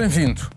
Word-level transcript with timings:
Bem-vindo. 0.00 0.48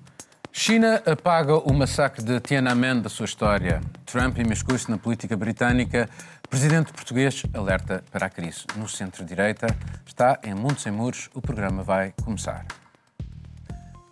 China 0.53 1.03
apaga 1.05 1.57
o 1.57 1.73
massacre 1.73 2.23
de 2.23 2.39
Tiananmen 2.39 3.01
da 3.01 3.09
sua 3.09 3.25
história. 3.25 3.81
Trump 4.05 4.37
imiscui-se 4.37 4.89
na 4.89 4.97
política 4.97 5.35
britânica. 5.35 6.09
Presidente 6.49 6.93
português 6.93 7.43
alerta 7.53 8.01
para 8.09 8.27
a 8.27 8.29
crise. 8.29 8.63
No 8.77 8.87
centro-direita 8.87 9.67
está 10.05 10.39
em 10.45 10.53
Mundo 10.53 10.79
Sem 10.79 10.93
Muros. 10.93 11.29
O 11.33 11.41
programa 11.41 11.83
vai 11.83 12.13
começar. 12.23 12.65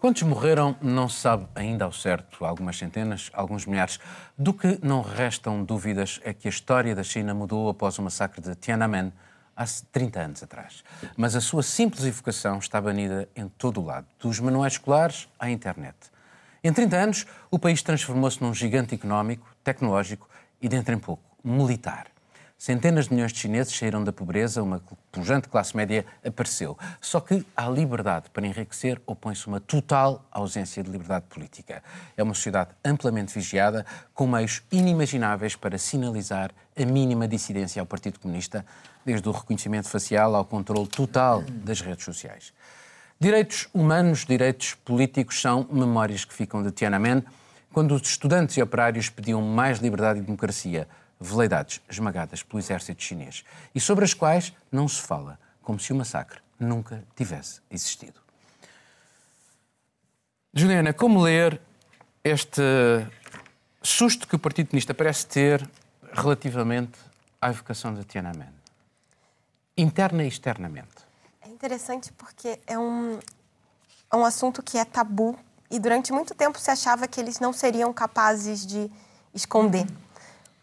Quantos 0.02 0.22
morreram 0.24 0.76
não 0.82 1.08
se 1.08 1.22
sabe 1.22 1.48
ainda 1.56 1.86
ao 1.86 1.94
certo. 1.94 2.44
Algumas 2.44 2.78
centenas, 2.78 3.32
alguns 3.34 3.66
milhares. 3.66 4.02
Do 4.38 4.54
que 4.54 4.80
não 4.84 5.02
restam 5.02 5.64
dúvidas 5.64 6.20
é 6.26 6.34
que 6.34 6.50
a 6.50 6.52
história 6.52 6.94
da 6.94 7.04
China 7.04 7.34
mudou 7.34 7.70
após 7.70 7.98
o 7.98 8.02
massacre 8.02 8.42
de 8.42 8.54
Tiananmen 8.56 9.14
há 9.56 9.66
30 9.92 10.20
anos 10.20 10.44
atrás. 10.44 10.84
Mas 11.16 11.36
a 11.36 11.42
sua 11.42 11.64
simples 11.64 12.04
evocação 12.06 12.60
está 12.60 12.80
banida 12.80 13.28
em 13.36 13.48
todo 13.48 13.82
o 13.82 13.86
lado, 13.86 14.08
dos 14.20 14.40
manuais 14.40 14.74
escolares 14.74 15.28
à 15.40 15.50
internet. 15.50 15.96
Em 16.64 16.72
30 16.72 16.96
anos, 16.96 17.26
o 17.50 17.58
país 17.58 17.82
transformou-se 17.82 18.42
num 18.42 18.54
gigante 18.54 18.94
económico, 18.94 19.48
tecnológico 19.64 20.30
e, 20.62 20.70
dentro 20.70 20.94
em 20.94 21.00
pouco, 21.00 21.24
militar. 21.44 22.08
Centenas 22.62 23.06
de 23.06 23.16
milhões 23.16 23.34
de 23.34 23.40
chineses 23.40 23.76
saíram 23.76 24.04
da 24.04 24.14
pobreza, 24.14 24.62
uma 24.62 24.84
pujante 25.12 25.50
classe 25.50 25.76
média 25.76 26.06
apareceu. 26.24 26.78
Só 27.02 27.20
que 27.20 27.44
à 27.58 27.68
liberdade 27.68 28.30
para 28.30 28.46
enriquecer 28.46 29.02
opõe-se 29.08 29.48
uma 29.48 29.60
total 29.60 30.24
ausência 30.30 30.84
de 30.84 30.92
liberdade 30.92 31.26
política. 31.28 31.82
É 32.16 32.22
uma 32.22 32.36
sociedade 32.36 32.70
amplamente 32.86 33.34
vigiada, 33.34 33.84
com 34.14 34.28
meios 34.28 34.62
inimagináveis 34.72 35.56
para 35.56 35.76
sinalizar 35.80 36.52
a 36.80 36.86
mínima 36.86 37.28
dissidência 37.28 37.80
ao 37.80 37.86
Partido 37.88 38.20
Comunista, 38.20 38.64
desde 39.04 39.28
o 39.28 39.32
reconhecimento 39.32 39.90
facial 39.90 40.36
ao 40.36 40.46
controle 40.46 40.88
total 40.88 41.42
das 41.42 41.82
redes 41.82 42.06
sociais. 42.06 42.54
Direitos 43.20 43.70
humanos, 43.74 44.24
direitos 44.24 44.76
políticos 44.76 45.42
são 45.42 45.68
memórias 45.72 46.24
que 46.24 46.34
ficam 46.36 46.62
de 46.62 46.70
Tiananmen, 46.70 47.24
quando 47.74 47.96
os 47.96 48.04
estudantes 48.04 48.56
e 48.56 48.62
operários 48.62 49.10
pediam 49.10 49.42
mais 49.42 49.80
liberdade 49.80 50.20
e 50.20 50.22
democracia 50.22 50.88
veleidades 51.22 51.80
esmagadas 51.88 52.42
pelo 52.42 52.60
exército 52.60 53.04
chinês 53.04 53.46
e 53.76 53.80
sobre 53.80 54.04
as 54.04 54.14
quais 54.14 54.52
não 54.72 54.88
se 54.88 55.00
fala, 55.00 55.40
como 55.62 55.80
se 55.80 55.94
o 55.94 55.96
massacre 55.96 56.40
nunca 56.60 57.04
tivesse 57.16 57.62
existido. 57.70 58.20
Juliana, 60.52 60.94
como 60.94 61.22
ler 61.22 61.62
este 62.24 62.62
susto 63.82 64.28
que 64.28 64.36
o 64.36 64.40
Partido 64.40 64.70
Comunista 64.70 64.94
parece 64.94 65.28
ter 65.28 65.70
relativamente 66.12 66.98
à 67.40 67.50
evocação 67.50 67.94
de 67.94 68.04
Tiananmen? 68.04 68.50
Interna 69.78 70.24
e 70.24 70.28
externamente. 70.28 71.06
É 71.42 71.50
interessante 71.50 72.12
porque 72.14 72.60
é 72.66 72.78
um, 72.78 73.20
é 74.12 74.16
um 74.16 74.26
assunto 74.26 74.62
que 74.62 74.78
é 74.78 74.84
tabu 74.84 75.38
e 75.70 75.80
durante 75.80 76.12
muito 76.12 76.34
tempo 76.34 76.60
se 76.60 76.70
achava 76.70 77.08
que 77.08 77.20
eles 77.20 77.40
não 77.40 77.54
seriam 77.54 77.94
capazes 77.94 78.66
de 78.66 78.92
esconder 79.34 79.86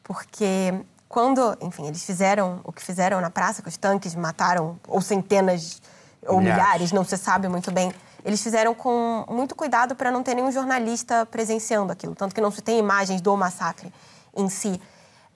porque 0.09 0.73
quando, 1.07 1.55
enfim, 1.61 1.87
eles 1.87 2.03
fizeram 2.03 2.61
o 2.65 2.73
que 2.73 2.83
fizeram 2.83 3.21
na 3.21 3.29
praça, 3.29 3.61
que 3.61 3.69
os 3.69 3.77
tanques 3.77 4.15
mataram 4.15 4.81
ou 4.89 5.03
centenas 5.03 5.83
ou 6.27 6.41
milhares, 6.41 6.63
milhares 6.63 6.93
não 6.93 7.05
se 7.05 7.19
sabe 7.19 7.47
muito 7.47 7.71
bem. 7.71 7.93
Eles 8.25 8.43
fizeram 8.43 8.75
com 8.75 9.27
muito 9.29 9.55
cuidado 9.55 9.95
para 9.95 10.11
não 10.11 10.23
ter 10.23 10.35
nenhum 10.35 10.51
jornalista 10.51 11.27
presenciando 11.27 11.93
aquilo, 11.93 12.15
tanto 12.15 12.35
que 12.35 12.41
não 12.41 12.51
se 12.51 12.63
tem 12.63 12.79
imagens 12.79 13.21
do 13.21 13.37
massacre 13.37 13.93
em 14.35 14.49
si. 14.49 14.81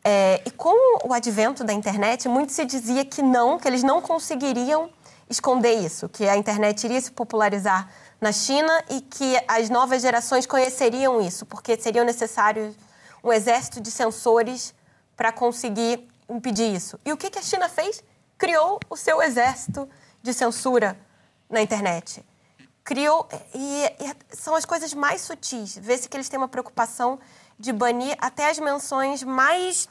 É, 0.02 0.42
e 0.46 0.50
com 0.50 1.06
o 1.06 1.12
advento 1.12 1.62
da 1.62 1.72
internet, 1.74 2.26
muito 2.26 2.50
se 2.50 2.64
dizia 2.64 3.04
que 3.04 3.22
não, 3.22 3.58
que 3.58 3.68
eles 3.68 3.82
não 3.82 4.00
conseguiriam 4.00 4.88
esconder 5.28 5.74
isso, 5.74 6.08
que 6.08 6.26
a 6.26 6.36
internet 6.36 6.82
iria 6.84 7.00
se 7.00 7.10
popularizar 7.10 7.88
na 8.20 8.32
China 8.32 8.82
e 8.88 9.02
que 9.02 9.38
as 9.46 9.68
novas 9.68 10.00
gerações 10.00 10.46
conheceriam 10.46 11.20
isso, 11.20 11.44
porque 11.44 11.78
seriam 11.78 12.06
necessários 12.06 12.74
um 13.22 13.32
exército 13.32 13.80
de 13.80 13.90
sensores 13.90 14.74
para 15.16 15.32
conseguir 15.32 16.08
impedir 16.28 16.74
isso. 16.74 16.98
E 17.04 17.12
o 17.12 17.16
que, 17.16 17.30
que 17.30 17.38
a 17.38 17.42
China 17.42 17.68
fez? 17.68 18.02
Criou 18.36 18.80
o 18.90 18.96
seu 18.96 19.22
exército 19.22 19.88
de 20.22 20.32
censura 20.32 20.98
na 21.48 21.60
internet. 21.60 22.24
Criou. 22.82 23.28
E, 23.54 23.84
e 23.84 24.36
são 24.36 24.54
as 24.54 24.64
coisas 24.64 24.92
mais 24.94 25.20
sutis. 25.20 25.76
Vê-se 25.76 26.08
que 26.08 26.16
eles 26.16 26.28
têm 26.28 26.38
uma 26.38 26.48
preocupação 26.48 27.20
de 27.58 27.72
banir 27.72 28.16
até 28.20 28.50
as 28.50 28.58
menções 28.58 29.22
mais. 29.22 29.88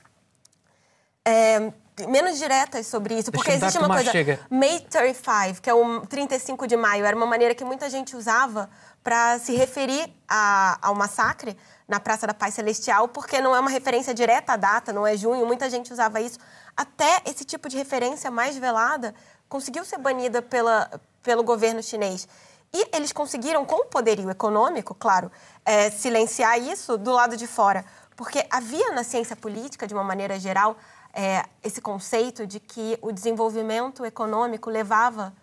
É, 1.23 1.71
menos 2.07 2.39
diretas 2.39 2.87
sobre 2.87 3.17
isso, 3.17 3.31
porque 3.31 3.51
existe 3.51 3.77
uma 3.77 3.87
coisa, 3.87 4.11
chega. 4.11 4.39
May 4.49 4.79
35, 4.79 5.61
que 5.61 5.69
é 5.69 5.73
o 5.73 6.01
35 6.07 6.65
de 6.65 6.75
maio, 6.75 7.05
era 7.05 7.15
uma 7.15 7.27
maneira 7.27 7.53
que 7.53 7.63
muita 7.63 7.89
gente 7.89 8.15
usava 8.15 8.69
para 9.03 9.39
se 9.39 9.55
referir 9.55 10.11
a, 10.27 10.79
ao 10.81 10.95
massacre, 10.95 11.55
na 11.91 11.99
Praça 11.99 12.25
da 12.25 12.33
Paz 12.33 12.53
Celestial, 12.53 13.09
porque 13.09 13.41
não 13.41 13.53
é 13.53 13.59
uma 13.59 13.69
referência 13.69 14.13
direta 14.13 14.53
à 14.53 14.55
data, 14.55 14.93
não 14.93 15.05
é 15.05 15.17
junho, 15.17 15.45
muita 15.45 15.69
gente 15.69 15.91
usava 15.91 16.21
isso. 16.21 16.39
Até 16.75 17.21
esse 17.25 17.43
tipo 17.43 17.67
de 17.67 17.75
referência 17.75 18.31
mais 18.31 18.55
velada 18.55 19.13
conseguiu 19.49 19.83
ser 19.83 19.97
banida 19.97 20.41
pela, 20.41 20.89
pelo 21.21 21.43
governo 21.43 21.83
chinês. 21.83 22.29
E 22.73 22.95
eles 22.95 23.11
conseguiram, 23.11 23.65
com 23.65 23.75
o 23.75 23.85
poderio 23.87 24.29
econômico, 24.29 24.95
claro, 24.95 25.29
é, 25.65 25.91
silenciar 25.91 26.57
isso 26.57 26.97
do 26.97 27.11
lado 27.11 27.35
de 27.35 27.45
fora. 27.45 27.83
Porque 28.15 28.47
havia 28.49 28.93
na 28.93 29.03
ciência 29.03 29.35
política, 29.35 29.85
de 29.85 29.93
uma 29.93 30.03
maneira 30.03 30.39
geral, 30.39 30.77
é, 31.13 31.43
esse 31.61 31.81
conceito 31.81 32.47
de 32.47 32.61
que 32.61 32.97
o 33.01 33.11
desenvolvimento 33.11 34.05
econômico 34.05 34.69
levava, 34.69 35.33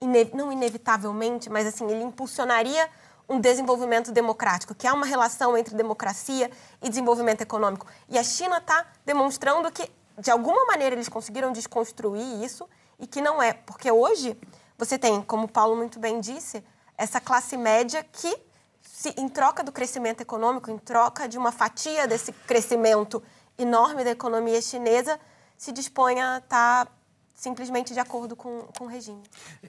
ine 0.00 0.30
não 0.32 0.50
inevitavelmente, 0.50 1.50
mas 1.50 1.66
assim, 1.66 1.86
ele 1.90 2.02
impulsionaria 2.02 2.88
um 3.28 3.40
desenvolvimento 3.40 4.12
democrático, 4.12 4.74
que 4.74 4.86
há 4.86 4.92
uma 4.92 5.06
relação 5.06 5.56
entre 5.56 5.74
democracia 5.74 6.50
e 6.82 6.88
desenvolvimento 6.88 7.40
econômico. 7.40 7.86
E 8.08 8.18
a 8.18 8.22
China 8.22 8.58
está 8.58 8.86
demonstrando 9.04 9.70
que, 9.72 9.90
de 10.18 10.30
alguma 10.30 10.66
maneira, 10.66 10.94
eles 10.94 11.08
conseguiram 11.08 11.52
desconstruir 11.52 12.44
isso 12.44 12.68
e 12.98 13.06
que 13.06 13.20
não 13.20 13.42
é. 13.42 13.52
Porque 13.52 13.90
hoje 13.90 14.38
você 14.76 14.98
tem, 14.98 15.22
como 15.22 15.44
o 15.44 15.48
Paulo 15.48 15.76
muito 15.76 15.98
bem 15.98 16.20
disse, 16.20 16.62
essa 16.96 17.20
classe 17.20 17.56
média 17.56 18.04
que, 18.12 18.36
se, 18.82 19.14
em 19.16 19.28
troca 19.28 19.62
do 19.62 19.72
crescimento 19.72 20.20
econômico, 20.20 20.70
em 20.70 20.78
troca 20.78 21.28
de 21.28 21.38
uma 21.38 21.50
fatia 21.50 22.06
desse 22.06 22.32
crescimento 22.32 23.22
enorme 23.58 24.04
da 24.04 24.10
economia 24.10 24.60
chinesa, 24.60 25.18
se 25.56 25.72
dispõe 25.72 26.20
a 26.20 26.38
estar. 26.38 26.86
Tá 26.86 26.92
simplesmente 27.34 27.92
de 27.92 28.00
acordo 28.00 28.36
com, 28.36 28.62
com 28.78 28.84
o 28.84 28.86
regime. 28.86 29.22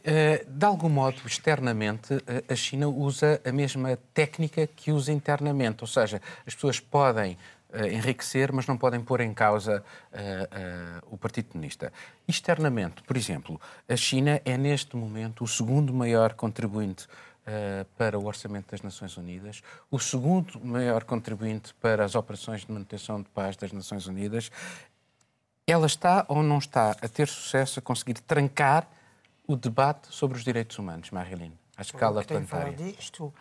Eh, 0.03 0.45
de 0.47 0.65
algum 0.65 0.87
modo, 0.87 1.17
externamente, 1.25 2.13
eh, 2.27 2.43
a 2.47 2.55
China 2.55 2.87
usa 2.87 3.41
a 3.43 3.51
mesma 3.51 3.97
técnica 4.13 4.67
que 4.67 4.91
usa 4.91 5.11
internamente, 5.11 5.83
ou 5.83 5.87
seja, 5.87 6.21
as 6.45 6.53
pessoas 6.53 6.79
podem 6.79 7.37
eh, 7.73 7.93
enriquecer, 7.93 8.53
mas 8.53 8.67
não 8.67 8.77
podem 8.77 9.01
pôr 9.01 9.21
em 9.21 9.33
causa 9.33 9.83
o 11.11 11.17
Partido 11.17 11.49
Comunista. 11.49 11.91
Externamente, 12.27 13.03
por 13.03 13.17
exemplo, 13.17 13.59
a 13.89 13.95
China 13.97 14.41
é 14.45 14.57
neste 14.57 14.95
momento 14.95 15.43
o 15.43 15.47
segundo 15.47 15.93
maior 15.93 16.33
contribuinte 16.33 17.07
para 17.97 18.17
o 18.17 18.25
orçamento 18.25 18.71
das 18.71 18.81
Nações 18.81 19.17
Unidas, 19.17 19.61
o 19.91 19.99
segundo 19.99 20.59
maior 20.63 21.03
contribuinte 21.03 21.75
para 21.75 22.03
as 22.03 22.15
operações 22.15 22.61
de 22.61 22.71
manutenção 22.71 23.21
de 23.21 23.29
paz 23.29 23.55
das 23.55 23.71
Nações 23.71 24.07
Unidas 24.07 24.49
ela 25.67 25.85
está 25.85 26.25
ou 26.27 26.43
não 26.43 26.57
está 26.57 26.91
a 26.91 27.07
ter 27.07 27.27
sucesso 27.27 27.79
a 27.79 27.81
conseguir 27.81 28.15
trancar 28.21 28.87
o 29.47 29.55
debate 29.55 30.07
sobre 30.09 30.37
os 30.37 30.43
direitos 30.43 30.77
humanos, 30.77 31.11
Marilene, 31.11 31.57
à 31.77 31.81
escala 31.81 32.21
que 32.21 32.27
planetária? 32.27 32.73
Disto. 32.73 33.33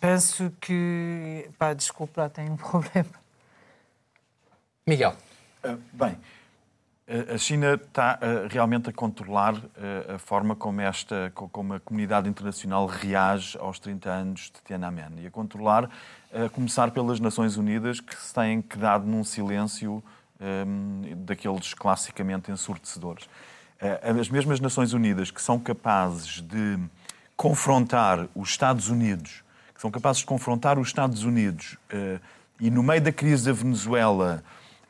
penso 0.00 0.52
que. 0.60 1.48
Pá, 1.58 1.74
desculpa, 1.74 2.28
tenho 2.30 2.52
um 2.52 2.56
problema. 2.58 3.22
Miguel. 4.86 5.14
Uh, 5.64 5.80
bem, 5.92 6.18
a 7.06 7.36
China 7.36 7.74
está 7.74 8.18
uh, 8.22 8.48
realmente 8.48 8.88
a 8.88 8.92
controlar 8.92 9.54
uh, 9.56 10.14
a 10.14 10.18
forma 10.18 10.54
como, 10.54 10.80
esta, 10.80 11.32
como 11.34 11.74
a 11.74 11.80
comunidade 11.80 12.28
internacional 12.28 12.86
reage 12.86 13.58
aos 13.58 13.78
30 13.80 14.08
anos 14.08 14.40
de 14.42 14.62
Tiananmen 14.64 15.20
e 15.20 15.26
a 15.26 15.30
controlar 15.30 15.90
a 16.32 16.48
começar 16.48 16.90
pelas 16.92 17.20
Nações 17.20 17.56
Unidas, 17.58 18.00
que 18.00 18.16
se 18.16 18.32
têm 18.32 18.62
quedado 18.62 19.04
num 19.04 19.22
silêncio 19.22 20.02
um, 20.40 21.24
daqueles 21.26 21.74
classicamente 21.74 22.50
ensurdecedores. 22.50 23.28
As 24.18 24.30
mesmas 24.30 24.58
Nações 24.58 24.94
Unidas 24.94 25.30
que 25.30 25.42
são 25.42 25.58
capazes 25.58 26.40
de 26.40 26.78
confrontar 27.36 28.28
os 28.34 28.48
Estados 28.48 28.88
Unidos, 28.88 29.44
que 29.74 29.80
são 29.80 29.90
capazes 29.90 30.20
de 30.20 30.26
confrontar 30.26 30.78
os 30.78 30.88
Estados 30.88 31.24
Unidos 31.24 31.76
e, 32.58 32.70
no 32.70 32.82
meio 32.82 33.02
da 33.02 33.12
crise 33.12 33.44
da 33.44 33.52
Venezuela, 33.52 34.42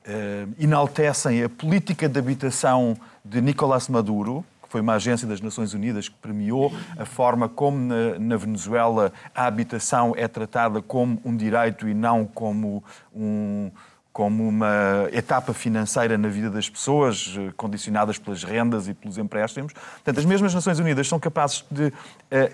uh, 0.06 0.54
enaltecem 0.58 1.42
a 1.42 1.48
política 1.48 2.08
de 2.08 2.18
habitação 2.18 2.96
de 3.24 3.40
Nicolás 3.40 3.88
Maduro, 3.88 4.44
foi 4.72 4.80
uma 4.80 4.94
agência 4.94 5.28
das 5.28 5.40
Nações 5.42 5.74
Unidas 5.74 6.08
que 6.08 6.14
premiou 6.14 6.72
a 6.98 7.04
forma 7.04 7.46
como 7.46 7.76
na, 7.76 8.18
na, 8.18 8.36
Venezuela 8.38 9.12
a 9.34 9.44
habitação 9.44 10.14
é 10.16 10.26
tratada 10.26 10.80
como 10.80 11.20
um 11.26 11.36
direito 11.36 11.86
e 11.86 11.92
não 11.92 12.24
como 12.24 12.82
um, 13.14 13.70
como 14.12 14.48
uma 14.48 15.08
etapa 15.12 15.52
financeira 15.52 16.16
na 16.16 16.28
vida 16.28 16.48
das 16.48 16.70
pessoas, 16.70 17.34
eh, 17.38 17.52
condicionadas 17.54 18.18
pelas 18.18 18.44
rendas 18.44 18.88
e 18.88 18.94
pelos 18.94 19.16
empréstimos. 19.16 19.72
Portanto, 19.72 20.18
as 20.18 20.24
mesmas 20.24 20.54
Nações 20.54 20.78
Unidas 20.78 21.08
são 21.08 21.18
capazes 21.18 21.64
de 21.70 21.88
uh, 21.88 21.92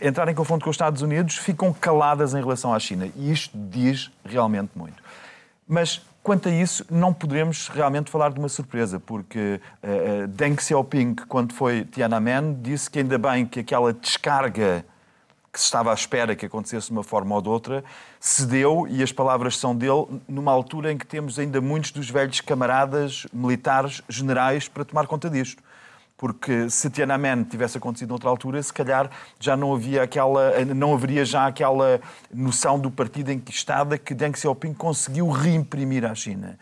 entrar 0.01 0.29
em 0.29 0.35
confronto 0.35 0.65
com 0.65 0.71
os 0.71 0.75
Estados 0.75 1.03
Unidos, 1.03 1.37
ficam 1.37 1.73
caladas 1.73 2.33
em 2.33 2.41
relação 2.41 2.73
à 2.73 2.79
China. 2.79 3.09
E 3.17 3.33
isto 3.33 3.57
diz 3.57 4.11
realmente 4.25 4.71
muito. 4.77 5.03
Mas 5.67 6.01
Quanto 6.23 6.49
a 6.49 6.53
isso, 6.53 6.85
não 6.91 7.13
poderemos 7.13 7.69
realmente 7.69 8.11
falar 8.11 8.31
de 8.31 8.39
uma 8.39 8.49
surpresa, 8.49 9.01
porque 9.01 9.61
uh, 9.83 10.27
Deng 10.29 10.61
Xiaoping, 10.61 11.15
quando 11.27 11.55
foi 11.55 11.85
Tiananmen, 11.85 12.59
disse 12.61 12.91
que 12.91 12.99
ainda 12.99 13.17
bem 13.17 13.47
que 13.47 13.61
aquela 13.61 13.93
descarga 13.93 14.85
que 15.51 15.59
se 15.59 15.65
estava 15.65 15.91
à 15.91 15.95
espera 15.95 16.37
que 16.37 16.45
acontecesse 16.45 16.89
de 16.89 16.93
uma 16.93 17.03
forma 17.03 17.35
ou 17.35 17.41
de 17.41 17.49
outra, 17.49 17.83
cedeu, 18.21 18.87
e 18.89 19.03
as 19.03 19.11
palavras 19.11 19.57
são 19.57 19.75
dele, 19.75 20.07
numa 20.29 20.53
altura 20.53 20.93
em 20.93 20.99
que 20.99 21.07
temos 21.07 21.39
ainda 21.39 21.61
muitos 21.61 21.91
dos 21.93 22.11
velhos 22.11 22.41
camaradas 22.43 23.27
militares, 23.33 24.03
generais, 24.09 24.69
para 24.69 24.85
tomar 24.85 25.07
conta 25.07 25.31
disto 25.31 25.63
porque 26.19 26.69
se 26.69 26.91
Tiananmen 26.91 27.45
tivesse 27.45 27.79
acontecido 27.79 28.11
noutra 28.11 28.29
altura, 28.29 28.61
se 28.61 28.73
calhar 28.73 29.09
já 29.39 29.57
não 29.57 29.73
havia 29.73 30.03
aquela, 30.03 30.65
não 30.65 30.93
haveria 30.93 31.25
já 31.25 31.47
aquela 31.47 32.01
noção 32.35 32.79
do 32.79 32.91
partido 32.91 33.31
enquistada 33.31 33.97
que 33.97 34.13
Deng 34.13 34.37
Xiaoping 34.37 34.75
conseguiu 34.75 35.31
reimprimir 35.31 36.05
à 36.05 36.15
China. 36.15 36.59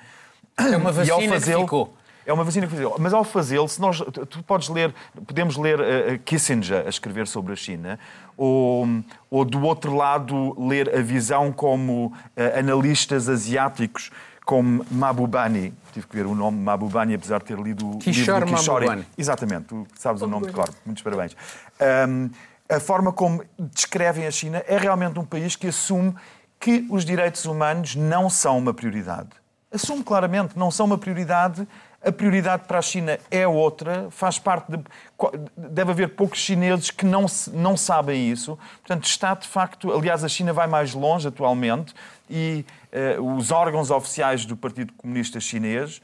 É 0.58 0.76
uma 0.76 0.92
vacina 0.92 1.40
que 1.40 1.40
ficou. 1.40 1.96
É 2.26 2.32
uma 2.32 2.42
vacina 2.42 2.66
que 2.66 2.72
fazê-lo. 2.72 2.96
Mas 2.98 3.14
ao 3.14 3.22
fazê-lo, 3.22 3.68
se 3.68 3.80
nós, 3.80 3.98
tu 4.28 4.42
podes 4.42 4.68
ler, 4.68 4.92
podemos 5.26 5.56
ler 5.56 5.78
uh, 5.78 6.18
Kissinger 6.24 6.84
a 6.84 6.88
escrever 6.88 7.28
sobre 7.28 7.52
a 7.52 7.56
China, 7.56 8.00
ou, 8.36 8.84
ou 9.30 9.44
do 9.44 9.62
outro 9.62 9.94
lado 9.94 10.60
ler 10.60 10.92
a 10.92 11.00
visão 11.00 11.52
como 11.52 12.06
uh, 12.06 12.58
analistas 12.58 13.28
asiáticos 13.28 14.10
como 14.46 14.87
Mabubani, 14.93 15.75
tive 15.93 16.06
que 16.06 16.14
ver 16.14 16.25
o 16.25 16.34
nome 16.34 16.56
Mabubani, 16.58 17.14
apesar 17.14 17.40
de 17.40 17.46
ter 17.46 17.58
lido 17.58 17.90
o 17.90 17.98
Kishore 17.98 18.44
livro 18.44 18.56
Kishore. 18.56 18.87
Mabubani. 18.87 19.06
Exatamente, 19.19 19.64
tu 19.64 19.87
sabes 19.98 20.22
o 20.22 20.26
nome 20.28 20.46
de 20.46 20.52
cor. 20.52 20.70
Muitos 20.87 21.02
parabéns. 21.02 21.37
Um, 22.08 22.31
a 22.69 22.78
forma 22.78 23.12
como 23.12 23.43
descrevem 23.58 24.25
a 24.25 24.31
China 24.31 24.62
é 24.69 24.78
realmente 24.78 25.19
um 25.19 25.25
país 25.25 25.56
que 25.56 25.66
assume 25.66 26.14
que 26.60 26.87
os 26.88 27.04
direitos 27.04 27.44
humanos 27.44 27.96
não 27.96 28.31
são 28.31 28.56
uma 28.56 28.72
prioridade. 28.72 29.31
Assume 29.72 30.04
claramente, 30.04 30.56
não 30.56 30.70
são 30.70 30.87
uma 30.87 30.96
prioridade. 30.96 31.66
A 32.04 32.12
prioridade 32.12 32.64
para 32.69 32.78
a 32.78 32.82
China 32.82 33.19
é 33.32 33.49
outra, 33.49 34.06
faz 34.10 34.38
parte 34.38 34.70
de. 34.70 34.78
Deve 35.56 35.90
haver 35.90 36.14
poucos 36.14 36.38
chineses 36.38 36.92
que 36.92 37.04
não, 37.04 37.26
não 37.52 37.76
sabem 37.76 38.31
isso. 38.31 38.56
Portanto, 38.76 39.06
está 39.06 39.34
de 39.34 39.49
facto. 39.49 39.92
Aliás, 39.92 40.22
a 40.22 40.28
China 40.28 40.52
vai 40.52 40.69
mais 40.69 40.94
longe 40.94 41.26
atualmente 41.26 41.92
e 42.31 42.64
os 43.20 43.50
órgãos 43.50 43.90
oficiais 43.90 44.44
do 44.44 44.56
Partido 44.56 44.93
Comunista 44.94 45.38
Chinês, 45.40 45.98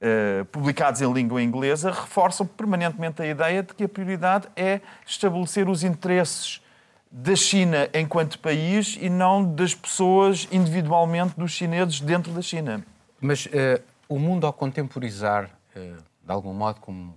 uh, 0.00 0.44
publicados 0.46 1.00
em 1.02 1.12
língua 1.12 1.42
inglesa, 1.42 1.90
reforçam 1.90 2.46
permanentemente 2.46 3.20
a 3.20 3.26
ideia 3.26 3.62
de 3.62 3.74
que 3.74 3.84
a 3.84 3.88
prioridade 3.88 4.48
é 4.56 4.80
estabelecer 5.06 5.68
os 5.68 5.84
interesses 5.84 6.62
da 7.10 7.34
China 7.34 7.88
enquanto 7.94 8.38
país 8.38 8.98
e 9.00 9.08
não 9.08 9.44
das 9.54 9.74
pessoas 9.74 10.46
individualmente 10.50 11.34
dos 11.38 11.52
chineses 11.52 12.00
dentro 12.00 12.32
da 12.32 12.42
China. 12.42 12.84
Mas 13.20 13.46
uh, 13.46 13.82
o 14.08 14.18
mundo 14.18 14.46
ao 14.46 14.52
contemporizar, 14.52 15.50
de 15.74 16.32
algum 16.32 16.52
modo, 16.52 16.80
como 16.80 17.16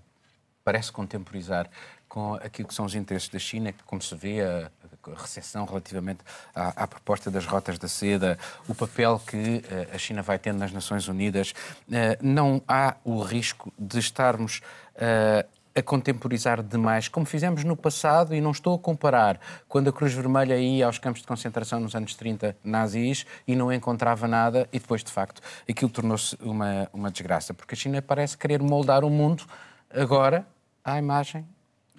parece 0.64 0.92
contemporizar 0.92 1.70
com 2.08 2.36
aquilo 2.36 2.68
que 2.68 2.74
são 2.74 2.86
os 2.86 2.94
interesses 2.94 3.30
da 3.30 3.40
China, 3.40 3.72
que, 3.72 3.84
como 3.84 4.02
se 4.02 4.14
vê, 4.16 4.42
a, 4.42 4.70
recessão 5.10 5.66
relativamente 5.66 6.20
à, 6.54 6.84
à, 6.84 6.88
proposta 6.88 7.32
das 7.32 7.46
rotas 7.46 7.78
da 7.78 7.88
seda, 7.88 8.38
o 8.68 8.76
papel 8.76 9.20
que 9.26 9.64
eh, 9.70 9.88
a 9.94 9.98
China 9.98 10.22
vai 10.22 10.38
tendo 10.38 10.60
nas 10.60 10.72
Nações 10.72 11.08
Unidas, 11.08 11.54
eh, 11.92 12.18
não 12.22 12.62
há 12.68 12.96
o 13.04 13.22
risco 13.22 13.74
de 13.78 14.00
estarmos 14.00 14.62
eh, 14.96 15.46
a 15.74 15.82
contemporizar 15.82 16.62
demais, 16.62 17.08
como 17.08 17.26
fizemos 17.26 17.64
no 17.64 17.76
passado, 17.76 18.36
e 18.36 18.42
não 18.42 18.52
estou 18.52 18.76
a 18.76 18.80
comparar. 18.80 19.40
Quando 19.68 19.90
a 19.90 19.94
Cruz 19.94 20.14
Vermelha 20.14 20.58
ia 20.58 20.86
aos 20.86 21.00
campos 21.00 21.22
de 21.22 21.28
concentração 21.28 21.80
nos 21.80 21.96
anos 21.96 22.14
30 22.16 22.56
nazis 22.64 23.26
e 23.48 23.56
não 23.56 23.72
encontrava 23.72 24.28
nada, 24.28 24.68
e 24.72 24.80
depois, 24.80 25.04
de 25.04 25.12
facto, 25.12 25.42
aquilo 25.70 25.90
tornou-se 25.90 26.36
uma, 26.42 26.90
uma 26.94 27.10
desgraça, 27.10 27.54
porque 27.54 27.74
a 27.74 27.78
China 27.78 28.02
parece 28.02 28.38
querer 28.38 28.62
moldar 28.62 29.04
o 29.04 29.10
mundo 29.10 29.44
agora 29.90 30.46
à 30.84 30.98
imagem 30.98 31.46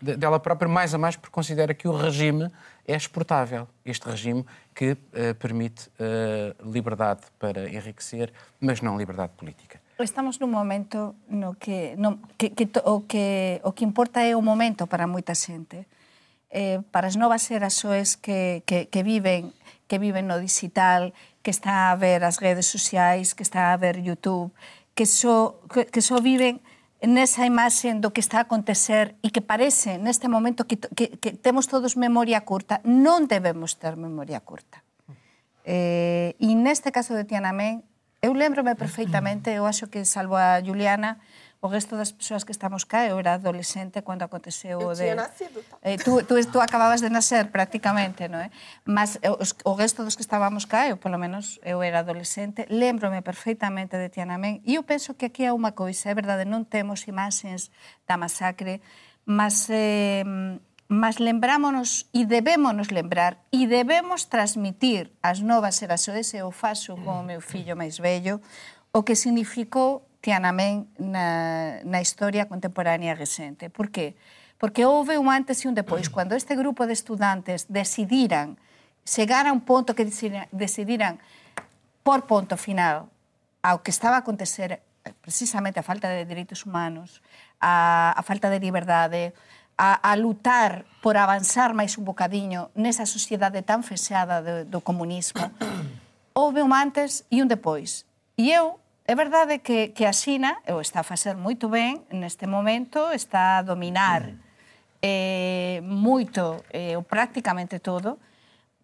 dela 0.02 0.40
própria, 0.40 0.68
mais 0.68 0.92
a 0.94 0.98
mais 0.98 1.16
porque 1.16 1.32
considera 1.32 1.72
que 1.74 1.86
o 1.86 1.92
regime 1.92 2.50
é 2.86 2.96
exportável. 2.96 3.68
Este 3.84 4.08
regime 4.08 4.44
que 4.74 4.92
uh, 4.92 5.34
permite 5.38 5.88
uh, 5.88 6.70
liberdade 6.70 7.22
para 7.38 7.68
enriquecer, 7.68 8.32
mas 8.60 8.80
não 8.80 8.98
liberdade 8.98 9.32
política. 9.36 9.80
Estamos 9.98 10.40
num 10.40 10.48
momento 10.48 11.14
no 11.28 11.54
que, 11.54 11.94
no, 11.96 12.18
que, 12.36 12.50
que 12.50 12.68
o, 12.84 13.02
que 13.02 13.60
o 13.62 13.72
que 13.72 13.84
importa 13.84 14.20
é 14.20 14.34
o 14.34 14.42
momento 14.42 14.88
para 14.88 15.06
moita 15.06 15.34
xente. 15.34 15.86
Eh, 16.50 16.80
para 16.90 17.06
as 17.06 17.16
novas 17.16 17.46
xerações 17.46 18.16
que, 18.16 18.62
que, 18.66 18.84
que 18.86 19.02
viven 19.02 19.54
que 19.88 19.98
viven 19.98 20.26
no 20.26 20.40
digital, 20.40 21.12
que 21.42 21.50
está 21.50 21.92
a 21.92 21.96
ver 21.96 22.24
as 22.24 22.38
redes 22.38 22.66
sociais, 22.66 23.34
que 23.34 23.42
está 23.42 23.72
a 23.72 23.76
ver 23.76 24.00
YouTube, 24.00 24.52
que 24.94 25.04
só, 25.04 25.60
que, 25.68 25.84
que 25.84 26.00
só 26.00 26.20
viven 26.20 26.60
nesa 27.02 27.42
imaxe 27.44 27.90
do 27.98 28.14
que 28.14 28.22
está 28.22 28.38
a 28.38 28.46
acontecer 28.46 29.18
e 29.26 29.34
que 29.34 29.42
parece 29.42 29.98
neste 29.98 30.30
momento 30.30 30.64
que, 30.64 30.78
que, 30.78 31.18
que 31.18 31.34
temos 31.34 31.66
todos 31.66 31.98
memoria 31.98 32.46
curta, 32.46 32.78
non 32.86 33.26
debemos 33.26 33.74
ter 33.74 33.98
memoria 33.98 34.38
curta. 34.38 34.86
Eh, 35.66 36.38
e 36.38 36.54
neste 36.54 36.94
caso 36.94 37.14
de 37.18 37.26
Tiananmen, 37.26 37.82
eu 38.22 38.32
lembrome 38.38 38.78
perfeitamente, 38.78 39.50
eu 39.50 39.66
acho 39.66 39.90
que 39.90 40.06
salvo 40.06 40.38
a 40.38 40.62
Juliana, 40.62 41.18
o 41.62 41.68
resto 41.70 41.94
das 41.94 42.10
persoas 42.10 42.42
que 42.42 42.50
estamos 42.50 42.82
cá, 42.82 43.06
eu 43.06 43.22
era 43.22 43.38
adolescente 43.38 44.02
cando 44.02 44.26
aconteceu 44.26 44.82
o 44.82 44.90
de... 44.98 45.14
Eu 45.14 45.14
nascido. 45.14 45.62
Tá. 45.62 45.78
Eh, 45.86 45.96
tú, 45.96 46.18
tú, 46.26 46.34
tú 46.50 46.58
acababas 46.58 47.00
de 47.00 47.06
nacer 47.06 47.54
prácticamente, 47.54 48.26
non 48.26 48.42
é? 48.42 48.50
Mas 48.82 49.22
eh, 49.22 49.30
os, 49.30 49.54
o 49.62 49.78
resto 49.78 50.02
dos 50.02 50.18
que 50.18 50.26
estábamos 50.26 50.66
cá, 50.66 50.90
eu 50.90 50.98
polo 50.98 51.22
menos 51.22 51.62
eu 51.62 51.78
era 51.78 52.02
adolescente, 52.02 52.66
lembro-me 52.66 53.22
perfeitamente 53.22 53.94
de 53.94 54.10
Tiananmen 54.10 54.58
e 54.66 54.74
eu 54.74 54.82
penso 54.82 55.14
que 55.14 55.30
aquí 55.30 55.46
é 55.46 55.54
unha 55.54 55.70
coisa, 55.70 56.10
é 56.10 56.14
verdade, 56.18 56.42
non 56.42 56.66
temos 56.66 57.06
imaxes 57.06 57.70
da 58.10 58.18
masacre, 58.18 58.82
mas... 59.22 59.70
Eh, 59.70 60.26
mas 60.92 61.16
lembrámonos 61.16 62.04
e 62.12 62.28
debémonos 62.28 62.92
lembrar 62.92 63.40
e 63.48 63.64
debemos 63.64 64.28
transmitir 64.28 65.08
ás 65.24 65.40
novas 65.40 65.80
xeraxoes, 65.80 66.36
e 66.36 66.44
eu 66.44 66.52
faço 66.52 67.00
con 67.00 67.22
o 67.22 67.24
meu 67.24 67.40
fillo 67.40 67.72
máis 67.72 67.96
vello, 67.96 68.44
o 68.92 69.00
que 69.00 69.16
significou 69.16 70.04
Tiananmen 70.22 70.86
na, 70.96 71.82
na 71.82 71.98
historia 71.98 72.46
contemporánea 72.46 73.18
recente. 73.18 73.68
Por 73.68 73.90
qué? 73.90 74.14
Porque 74.56 74.86
houve 74.86 75.18
un 75.18 75.26
antes 75.28 75.66
e 75.66 75.68
un 75.68 75.74
depois. 75.74 76.06
Cando 76.14 76.38
este 76.38 76.54
grupo 76.54 76.86
de 76.86 76.94
estudantes 76.94 77.66
decidiran 77.66 78.56
chegar 79.02 79.50
a 79.50 79.52
un 79.52 79.66
ponto 79.66 79.98
que 79.98 80.06
decidiran 80.06 81.18
por 82.06 82.30
ponto 82.30 82.54
final 82.54 83.10
ao 83.62 83.82
que 83.82 83.90
estaba 83.90 84.18
a 84.18 84.22
acontecer 84.22 84.82
precisamente 85.22 85.78
a 85.78 85.86
falta 85.86 86.10
de 86.10 86.26
dereitos 86.26 86.66
humanos, 86.66 87.22
a, 87.58 88.14
a 88.14 88.22
falta 88.22 88.50
de 88.50 88.58
liberdade, 88.58 89.34
a, 89.78 89.94
a 89.94 90.14
lutar 90.18 90.86
por 91.02 91.18
avanzar 91.18 91.74
máis 91.74 91.98
un 91.98 92.06
bocadiño 92.06 92.70
nesa 92.74 93.06
sociedade 93.06 93.62
tan 93.62 93.82
fechada 93.82 94.42
do, 94.42 94.66
do 94.66 94.78
comunismo, 94.82 95.50
houve 96.38 96.62
un 96.62 96.74
antes 96.74 97.26
e 97.30 97.42
un 97.42 97.48
depois. 97.50 98.06
E 98.38 98.50
eu 98.50 98.81
É 99.04 99.14
verdade 99.14 99.58
que, 99.58 99.90
que 99.90 100.06
a 100.06 100.12
Xina 100.14 100.62
o 100.70 100.78
está 100.78 101.02
a 101.02 101.06
facer 101.06 101.34
moito 101.34 101.66
ben 101.66 102.06
neste 102.14 102.46
momento, 102.46 103.10
está 103.10 103.58
a 103.58 103.66
dominar 103.66 104.30
mm. 104.30 104.38
eh, 105.02 105.78
moito, 105.82 106.62
eh, 106.70 106.94
ou 106.94 107.02
prácticamente 107.02 107.82
todo, 107.82 108.22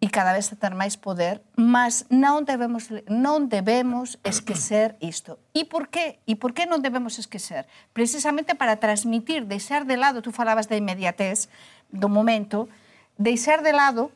e 0.03 0.11
cada 0.11 0.35
vez 0.35 0.51
a 0.51 0.59
ter 0.59 0.75
máis 0.75 0.99
poder, 0.99 1.39
mas 1.55 2.03
non 2.11 2.43
debemos, 2.43 2.91
non 3.07 3.47
debemos 3.47 4.19
esquecer 4.27 4.99
isto. 4.99 5.39
E 5.55 5.63
por 5.63 5.87
qué? 5.87 6.19
E 6.27 6.35
por 6.35 6.51
que 6.51 6.67
non 6.67 6.83
debemos 6.83 7.15
esquecer? 7.15 7.67
Precisamente 7.95 8.59
para 8.59 8.75
transmitir, 8.75 9.47
deixar 9.47 9.87
de 9.87 9.95
lado, 9.95 10.19
tú 10.19 10.35
falabas 10.35 10.67
da 10.67 10.75
inmediatez 10.75 11.47
do 11.91 12.11
momento, 12.11 12.67
deixar 13.15 13.63
de 13.63 13.71
lado 13.71 14.11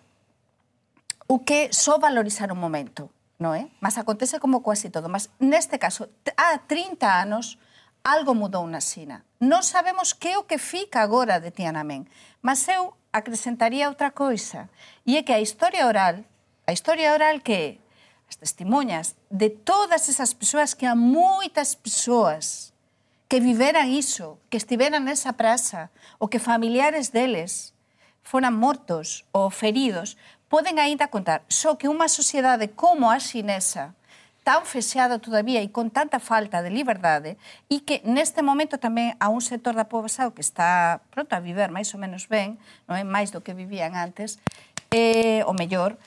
o 1.31 1.47
que 1.47 1.71
só 1.71 1.95
valorizar 1.95 2.51
o 2.51 2.59
momento 2.59 3.07
non 3.43 3.51
é? 3.51 3.67
Eh? 3.67 3.71
Mas 3.83 3.99
acontece 3.99 4.39
como 4.39 4.63
quase 4.63 4.87
todo. 4.87 5.11
Mas 5.11 5.27
neste 5.43 5.75
caso, 5.75 6.07
há 6.39 6.55
30 6.63 7.03
anos, 7.03 7.59
algo 8.07 8.31
mudou 8.31 8.63
na 8.71 8.79
China. 8.79 9.27
Non 9.43 9.59
sabemos 9.59 10.15
que 10.15 10.31
é 10.31 10.39
o 10.39 10.47
que 10.47 10.55
fica 10.55 11.03
agora 11.03 11.43
de 11.43 11.51
Tiananmen. 11.51 12.07
Mas 12.39 12.63
eu 12.71 12.95
acrescentaría 13.11 13.91
outra 13.91 14.15
coisa. 14.15 14.71
E 15.03 15.19
é 15.19 15.27
que 15.27 15.35
a 15.35 15.43
historia 15.43 15.83
oral, 15.83 16.23
a 16.63 16.71
historia 16.71 17.11
oral 17.11 17.43
que 17.43 17.51
é 17.51 17.67
as 18.31 18.39
testemunhas 18.39 19.19
de 19.27 19.51
todas 19.51 20.07
esas 20.07 20.31
persoas 20.31 20.71
que 20.71 20.87
há 20.87 20.95
moitas 20.95 21.75
persoas 21.75 22.71
que 23.27 23.43
viveran 23.43 23.91
iso, 23.91 24.39
que 24.47 24.57
estiveran 24.57 25.03
nesa 25.03 25.35
praza, 25.35 25.91
ou 26.15 26.31
que 26.31 26.39
familiares 26.39 27.11
deles 27.11 27.73
foran 28.23 28.55
mortos 28.55 29.27
ou 29.35 29.51
feridos 29.51 30.15
poden 30.53 30.77
aínda 30.77 31.09
contar. 31.09 31.41
Só 31.49 31.73
que 31.81 31.89
unha 31.89 32.05
sociedade 32.05 32.69
como 32.77 33.09
a 33.09 33.17
xinesa, 33.17 33.97
tan 34.45 34.69
fexeada 34.69 35.17
todavía 35.17 35.65
e 35.65 35.73
con 35.73 35.89
tanta 35.89 36.21
falta 36.21 36.61
de 36.61 36.69
liberdade 36.69 37.41
e 37.73 37.81
que 37.81 38.05
neste 38.05 38.45
momento 38.45 38.77
tamén 38.77 39.17
a 39.17 39.33
un 39.33 39.41
sector 39.41 39.73
da 39.73 39.89
poboación 39.89 40.29
que 40.29 40.45
está 40.45 41.01
pronto 41.09 41.33
a 41.33 41.41
viver 41.41 41.73
máis 41.73 41.89
ou 41.95 41.97
menos 41.97 42.29
ben, 42.29 42.61
non 42.85 43.01
é 43.01 43.01
máis 43.01 43.33
do 43.33 43.41
que 43.41 43.57
vivían 43.57 43.97
antes, 43.97 44.37
eh, 44.93 45.41
o 45.49 45.57
mellor, 45.57 45.97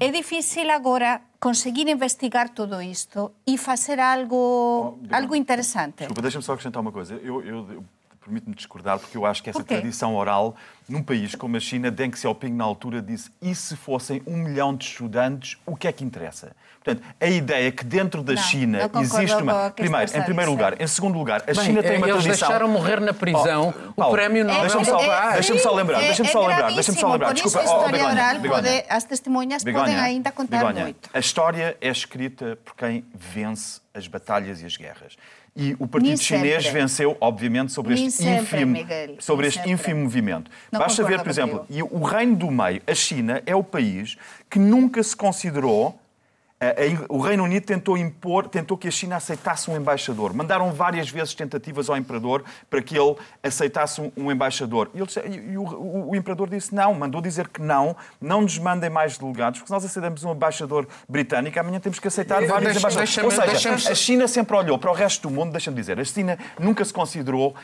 É 0.00 0.08
difícil 0.08 0.72
agora 0.72 1.28
conseguir 1.36 1.92
investigar 1.92 2.56
todo 2.56 2.80
isto 2.80 3.36
e 3.44 3.60
fazer 3.60 4.00
algo, 4.00 4.96
oh, 4.96 5.12
algo 5.12 5.36
interessante. 5.36 6.08
Desculpa, 6.08 6.24
deixa-me 6.24 6.40
só 6.40 6.56
acrescentar 6.56 6.80
uma 6.80 6.90
coisa. 6.90 7.20
Eu, 7.20 7.44
eu, 7.44 7.84
eu 8.24 8.28
permito-me 8.28 8.54
discordar, 8.56 8.98
porque 8.98 9.16
eu 9.16 9.26
acho 9.26 9.42
que 9.42 9.50
essa 9.50 9.62
tradição 9.62 10.14
oral, 10.16 10.56
num 10.88 11.02
país 11.02 11.34
como 11.34 11.56
a 11.56 11.60
China, 11.60 11.90
Deng 11.90 12.16
Xiaoping, 12.16 12.52
na 12.52 12.64
altura, 12.64 13.02
disse: 13.02 13.30
e 13.40 13.54
se 13.54 13.76
fossem 13.76 14.22
um 14.26 14.36
milhão 14.38 14.74
de 14.74 14.84
estudantes, 14.86 15.58
o 15.66 15.76
que 15.76 15.86
é 15.86 15.92
que 15.92 16.02
interessa? 16.04 16.52
Portanto, 16.82 17.02
a 17.18 17.26
ideia 17.26 17.68
é 17.68 17.70
que 17.70 17.82
dentro 17.84 18.22
da 18.22 18.34
Não, 18.34 18.42
China 18.42 18.90
existe 19.00 19.36
uma. 19.42 19.68
o 19.68 19.70
Primeiro, 19.70 20.16
em 20.18 20.22
primeiro 20.22 20.50
lugar. 20.50 20.80
Em 20.80 20.86
segundo 20.86 21.18
lugar, 21.18 21.42
a 21.42 21.46
Bem, 21.46 21.54
China 21.54 21.82
tem 21.82 21.96
uma 21.96 22.06
eles 22.08 22.22
tradição. 22.22 22.48
deixaram 22.48 22.68
morrer 22.68 23.00
na 23.00 23.14
prisão 23.14 23.74
Oh, 23.74 23.90
o 23.90 23.92
Paulo, 23.94 24.14
prémio 24.14 24.44
Nobel 24.44 24.60
deixa-me 24.62 24.84
da 24.84 24.90
só- 24.92 25.06
Paz. 25.06 25.32
deixa-me 25.34 25.58
só 25.60 25.74
lembrar, 25.74 26.02
É- 26.02 26.06
deixa-me 26.08 26.28
é 26.28 26.32
só 26.32 26.46
lembrar, 26.46 26.72
deixa-me 26.74 26.98
só 26.98 27.12
lembrar. 27.12 27.32
Desculpa, 27.32 27.64
oh, 27.66 27.88
Begonha, 27.88 28.12
oral 28.12 28.38
Begonha. 28.40 28.62
pode- 28.62 28.84
as 28.90 29.04
testemunhas 29.04 29.64
podem 29.64 29.96
ainda 29.98 30.30
contar 30.30 30.58
Begonha, 30.58 30.82
muito. 30.84 31.08
A 31.14 31.18
história 31.18 31.74
é 31.80 31.88
escrita 31.88 32.58
por 32.62 32.74
quem 32.76 33.02
vence 33.14 33.80
as 33.94 34.06
batalhas 34.06 34.60
e 34.60 34.66
as 34.66 34.76
guerras. 34.76 35.16
E 35.56 35.76
o 35.78 35.86
Partido 35.86 36.08
Nem 36.08 36.16
Chinês 36.16 36.64
sempre. 36.64 36.80
venceu, 36.80 37.16
obviamente, 37.20 37.70
sobre 37.70 37.94
Nem 37.94 38.06
este 38.06 38.22
sempre, 38.24 38.56
ínfimo, 38.60 38.72
Miguel, 38.72 39.16
sobre 39.20 39.42
nem 39.42 39.48
este 39.48 39.58
sempre. 39.58 39.72
ínfimo 39.72 40.00
movimento. 40.00 40.50
Não 40.72 40.80
Basta 40.80 41.04
ver, 41.04 41.20
por 41.22 41.28
exemplo, 41.30 41.64
e 41.70 41.80
o 41.80 42.02
Reino 42.02 42.34
do 42.34 42.50
Meio, 42.50 42.82
a 42.86 42.94
China, 42.94 43.40
é 43.46 43.54
o 43.54 43.62
país 43.62 44.16
que 44.50 44.58
nunca 44.58 45.00
se 45.02 45.14
considerou 45.14 45.96
O 47.08 47.18
Reino 47.18 47.44
Unido 47.44 47.64
tentou 47.66 47.96
impor, 47.98 48.46
tentou 48.48 48.76
que 48.76 48.88
a 48.88 48.90
China 48.90 49.16
aceitasse 49.16 49.70
um 49.70 49.76
embaixador. 49.76 50.32
Mandaram 50.34 50.72
várias 50.72 51.08
vezes 51.10 51.34
tentativas 51.34 51.88
ao 51.90 51.96
imperador 51.96 52.44
para 52.70 52.80
que 52.82 52.96
ele 52.98 53.16
aceitasse 53.42 54.00
um, 54.16 54.30
embaixador. 54.30 54.90
E, 54.94 54.98
ele 55.00 55.52
e- 55.52 55.56
o, 55.58 55.62
o- 55.62 56.10
o 56.10 56.16
imperador 56.16 56.48
disse 56.48 56.74
não, 56.74 56.94
mandou 56.94 57.20
dizer 57.20 57.48
que 57.48 57.60
não, 57.62 57.96
não 58.20 58.40
nos 58.42 58.58
mandem 58.58 58.90
mais 58.90 59.18
delegados, 59.18 59.58
porque 59.60 59.68
se 59.68 59.72
nós 59.72 59.84
aceitamos 59.84 60.24
um 60.24 60.32
embaixador 60.32 60.86
britânico, 61.08 61.58
amanhã 61.58 61.80
temos 61.80 61.98
que 61.98 62.08
aceitar 62.08 62.38
Deixa- 62.38 62.52
vários 62.52 62.72
deixa- 62.72 62.88
embaixadores. 62.90 63.38
Ou 63.38 63.78
seja, 63.78 63.90
a 63.92 63.94
China 63.94 64.28
sempre 64.28 64.56
olhou 64.56 64.78
para 64.78 64.90
o 64.90 64.94
resto 64.94 65.28
do 65.28 65.34
mundo, 65.34 65.52
deixa-me 65.52 65.76
dizer, 65.76 65.98
a 65.98 66.04
China 66.04 66.38
nunca 66.58 66.84
se 66.84 66.92
considerou 66.92 67.54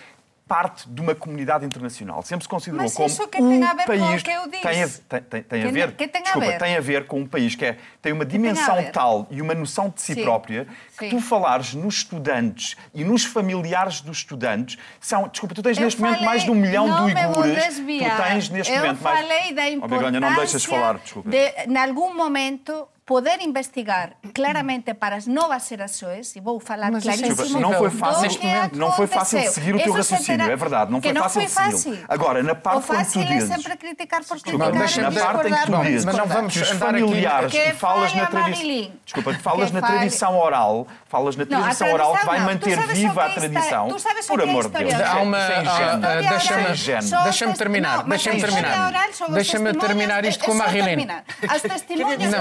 parte 0.51 0.89
de 0.91 1.01
uma 1.01 1.15
comunidade 1.15 1.65
internacional. 1.65 2.23
Sempre 2.23 2.43
se 2.43 2.49
considerou 2.49 2.83
Mas 2.83 2.93
como 2.95 3.29
que 3.29 3.41
um 3.41 3.51
tem 3.51 3.63
a 3.63 3.73
ver 3.73 3.85
com 3.87 3.93
o 3.93 3.99
país 4.01 4.23
que 4.25 4.31
eu 4.33 4.49
disse? 4.49 4.63
tem 4.63 4.83
a, 4.83 4.89
tem, 4.89 5.21
tem- 5.23 5.43
tem 5.45 5.63
a 5.63 5.67
Que 5.67 5.73
ver, 5.73 5.93
que 5.93 6.09
tem 6.09 6.21
a 6.21 6.25
desculpa, 6.25 6.47
ver? 6.49 6.59
tem 6.59 6.77
a 6.77 6.81
ver 6.81 7.07
com 7.07 7.21
um 7.21 7.27
país 7.27 7.55
que 7.55 7.65
é, 7.65 7.77
tem 8.03 8.13
uma 8.13 8.25
dimensão 8.27 8.83
tal 8.93 9.29
e 9.31 9.41
uma 9.41 9.55
noção 9.55 9.89
de 9.89 10.03
si 10.03 10.15
Sim. 10.15 10.23
própria 10.25 10.67
que 10.99 11.05
Sim. 11.09 11.11
tu 11.11 11.21
falares 11.21 11.73
nos 11.75 11.99
estudantes 11.99 12.77
e 12.93 13.05
nos 13.05 13.25
familiares 13.25 14.01
dos 14.01 14.19
estudantes 14.19 14.77
são, 15.01 15.29
desculpa, 15.29 15.55
tu 15.55 15.63
tens 15.63 15.79
Eu 15.79 15.85
neste 15.85 16.01
momento 16.01 16.15
falei- 16.17 16.29
mais 16.29 16.43
de 16.45 16.51
um 16.51 16.55
milhão 16.57 16.87
de 16.97 17.03
uigures, 17.15 17.77
tu 17.77 18.23
tens 18.25 18.49
neste 18.51 18.73
Eu 18.73 18.81
momento 18.81 19.03
mais... 19.03 19.21
falei 19.21 19.55
da 19.55 19.63
Oh, 19.63 19.67
importância 19.69 19.99
Begonha, 20.11 20.21
não 20.21 20.35
deixas 20.35 20.65
falar, 20.65 20.99
desculpa. 20.99 21.31
de, 21.31 21.37
em 21.69 21.77
algum 21.79 22.13
momento, 22.13 22.89
poder 23.11 23.41
investigar 23.43 24.13
claramente 24.33 24.95
para 24.95 25.17
as 25.17 25.27
novas 25.27 25.67
gerações, 25.67 26.37
e 26.37 26.41
vou 26.41 26.61
falar 26.61 26.93
Mas 26.93 27.03
isso 27.03 27.11
é 27.11 27.17
claríssimo, 27.17 27.33
impossível. 27.43 27.61
não 27.61 27.73
foi 27.77 27.91
fácil, 27.91 28.29
que 28.39 28.79
não 28.79 28.93
foi 28.93 29.07
fácil 29.09 29.41
seguir 29.51 29.75
o 29.75 29.83
teu 29.83 29.93
raciocínio, 29.93 30.49
é 30.49 30.55
verdade, 30.55 30.93
não 30.93 31.01
que 31.01 31.09
foi 31.09 31.15
não 31.15 31.23
fácil 31.25 31.41
segui-lo. 31.49 31.73
fácil. 31.73 31.99
Agora, 32.09 32.41
na 32.45 32.55
parte 32.55 32.87
quando 32.87 32.99
tu 32.99 32.99
fácil 32.99 33.23
é 33.23 33.25
dizes- 33.25 33.49
sempre 33.49 33.77
criticar 33.77 34.21
por 34.25 34.37
Desculpa, 34.37 34.71
criticar, 34.71 34.99
e 34.99 35.01
na 35.03 35.11
parte 35.25 35.49
em 35.49 35.55
que 35.55 35.67
tu 35.67 35.83
dizes 35.83 36.05
Mas 36.05 36.17
não 36.17 36.27
vamos 36.27 36.53
que 36.53 36.61
os 36.61 36.69
familiares 36.71 37.51
Que 37.53 37.73
falas 37.73 38.15
na 38.15 38.23
a 38.23 38.27
tradição. 38.29 38.93
Desculpa, 39.05 39.35
que 39.35 39.43
falas 39.43 39.67
Que 39.71 39.75
na 39.75 39.81
fale- 39.81 39.93
tradição 39.99 40.39
oral, 40.39 40.87
falas 41.09 41.35
na 41.35 41.45
Não, 41.47 41.61
tradição 41.63 41.93
oral 41.93 42.17
que 42.17 42.27
vai 42.27 42.39
não. 42.39 42.47
manter 42.47 42.79
viva 42.95 43.13
que 43.15 43.21
a 43.21 43.25
é 43.25 43.35
tradição. 43.35 43.89
Por 43.89 44.39
que 44.41 44.47
é 44.47 44.49
amor 44.49 44.69
de 44.71 44.79
Deus. 44.79 44.95
Há 44.95 45.17
uma. 45.19 45.39
É 45.39 45.63
História 45.63 47.19
oral 47.19 47.25
Deixa-me 47.25 47.55
terminar. 47.55 47.97
não, 47.99 48.09
Deixa-me 48.09 48.41
mas 48.41 48.51
terminar. 48.53 48.93
Deixa-me 49.31 49.73
terminar 49.75 50.25
isto 50.25 50.45
é 50.45 50.47
com 50.47 50.63
a 50.63 50.65
terminar. 50.69 51.25
As 51.49 51.63
testemunhas 51.63 52.19
dizer 52.19 52.37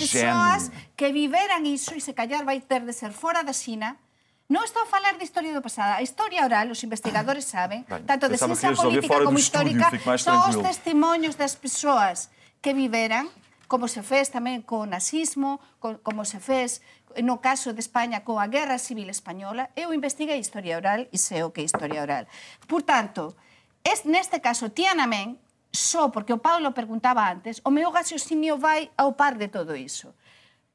persoas 0.00 0.72
que 0.96 1.12
viveran 1.12 1.68
iso 1.68 1.92
e 1.92 2.00
se 2.00 2.16
callar 2.16 2.48
vai 2.48 2.64
ter 2.64 2.80
de 2.88 2.96
ser 2.96 3.12
fora 3.12 3.44
da 3.44 3.52
Xina, 3.52 4.00
Non 4.50 4.66
estou 4.66 4.82
a 4.82 4.88
falar 4.90 5.14
de 5.14 5.22
historia 5.22 5.54
do 5.54 5.62
pasado. 5.62 5.94
A 5.94 6.02
historia 6.02 6.42
oral, 6.42 6.74
os 6.74 6.82
investigadores 6.82 7.46
saben, 7.46 7.86
ben, 7.86 8.02
tanto 8.02 8.26
de 8.26 8.34
ciencia 8.34 8.74
política 8.74 9.22
como 9.22 9.38
histórica, 9.38 9.86
son 10.18 10.42
os 10.50 10.58
testemunhos 10.58 11.38
das 11.38 11.54
persoas 11.54 12.34
que 12.58 12.74
viveran, 12.74 13.30
como 13.70 13.86
se 13.86 14.02
fez 14.02 14.34
tamén 14.34 14.66
co 14.66 14.90
nazismo, 14.90 15.62
co, 15.78 16.02
como 16.02 16.26
se 16.26 16.42
fez 16.42 16.82
no 17.22 17.38
caso 17.38 17.70
de 17.70 17.78
España 17.78 18.26
coa 18.26 18.50
Guerra 18.50 18.82
Civil 18.82 19.06
Española, 19.06 19.70
eu 19.78 19.94
investiguei 19.94 20.42
historia 20.42 20.82
oral 20.82 21.06
e 21.14 21.18
sei 21.18 21.46
o 21.46 21.54
que 21.54 21.62
é 21.62 21.66
historia 21.70 22.02
oral. 22.02 22.26
Por 22.66 22.82
tanto, 22.82 23.38
es, 23.86 24.02
neste 24.02 24.42
caso, 24.42 24.74
Tiananmen 24.74 25.38
só 25.72 26.10
porque 26.10 26.32
o 26.32 26.38
Paulo 26.38 26.72
perguntaba 26.72 27.30
antes, 27.30 27.62
o 27.64 27.70
meu 27.70 27.90
raciocinio 27.90 28.58
vai 28.58 28.90
ao 28.98 29.14
par 29.14 29.38
de 29.38 29.48
todo 29.48 29.76
iso. 29.76 30.14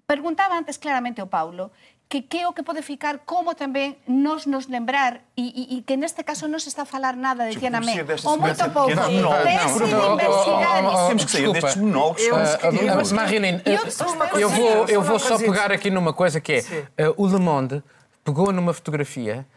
Perguntaba 0.07 0.55
antes 0.55 0.77
claramente 0.77 1.21
o 1.21 1.27
Paulo 1.27 1.71
que 2.07 2.21
que 2.21 2.37
é 2.41 2.47
o 2.47 2.53
que 2.53 2.61
pode 2.61 2.81
ficar, 2.83 3.25
como 3.25 3.57
tamén 3.57 3.97
nos 4.05 4.45
nos 4.45 4.69
lembrar 4.69 5.25
e, 5.33 5.49
e, 5.49 5.63
e 5.73 5.81
que 5.81 5.97
neste 5.97 6.21
caso 6.21 6.45
non 6.45 6.61
se 6.61 6.69
está 6.69 6.85
a 6.85 6.89
falar 6.89 7.17
nada 7.17 7.49
de 7.49 7.57
Tiananmen, 7.57 7.97
ou 8.21 8.37
moito 8.37 8.61
pouco. 8.69 8.93
iso. 8.93 9.81
Temos 11.09 11.25
que 11.25 11.31
sair 11.33 11.49
destes 11.49 11.75
monólogos. 11.81 12.21
Ah, 12.29 12.69
Eu 14.93 15.01
vou, 15.01 15.17
só 15.17 15.41
pegar 15.41 15.73
aqui 15.73 15.89
numa 15.89 16.13
coisa 16.13 16.37
que 16.37 16.61
é 16.61 17.09
ah, 17.09 17.13
o 17.17 17.25
Le 17.25 17.41
Monde 17.41 17.81
pegou 18.21 18.53
numa 18.53 18.73
fotografia 18.73 19.49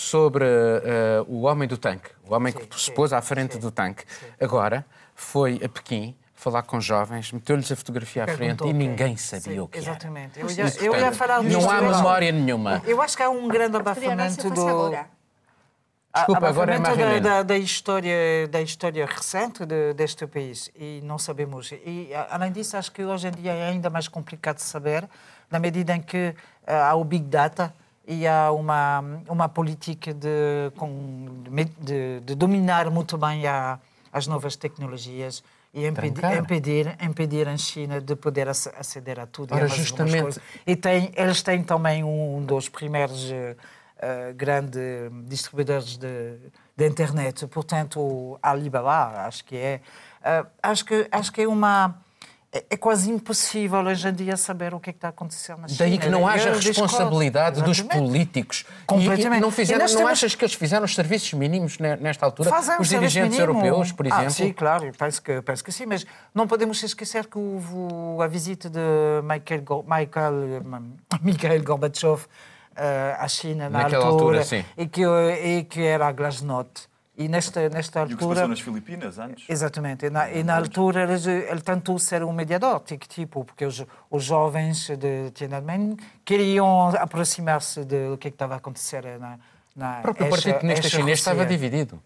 sobre 0.00 0.44
ah, 0.44 1.24
o 1.26 1.42
homem 1.42 1.68
do 1.68 1.76
tanque, 1.76 2.10
o 2.28 2.34
homem 2.34 2.52
que 2.52 2.80
se 2.80 2.90
pôs 2.92 3.12
à 3.12 3.20
frente 3.20 3.58
do 3.58 3.70
tanque. 3.70 4.04
Agora 4.40 4.84
foi 5.14 5.60
a 5.64 5.68
Pequim 5.68 6.16
falar 6.36 6.62
com 6.62 6.80
jovens, 6.80 7.32
meteu-lhes 7.32 7.72
a 7.72 7.76
fotografia 7.76 8.24
à 8.24 8.28
frente 8.28 8.62
e 8.64 8.72
ninguém 8.72 9.16
sabia 9.16 9.54
Sim, 9.54 9.58
o 9.60 9.66
que 9.66 9.78
era. 9.78 9.88
Exatamente. 9.88 10.38
Eu 10.38 10.48
E, 10.48 10.60
eu 10.60 10.92
portanto, 10.92 11.00
ia 11.00 11.12
falar 11.12 11.42
Não 11.42 11.70
há 11.70 11.80
memória 11.80 12.30
nenhuma. 12.30 12.82
Eu 12.86 13.00
acho 13.00 13.16
que 13.16 13.22
há 13.22 13.30
um 13.30 13.48
grande 13.48 13.76
abafamento 13.76 14.50
do. 14.50 14.94
Desculpa, 16.14 16.48
agora 16.48 16.72
é 16.72 16.76
abafamento 16.76 17.20
da, 17.20 17.36
da, 17.36 17.42
da 17.42 17.58
história 17.58 18.48
da 18.48 18.62
história 18.62 19.04
recente 19.04 19.66
de, 19.66 19.92
deste 19.92 20.26
país 20.26 20.70
e 20.74 21.00
não 21.04 21.18
sabemos 21.18 21.72
e 21.72 22.08
além 22.30 22.50
disso 22.50 22.74
acho 22.78 22.90
que 22.90 23.04
hoje 23.04 23.28
em 23.28 23.32
dia 23.32 23.52
é 23.52 23.68
ainda 23.68 23.90
mais 23.90 24.08
complicado 24.08 24.56
de 24.56 24.62
saber 24.62 25.06
na 25.50 25.58
medida 25.58 25.94
em 25.94 26.00
que 26.00 26.34
ah, 26.66 26.88
há 26.88 26.94
o 26.94 27.04
big 27.04 27.26
data 27.26 27.74
e 28.06 28.26
há 28.26 28.50
uma 28.52 29.00
uma 29.28 29.48
política 29.48 30.14
de 30.14 30.70
de, 31.80 32.20
de 32.20 32.34
dominar 32.34 32.90
muito 32.90 33.16
bem 33.18 33.46
a, 33.46 33.78
as 34.12 34.26
novas 34.26 34.56
tecnologias 34.56 35.42
e 35.74 35.86
impedir, 35.86 36.24
impedir 36.38 36.96
impedir 37.02 37.48
a 37.48 37.56
China 37.56 38.00
de 38.00 38.14
poder 38.16 38.48
ac- 38.48 38.72
aceder 38.78 39.18
a 39.20 39.26
tudo 39.26 39.50
e 39.50 39.54
a 39.54 39.56
Ora, 39.56 39.68
mais 39.68 39.80
algumas 39.90 40.10
justamente-. 40.10 40.40
E 40.66 40.76
tem, 40.76 41.12
eles 41.16 41.42
têm 41.42 41.62
também 41.62 42.02
um 42.04 42.42
dos 42.44 42.68
primeiros 42.68 43.30
eh, 43.30 43.56
eh, 43.98 44.32
grandes 44.34 44.80
distribuidores 45.26 45.96
de, 45.98 46.38
de 46.76 46.86
internet, 46.86 47.46
portanto, 47.48 48.00
o 48.00 48.38
Alibaba, 48.42 49.26
acho 49.26 49.44
que 49.44 49.56
é. 49.56 49.80
eh, 50.22 50.46
acho, 50.62 50.84
que, 50.84 51.08
acho 51.10 51.32
que 51.32 51.42
é 51.42 51.48
uma. 51.48 51.96
É, 52.56 52.64
é 52.70 52.76
quase 52.76 53.10
impossível 53.10 53.80
hoje 53.80 54.08
em 54.08 54.12
dia 54.14 54.36
saber 54.36 54.72
o 54.72 54.80
que 54.80 54.90
é 54.90 54.92
que 54.92 54.96
está 54.96 55.08
a 55.08 55.10
acontecer 55.10 55.56
na 55.58 55.68
China. 55.68 55.78
Daí 55.78 55.98
que 55.98 56.08
não 56.08 56.20
Eu 56.20 56.26
haja 56.28 56.50
discordo. 56.52 56.68
responsabilidade 56.68 57.60
dos 57.62 57.78
Exatamente. 57.80 58.06
políticos. 58.08 58.64
Completamente. 58.86 59.34
E, 59.34 59.38
e 59.38 59.40
não 59.40 59.48
E 59.48 59.52
fizeram, 59.52 59.80
nós 59.80 59.92
não 59.92 59.98
temos- 59.98 60.12
achas 60.12 60.34
que 60.34 60.44
eles 60.44 60.54
fizeram 60.54 60.84
os 60.84 60.94
serviços 60.94 61.32
mínimos 61.34 61.78
ne- 61.78 61.96
nesta 61.96 62.24
altura? 62.24 62.48
Fazem 62.50 62.76
os 62.80 62.88
dirigentes 62.88 63.36
mínimo. 63.38 63.58
europeus, 63.60 63.92
por 63.92 64.06
exemplo? 64.06 64.26
Ah, 64.26 64.30
sim, 64.30 64.52
claro, 64.52 64.90
penso 64.96 65.20
que, 65.22 65.42
penso 65.42 65.62
que 65.64 65.72
sim, 65.72 65.86
mas 65.86 66.06
não 66.34 66.46
podemos 66.46 66.82
esquecer 66.82 67.26
que 67.26 67.38
houve 67.38 68.22
a 68.22 68.26
visita 68.26 68.70
de 68.70 68.78
Michael, 69.22 69.84
Michael, 69.86 70.62
Mikhail 71.22 71.62
Gorbachev 71.62 72.24
eh, 72.76 73.16
à 73.18 73.28
China 73.28 73.68
na 73.68 73.82
Naquela 73.82 74.04
altura, 74.06 74.38
altura, 74.38 74.44
sim. 74.44 74.64
E, 74.76 74.86
que, 74.86 75.02
e 75.02 75.64
que 75.64 75.80
era 75.82 76.06
a 76.08 76.12
glasnost. 76.12 76.88
E 77.18 77.28
nesta, 77.28 77.68
nesta 77.70 78.00
E 78.00 78.02
o 78.02 78.06
que 78.08 78.12
se 78.12 78.14
altura... 78.14 78.34
passou 78.34 78.48
nas 78.48 78.60
Filipinas 78.60 79.18
antes? 79.18 79.46
Exatamente. 79.48 80.04
E 80.06 80.10
na, 80.10 80.30
e 80.30 80.44
na 80.44 80.56
altura 80.56 81.04
ele, 81.04 81.30
ele 81.50 81.60
tentou 81.62 81.98
ser 81.98 82.22
um 82.22 82.30
mediador, 82.32 82.80
tipo, 82.80 83.08
tipo, 83.08 83.44
porque 83.44 83.64
os, 83.64 83.84
os 84.10 84.22
jovens 84.22 84.88
de 84.98 85.30
Tiananmen 85.30 85.96
queriam 86.24 86.88
aproximar-se 86.98 87.84
do 87.84 88.18
que, 88.18 88.28
é 88.28 88.30
que 88.30 88.34
estava 88.34 88.54
a 88.54 88.56
acontecer 88.58 89.02
na, 89.18 89.38
na 89.74 89.98
O 90.00 90.02
próprio 90.02 90.26
esta- 90.26 90.36
Partido 90.36 90.60
Comunista 90.60 90.88
Chinês 90.90 91.18
estava 91.18 91.46
dividido. 91.46 92.02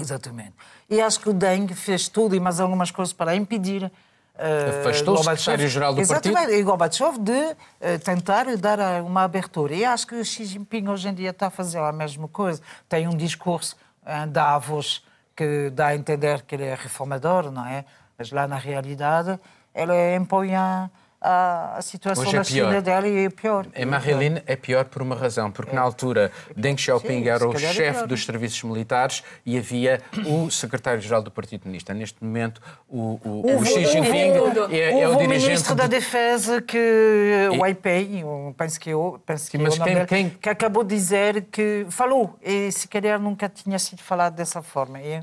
Exatamente. 0.00 0.52
E 0.88 1.00
acho 1.00 1.20
que 1.20 1.28
o 1.28 1.34
Deng 1.34 1.68
fez 1.74 2.08
tudo 2.08 2.34
e 2.34 2.40
mais 2.40 2.58
algumas 2.58 2.90
coisas 2.90 3.12
para 3.12 3.36
impedir. 3.36 3.92
eh, 4.36 4.80
Afastou 4.80 5.14
o 5.14 5.22
secretário-geral 5.22 5.94
do 5.94 6.00
Exatamente, 6.00 6.34
partido. 6.40 6.58
e 6.58 6.62
Gorbachev 6.62 7.18
de 7.18 7.56
eh, 7.80 7.98
tentar 7.98 8.56
dar 8.56 9.02
uma 9.02 9.22
abertura. 9.24 9.74
E 9.74 9.84
acho 9.84 10.06
que 10.06 10.14
o 10.16 10.24
Xi 10.24 10.44
Jinping 10.46 10.88
hoje 10.88 11.08
em 11.08 11.14
dia 11.14 11.30
está 11.30 11.46
a 11.46 11.50
fazer 11.50 11.78
a 11.78 11.92
mesma 11.92 12.26
coisa. 12.26 12.60
Tem 12.88 13.06
um 13.06 13.16
discurso 13.16 13.76
em 14.06 14.28
Davos 14.30 15.04
que 15.36 15.70
dá 15.70 15.88
a 15.88 15.94
entender 15.96 16.42
que 16.42 16.54
ele 16.54 16.64
é 16.64 16.74
reformador, 16.74 17.50
não 17.50 17.66
é? 17.66 17.84
Mas 18.16 18.30
lá 18.30 18.46
na 18.46 18.56
realidade 18.56 19.38
ele 19.74 20.16
impõe 20.16 20.54
a, 20.54 20.88
a, 21.26 21.76
a 21.78 21.82
situação 21.82 22.22
Hoje 22.24 22.34
é 22.36 22.38
da 22.38 22.44
China 22.44 22.68
pior. 22.68 22.82
dela 22.82 23.08
é 23.08 23.28
pior. 23.30 23.66
Em 23.74 23.86
Marilyn 23.86 24.42
é 24.46 24.54
pior 24.56 24.84
por 24.84 25.00
uma 25.00 25.16
razão, 25.16 25.50
porque 25.50 25.74
na 25.74 25.80
altura 25.80 26.30
Deng 26.54 26.76
Xiaoping 26.76 27.22
Sim, 27.24 27.28
era 27.28 27.48
o 27.48 27.54
é 27.54 27.58
chefe 27.58 27.92
pior. 27.98 28.06
dos 28.06 28.24
serviços 28.24 28.62
militares 28.62 29.24
e 29.46 29.56
havia 29.56 30.02
o 30.26 30.50
secretário-geral 30.50 31.22
do 31.22 31.30
Partido 31.30 31.62
Comunista. 31.62 31.94
Neste 31.94 32.22
momento, 32.22 32.60
o, 32.88 33.18
o, 33.24 33.56
o 33.60 33.64
Xi 33.64 33.86
Jinping 33.86 34.32
é, 34.70 35.00
é 35.00 35.08
o 35.08 35.16
dirigente. 35.16 35.46
ministro 35.46 35.74
da 35.74 35.84
de- 35.84 35.94
Defesa 35.94 36.60
que 36.60 37.48
o 37.56 37.62
Weipei, 37.62 38.20
eu 38.22 38.54
penso 38.58 38.78
que 38.78 38.90
eu, 38.90 39.18
penso 39.24 39.50
que, 39.50 39.56
mas 39.56 39.72
é 39.72 39.76
o 39.76 39.78
nome 39.86 39.94
quem- 40.06 40.28
quem- 40.28 40.38
que 40.38 40.48
acabou 40.50 40.84
de 40.84 40.94
dizer 40.94 41.42
que 41.50 41.86
falou 41.88 42.38
e 42.42 42.70
se 42.70 42.86
calhar 42.86 43.18
nunca 43.18 43.48
tinha 43.48 43.78
sido 43.78 44.02
falado 44.02 44.34
dessa 44.34 44.60
forma. 44.60 45.00
E 45.00 45.22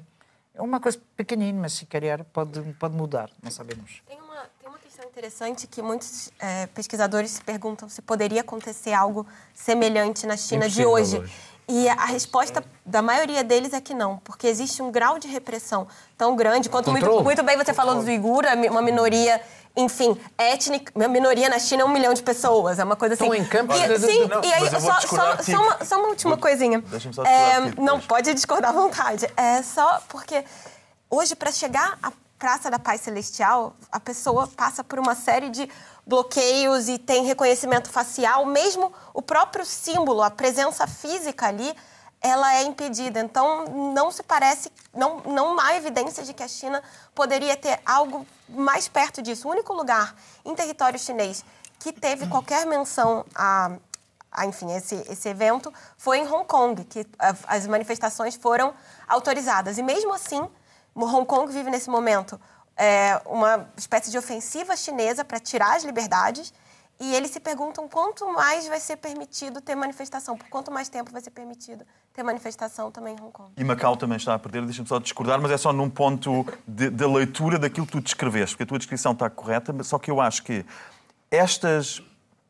é 0.56 0.62
uma 0.62 0.80
coisa 0.80 0.98
pequenina, 1.16 1.60
mas 1.62 1.74
se 1.74 1.86
calhar 1.86 2.24
pode 2.34 2.60
pode 2.80 2.96
mudar, 2.96 3.30
não 3.44 3.52
sabemos. 3.52 4.02
Uma 4.10 4.31
questão 5.02 5.10
interessante 5.10 5.68
que 5.68 5.82
muitos 5.82 6.30
eh, 6.40 6.68
pesquisadores 6.76 7.32
se 7.32 7.42
perguntam 7.42 7.90
se 7.90 8.02
poderia 8.02 8.42
acontecer 8.42 8.94
algo 8.94 9.26
semelhante 9.54 10.28
na 10.28 10.38
China 10.38 10.70
de 10.70 10.86
hoje. 10.86 11.20
hoje. 11.20 11.32
E 11.68 11.88
a 11.88 12.06
resposta 12.06 12.64
da 12.86 13.02
maioria 13.02 13.44
deles 13.44 13.72
é 13.74 13.80
que 13.80 13.94
não, 13.94 14.18
porque 14.20 14.46
existe 14.48 14.82
um 14.82 14.92
grau 14.92 15.18
de 15.18 15.28
repressão 15.28 15.88
tão 16.18 16.36
grande, 16.36 16.70
quanto 16.70 16.92
muito, 16.92 17.24
muito 17.24 17.44
bem 17.44 17.56
você 17.58 17.74
falou 17.74 17.96
dos 17.96 18.06
uigura, 18.06 18.54
uma 18.70 18.82
minoria, 18.82 19.42
enfim, 19.76 20.20
étnica, 20.38 20.92
minoria 21.08 21.48
na 21.50 21.60
China 21.60 21.84
é 21.84 21.86
um 21.86 21.90
milhão 21.90 22.14
de 22.14 22.22
pessoas, 22.24 22.78
é 22.78 22.84
uma 22.84 22.96
coisa 22.98 23.14
assim. 23.14 23.24
Estão 23.24 23.36
em 23.36 23.46
campos 23.48 23.78
E- 23.80 23.88
de- 23.88 24.00
Sim, 24.00 24.28
Não, 24.28 24.44
e 24.44 24.54
aí, 24.54 24.70
só, 24.70 24.80
só, 25.00 25.38
só, 25.42 25.62
uma, 25.62 25.86
só 25.86 25.98
uma 26.00 26.10
última 26.10 26.32
Vou- 26.36 26.42
coisinha. 26.42 26.82
deixa-me 26.82 27.14
só 27.16 27.24
É, 27.24 27.60
não 27.80 28.02
pode 28.02 28.34
discordar 28.34 28.72
à 28.72 28.74
vontade. 28.74 29.32
É 29.38 29.62
só 29.64 30.02
porque 30.10 30.44
hoje, 31.10 31.36
para 31.36 31.52
chegar 31.54 31.98
à 32.04 32.12
Praça 32.42 32.72
da 32.72 32.80
Paz 32.80 33.02
Celestial, 33.02 33.76
a 33.92 34.00
pessoa 34.00 34.48
passa 34.48 34.84
por 34.84 34.98
uma 34.98 35.14
série 35.14 35.52
de 35.52 35.70
bloqueios 36.08 36.90
e 36.90 36.98
tem 36.98 37.24
reconhecimento 37.24 37.88
facial, 37.92 38.48
mesmo 38.48 38.92
o 39.14 39.22
próprio 39.22 39.64
símbolo, 39.64 40.24
a 40.24 40.32
presença 40.32 40.88
física 40.88 41.46
ali, 41.46 41.72
ela 42.20 42.56
é 42.56 42.64
impedida. 42.64 43.20
Então, 43.20 43.66
não 43.94 44.10
se 44.10 44.24
parece, 44.24 44.72
não, 44.92 45.18
não 45.20 45.60
há 45.60 45.76
evidência 45.76 46.24
de 46.24 46.34
que 46.34 46.42
a 46.42 46.48
China 46.48 46.82
poderia 47.14 47.56
ter 47.56 47.80
algo 47.86 48.26
mais 48.50 48.88
perto 48.88 49.22
disso. 49.22 49.48
O 49.48 49.52
único 49.52 49.72
lugar 49.72 50.16
em 50.44 50.56
território 50.56 50.98
chinês 50.98 51.46
que 51.78 51.94
teve 51.94 52.26
qualquer 52.26 52.66
menção 52.66 53.24
a 53.36 53.70
a, 54.34 54.46
enfim, 54.46 54.74
esse, 54.74 54.96
esse 55.10 55.28
evento 55.28 55.74
foi 55.98 56.20
em 56.20 56.26
Hong 56.26 56.46
Kong, 56.48 56.86
que 56.86 57.06
a- 57.20 57.36
as 57.48 57.68
manifestações 57.68 58.34
foram 58.34 58.74
autorizadas. 59.06 59.78
E 59.78 59.84
mesmo 59.84 60.14
assim, 60.14 60.42
Hong 60.96 61.26
Kong 61.26 61.52
vive 61.52 61.70
nesse 61.70 61.90
momento 61.90 62.40
é, 62.76 63.22
uma 63.26 63.70
espécie 63.78 64.10
de 64.10 64.18
ofensiva 64.18 64.76
chinesa 64.76 65.24
para 65.24 65.40
tirar 65.40 65.76
as 65.76 65.84
liberdades. 65.84 66.54
E 67.00 67.16
eles 67.16 67.32
se 67.32 67.40
perguntam 67.40 67.88
quanto 67.88 68.32
mais 68.32 68.68
vai 68.68 68.80
ser 68.80 68.96
permitido 68.98 69.60
ter 69.60 69.74
manifestação, 69.74 70.38
por 70.38 70.48
quanto 70.50 70.72
mais 70.72 70.88
tempo 70.88 71.12
vai 71.12 71.20
ser 71.20 71.32
permitido 71.32 71.84
ter 72.14 72.22
manifestação 72.22 72.92
também 72.92 73.16
em 73.16 73.20
Hong 73.20 73.32
Kong. 73.32 73.52
E 73.58 73.64
Macau 73.64 73.98
também 73.98 74.18
está 74.18 74.36
a 74.36 74.40
perder, 74.40 74.64
deixa-me 74.66 74.88
só 74.88 75.00
discordar, 75.00 75.42
mas 75.42 75.50
é 75.50 75.58
só 75.58 75.74
num 75.74 75.90
ponto 75.90 76.46
da 76.68 77.08
leitura 77.08 77.58
daquilo 77.58 77.88
que 77.88 77.94
tu 77.94 78.02
descreveste, 78.02 78.56
porque 78.56 78.64
a 78.64 78.68
tua 78.68 78.78
descrição 78.78 79.14
está 79.14 79.32
correta, 79.32 79.84
só 79.84 79.98
que 79.98 80.12
eu 80.12 80.22
acho 80.22 80.44
que 80.44 80.64
estas, 81.32 82.04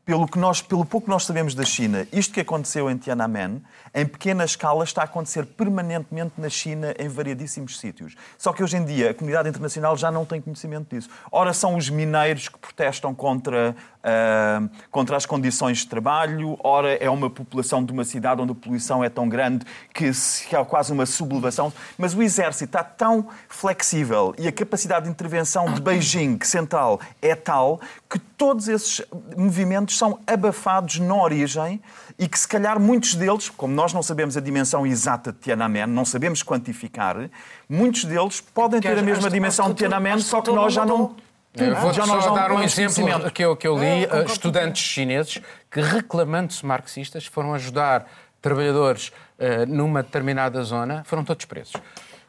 pelo, 0.05 0.27
que 0.27 0.39
nós, 0.39 0.61
pelo 0.61 0.83
pouco 0.83 1.05
que 1.05 1.11
nós 1.11 1.25
sabemos 1.25 1.53
da 1.53 1.63
China, 1.63 2.07
isto 2.11 2.33
que 2.33 2.39
aconteceu 2.39 2.89
em 2.89 2.97
Tiananmen, 2.97 3.61
em 3.93 4.05
pequena 4.05 4.43
escala, 4.43 4.83
está 4.83 5.01
a 5.01 5.05
acontecer 5.05 5.45
permanentemente 5.45 6.33
na 6.37 6.49
China 6.49 6.93
em 6.97 7.07
variadíssimos 7.07 7.79
sítios. 7.79 8.15
Só 8.37 8.51
que 8.51 8.63
hoje 8.63 8.77
em 8.77 8.85
dia 8.85 9.11
a 9.11 9.13
comunidade 9.13 9.49
internacional 9.49 9.95
já 9.95 10.11
não 10.11 10.25
tem 10.25 10.41
conhecimento 10.41 10.95
disso. 10.95 11.09
Ora, 11.31 11.53
são 11.53 11.75
os 11.75 11.89
mineiros 11.89 12.47
que 12.47 12.57
protestam 12.57 13.13
contra, 13.13 13.75
ah, 14.03 14.61
contra 14.89 15.15
as 15.17 15.25
condições 15.25 15.79
de 15.79 15.87
trabalho, 15.87 16.57
ora, 16.63 16.93
é 16.95 17.09
uma 17.09 17.29
população 17.29 17.83
de 17.83 17.91
uma 17.91 18.03
cidade 18.03 18.41
onde 18.41 18.51
a 18.51 18.55
poluição 18.55 19.03
é 19.03 19.09
tão 19.09 19.27
grande 19.29 19.65
que 19.93 20.11
que 20.49 20.55
há 20.55 20.65
quase 20.65 20.91
uma 20.91 21.05
sublevação. 21.05 21.71
Mas 21.97 22.13
o 22.13 22.21
exército 22.21 22.65
está 22.65 22.83
tão 22.83 23.27
flexível 23.47 24.33
e 24.37 24.47
a 24.47 24.51
capacidade 24.51 25.05
de 25.05 25.11
intervenção 25.11 25.71
de 25.73 25.79
Beijing 25.81 26.39
central 26.43 26.99
é 27.21 27.35
tal 27.35 27.79
que 28.09 28.17
todos 28.19 28.67
esses 28.67 29.01
movimentos 29.37 29.97
são 29.97 30.19
abafados 30.25 30.99
na 30.99 31.15
origem 31.15 31.81
e 32.17 32.27
que, 32.27 32.37
se 32.37 32.47
calhar, 32.47 32.79
muitos 32.79 33.15
deles, 33.15 33.49
como 33.49 33.73
nós 33.73 33.93
não 33.93 34.03
sabemos 34.03 34.35
a 34.35 34.41
dimensão 34.41 34.85
exata 34.85 35.31
de 35.31 35.37
Tiananmen, 35.39 35.87
não 35.87 36.03
sabemos 36.05 36.43
quantificar, 36.43 37.29
muitos 37.69 38.03
deles 38.05 38.41
podem 38.41 38.79
ter 38.81 38.89
a 38.89 38.91
Porque 38.95 39.05
mesma 39.05 39.23
a- 39.25 39.27
a 39.27 39.31
dimensão 39.31 39.69
de 39.69 39.75
Tiananmen, 39.75 40.19
só 40.19 40.41
que 40.41 40.51
nós 40.51 40.73
já 40.73 40.85
não. 40.85 41.15
Mudou. 41.53 41.67
Eu 41.67 41.81
vou 41.81 41.93
Já 41.93 42.05
só 42.05 42.15
nós 42.15 42.25
não 42.25 42.33
dar 42.35 42.51
um 42.51 42.63
exemplo 42.63 43.31
que 43.31 43.43
eu, 43.43 43.55
que 43.55 43.67
eu 43.67 43.77
li. 43.77 44.05
É, 44.05 44.21
uh, 44.21 44.25
estudantes 44.25 44.81
chineses 44.81 45.41
que, 45.69 45.81
reclamando-se 45.81 46.65
marxistas, 46.65 47.25
foram 47.25 47.53
ajudar 47.53 48.07
trabalhadores 48.41 49.09
uh, 49.09 49.65
numa 49.67 50.03
determinada 50.03 50.63
zona, 50.63 51.03
foram 51.05 51.23
todos 51.23 51.45
presos. 51.45 51.73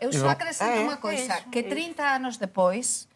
Eu 0.00 0.12
só 0.12 0.20
vão- 0.20 0.30
acrescento 0.30 0.90
É, 0.90 0.92
é 0.92 0.96
coisa, 0.96 1.36
que 1.50 1.58
é 1.58 1.62
iso. 1.62 1.70
30 1.70 2.02
anos 2.02 2.36
depois 2.36 3.06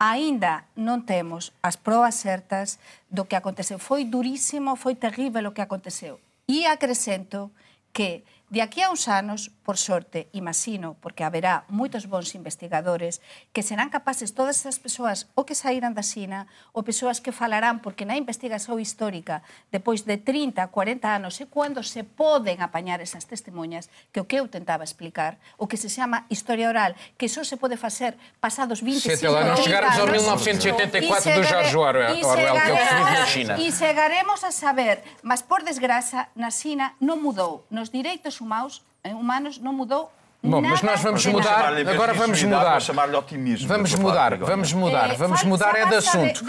aínda 0.00 0.64
non 0.80 1.04
temos 1.04 1.52
as 1.60 1.76
probas 1.76 2.16
certas 2.16 2.80
do 3.12 3.28
que 3.28 3.36
aconteceu. 3.36 3.76
Foi 3.76 4.08
durísimo, 4.08 4.72
foi 4.74 4.96
terrível 4.96 5.44
o 5.48 5.52
que 5.52 5.60
aconteceu. 5.60 6.16
E 6.48 6.64
acrescento 6.64 7.52
que 7.92 8.24
de 8.50 8.62
aquí 8.66 8.82
a 8.82 8.90
uns 8.90 9.06
anos, 9.06 9.54
por 9.62 9.78
sorte, 9.78 10.26
imagino, 10.34 10.98
porque 10.98 11.22
haberá 11.22 11.62
moitos 11.70 12.10
bons 12.10 12.34
investigadores 12.34 13.22
que 13.54 13.62
serán 13.62 13.94
capaces, 13.94 14.34
todas 14.34 14.58
esas 14.58 14.82
persoas 14.82 15.30
ou 15.38 15.46
que 15.46 15.54
saíran 15.54 15.94
da 15.94 16.02
Xina, 16.02 16.50
ou 16.74 16.82
persoas 16.82 17.22
que 17.22 17.30
falarán, 17.30 17.78
porque 17.78 18.02
na 18.02 18.18
investigación 18.18 18.82
histórica, 18.82 19.46
depois 19.70 20.02
de 20.02 20.18
30, 20.18 20.66
40 20.66 21.06
anos, 21.06 21.38
é 21.38 21.46
cando 21.46 21.86
se 21.86 22.02
poden 22.02 22.58
apañar 22.58 22.98
esas 22.98 23.22
testemunhas, 23.22 23.86
que 24.10 24.18
o 24.18 24.26
que 24.26 24.42
eu 24.42 24.50
tentaba 24.50 24.82
explicar, 24.82 25.38
o 25.54 25.70
que 25.70 25.78
se 25.78 25.86
chama 25.86 26.26
historia 26.26 26.66
oral, 26.74 26.98
que 27.14 27.30
só 27.30 27.46
se 27.46 27.54
pode 27.54 27.78
facer 27.78 28.18
pasados 28.42 28.82
25 28.82 29.14
Se 29.14 29.22
até 29.22 29.30
lá 29.30 29.54
30 29.54 29.62
chegarmos 29.62 29.94
ao 29.94 30.10
anos. 30.10 30.26
1984 30.26 31.30
E 31.30 31.34
do 31.38 31.42
George 31.46 31.76
Orwell, 31.78 32.18
Orwell, 32.26 32.54
que 32.58 32.66
é 32.66 32.74
o 32.74 32.76
que 32.76 32.86
se 32.90 32.98
na 32.98 33.26
China. 33.30 33.54
E 33.62 33.70
chegaremos 33.70 34.42
a 34.42 34.50
saber, 34.50 35.06
mas 35.22 35.38
por 35.38 35.62
desgraça, 35.62 36.26
na 36.34 36.50
China 36.50 36.98
non 36.98 37.22
mudou. 37.22 37.70
Nos 37.70 37.94
direitos 37.94 38.39
humanos, 38.40 38.82
humanos 39.04 39.58
non 39.58 39.72
mudou 39.74 40.10
Bom, 40.42 40.62
mas 40.62 40.80
nós 40.80 41.02
vamos 41.02 41.26
mudar. 41.26 41.68
Agora 41.86 42.14
vamos 42.14 42.42
mudar. 42.42 42.80
chamar-lhe 42.80 43.14
otimismo 43.14 43.68
Vamos 43.68 43.94
mudar, 43.94 44.38
vamos 44.38 44.72
mudar, 44.72 45.14
vamos 45.14 45.44
mudar 45.44 45.76
é 45.76 45.84
de 45.84 45.90
basta 45.96 46.16
de- 46.16 46.30
assunto. 46.32 46.44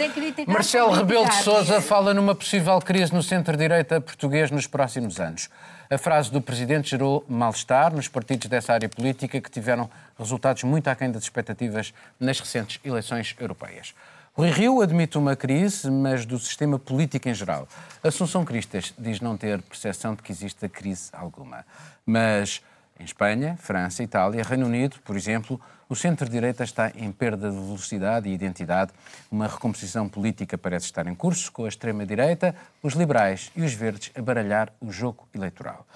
Marcelo 0.50 0.92
Rebelo 0.92 1.26
de. 1.28 1.34
Sousa 1.44 1.78
fala 1.82 2.14
numa 2.14 2.34
possível 2.34 2.80
crise 2.80 3.12
no 3.12 3.22
centro-direita 3.22 4.00
português 4.00 4.50
nos 4.50 4.66
próximos 4.66 5.20
anos. 5.20 5.50
A 5.90 5.98
frase 5.98 6.32
do 6.32 6.40
Presidente 6.40 6.88
gerou 6.88 7.22
mal-estar 7.28 7.92
nos 7.94 8.08
partidos 8.08 8.48
dessa 8.48 8.72
área 8.72 8.88
política 8.88 9.38
que 9.42 9.50
tiveram 9.50 9.90
resultados 10.18 10.62
muito 10.64 10.88
aquém 10.88 11.10
das 11.12 11.24
expectativas 11.24 11.92
nas 12.18 12.40
recentes 12.40 12.80
eleições 12.82 13.36
europeias. 13.38 13.92
Rui 14.34 14.48
Rio 14.48 14.80
admite 14.80 15.18
uma 15.18 15.36
crise, 15.36 15.90
mas 15.90 16.24
do 16.24 16.38
sistema 16.38 16.78
político 16.78 17.28
em 17.28 17.34
geral. 17.34 17.68
Assunção 18.02 18.46
Cristas 18.46 18.94
diz 18.96 19.20
não 19.20 19.36
ter 19.36 19.60
percepção 19.60 20.14
de 20.14 20.22
que 20.22 20.32
exista 20.32 20.70
crise 20.70 21.10
alguma. 21.12 21.66
Mas 22.06 22.62
em 22.98 23.04
Espanha, 23.04 23.58
França, 23.60 24.02
Itália, 24.02 24.42
Reino 24.42 24.64
Unido, 24.64 24.96
por 25.04 25.18
exemplo, 25.18 25.60
o 25.86 25.94
centro-direita 25.94 26.64
está 26.64 26.90
em 26.96 27.12
perda 27.12 27.50
de 27.50 27.56
velocidade 27.56 28.26
e 28.26 28.32
identidade. 28.32 28.90
Uma 29.30 29.46
recomposição 29.46 30.08
política 30.08 30.56
parece 30.56 30.86
estar 30.86 31.06
em 31.06 31.14
curso, 31.14 31.52
com 31.52 31.66
a 31.66 31.68
extrema-direita, 31.68 32.54
os 32.82 32.94
liberais 32.94 33.52
e 33.54 33.60
os 33.60 33.74
verdes 33.74 34.12
a 34.16 34.22
baralhar 34.22 34.72
o 34.80 34.90
jogo 34.90 35.28
eleitoral. 35.34 35.86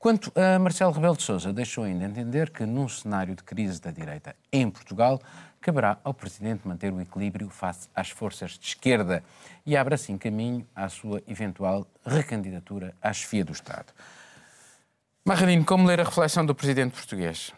Quanto 0.00 0.32
a 0.38 0.58
Marcelo 0.58 0.92
Rebelo 0.92 1.16
de 1.16 1.22
Sousa, 1.22 1.50
deixou 1.52 1.84
ainda 1.84 2.04
entender 2.04 2.50
que, 2.50 2.66
num 2.66 2.88
cenário 2.88 3.34
de 3.34 3.42
crise 3.42 3.80
da 3.80 3.90
direita 3.90 4.36
em 4.52 4.68
Portugal, 4.68 5.18
caberá 5.64 5.96
ao 6.04 6.12
Presidente 6.12 6.68
manter 6.68 6.92
o 6.92 7.00
equilíbrio 7.00 7.48
face 7.48 7.88
às 7.96 8.10
forças 8.10 8.50
de 8.58 8.66
esquerda 8.66 9.24
e 9.64 9.74
abre 9.74 9.94
assim 9.94 10.18
caminho 10.18 10.66
à 10.76 10.90
sua 10.90 11.22
eventual 11.26 11.86
recandidatura 12.04 12.94
à 13.00 13.10
chefia 13.14 13.42
do 13.42 13.52
Estado. 13.52 13.86
Marradinho, 15.24 15.64
como 15.64 15.86
ler 15.88 16.00
a 16.00 16.04
reflexão 16.04 16.44
do 16.44 16.54
Presidente 16.54 16.92
português? 16.92 17.50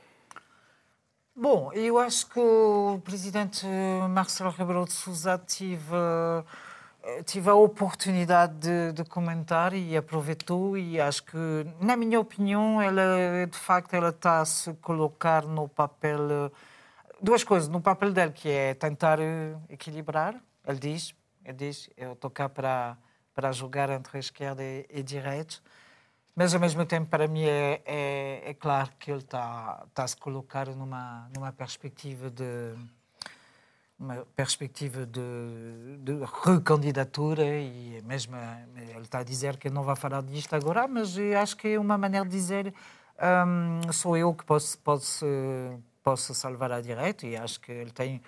Bom, 1.35 1.73
eu 1.73 1.99
acho 1.99 2.29
que 2.29 2.39
o 2.39 3.01
presidente 3.05 3.67
Marcelo 4.09 4.51
Rebelo 4.51 4.85
de 4.85 4.93
Sousa 4.93 5.37
tive, 5.45 5.97
eh, 7.03 7.23
tive 7.25 7.51
a 7.51 7.55
oportunidade 7.55 8.55
de, 8.55 8.93
de 8.93 9.05
comentar 9.05 9.75
e 9.75 9.97
aproveitou 9.97 10.79
e 10.79 10.99
acho 11.01 11.25
que, 11.25 11.67
na 11.81 11.97
minha 11.97 12.21
opinião, 12.21 12.81
ela 12.81 13.47
de 13.51 13.59
facto 13.59 13.95
ela 13.95 14.11
está 14.11 14.41
a 14.41 14.45
se 14.45 14.73
colocar 14.75 15.43
no 15.43 15.69
papel 15.69 16.21
eh, 16.31 16.51
duas 17.21 17.45
coisas, 17.45 17.69
no 17.69 17.81
papel 17.81 18.13
dele 18.13 18.33
que 18.33 18.49
é 18.49 18.75
tentar 18.75 19.21
eh, 19.21 19.57
equilibrar. 19.69 20.41
Ele 20.67 20.79
diz, 20.79 21.15
ele 21.45 21.57
diz, 21.57 21.91
eu 21.97 22.13
estou 22.13 22.31
cá 22.31 22.49
para 22.49 22.97
para 23.37 23.53
jogar 23.53 23.91
entre 23.91 24.19
esquerda 24.19 24.65
e, 24.65 24.87
e 24.89 25.03
direita. 25.03 25.57
Mas, 26.35 26.55
ao 26.55 26.61
mesmo 26.61 26.87
tempo, 26.87 27.09
para 27.11 27.29
mim, 27.29 27.45
é, 27.45 27.83
é, 27.85 28.51
é 28.51 28.55
claro 28.55 28.91
que 28.99 29.11
ele 29.11 29.21
está, 29.21 29.85
está 29.89 30.05
a 30.05 30.09
se 30.09 30.17
colocar 30.17 30.69
numa, 30.69 31.31
numa 31.35 31.53
perspectiva 31.53 32.31
de, 32.31 32.75
uma 33.99 34.27
perspectiva 34.35 35.05
de, 35.05 35.21
de, 35.99 36.13
recandidatura 36.45 37.45
e 37.45 38.03
mesmo 38.05 38.37
ele 38.77 39.03
está 39.03 39.19
a 39.19 39.23
dizer 39.23 39.59
que 39.59 39.69
não 39.69 39.83
vai 39.83 39.97
falar 39.97 40.23
disto 40.23 40.55
agora, 40.55 40.89
mas 40.89 41.17
acho 41.41 41.57
que 41.57 41.69
é 41.69 41.81
uma 41.81 41.97
maneira 41.97 42.27
de 42.27 42.33
dizer 42.33 42.75
um, 43.47 43.93
sou 43.93 44.17
eu 44.17 44.35
que 44.35 44.45
posso, 44.45 44.79
posso, 44.79 45.25
posso 46.07 46.33
salvar 46.33 46.71
a 46.71 46.81
direita 46.81 47.27
e 47.27 47.37
acho 47.37 47.59
que 47.59 47.73
ele 47.73 47.91
tem 47.91 48.23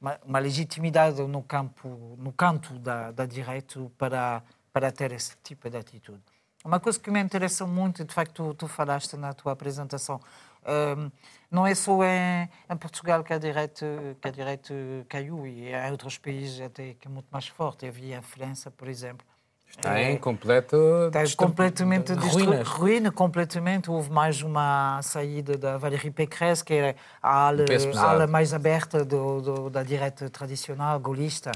uma, 0.00 0.18
uma 0.24 0.38
legitimidade 0.40 1.22
no 1.22 1.42
campo 1.44 2.16
no 2.18 2.32
canto 2.32 2.76
da, 2.80 3.12
da 3.12 3.24
direita 3.24 3.78
para 3.96 4.42
para 4.72 4.90
ter 4.92 5.12
esse 5.12 5.36
tipo 5.42 5.68
de 5.68 5.76
atitude. 5.76 6.22
Uma 6.64 6.78
coisa 6.78 6.98
que 6.98 7.10
me 7.10 7.20
interessa 7.20 7.66
muito, 7.66 8.04
de 8.04 8.14
facto, 8.14 8.32
tu, 8.32 8.54
tu 8.54 8.68
falaste 8.68 9.16
na 9.16 9.32
tua 9.32 9.52
apresentação, 9.52 10.20
um, 10.64 11.10
não 11.50 11.66
é 11.66 11.74
só 11.74 12.04
em, 12.04 12.48
em, 12.68 12.76
Portugal 12.76 13.24
que 13.24 13.32
a 13.32 13.38
direita, 13.38 13.86
que 14.20 14.28
a 14.28 14.30
direita 14.30 14.74
caiu, 15.08 15.46
e 15.46 15.72
em 15.72 15.90
outros 15.90 16.18
países 16.18 16.60
até 16.60 16.94
que 16.94 17.08
é 17.08 17.10
muito 17.10 17.28
mais 17.30 17.48
forte. 17.48 17.86
Havia 17.86 18.18
a 18.18 18.22
França, 18.22 18.70
por 18.70 18.88
exemplo. 18.88 19.26
Está 19.70 19.98
é, 19.98 20.12
em 20.12 20.18
completo 20.18 20.76
está 21.06 21.24
completamente 21.36 22.14
de 22.14 22.28
ruínas. 22.28 22.68
ruína 22.68 23.10
completamente. 23.10 23.90
Houve 23.90 24.10
mais 24.10 24.42
uma 24.42 25.00
saída 25.02 25.56
da 25.56 25.78
Valérie 25.78 26.10
Pécresse, 26.10 26.62
que 26.62 26.74
era 26.74 26.96
a 27.22 27.46
ala, 27.46 27.64
ala 27.96 28.26
mais 28.26 28.52
aberta 28.52 29.04
do, 29.04 29.40
do, 29.40 29.70
da 29.70 29.82
direita 29.82 30.28
tradicional, 30.28 31.00
golista. 31.00 31.50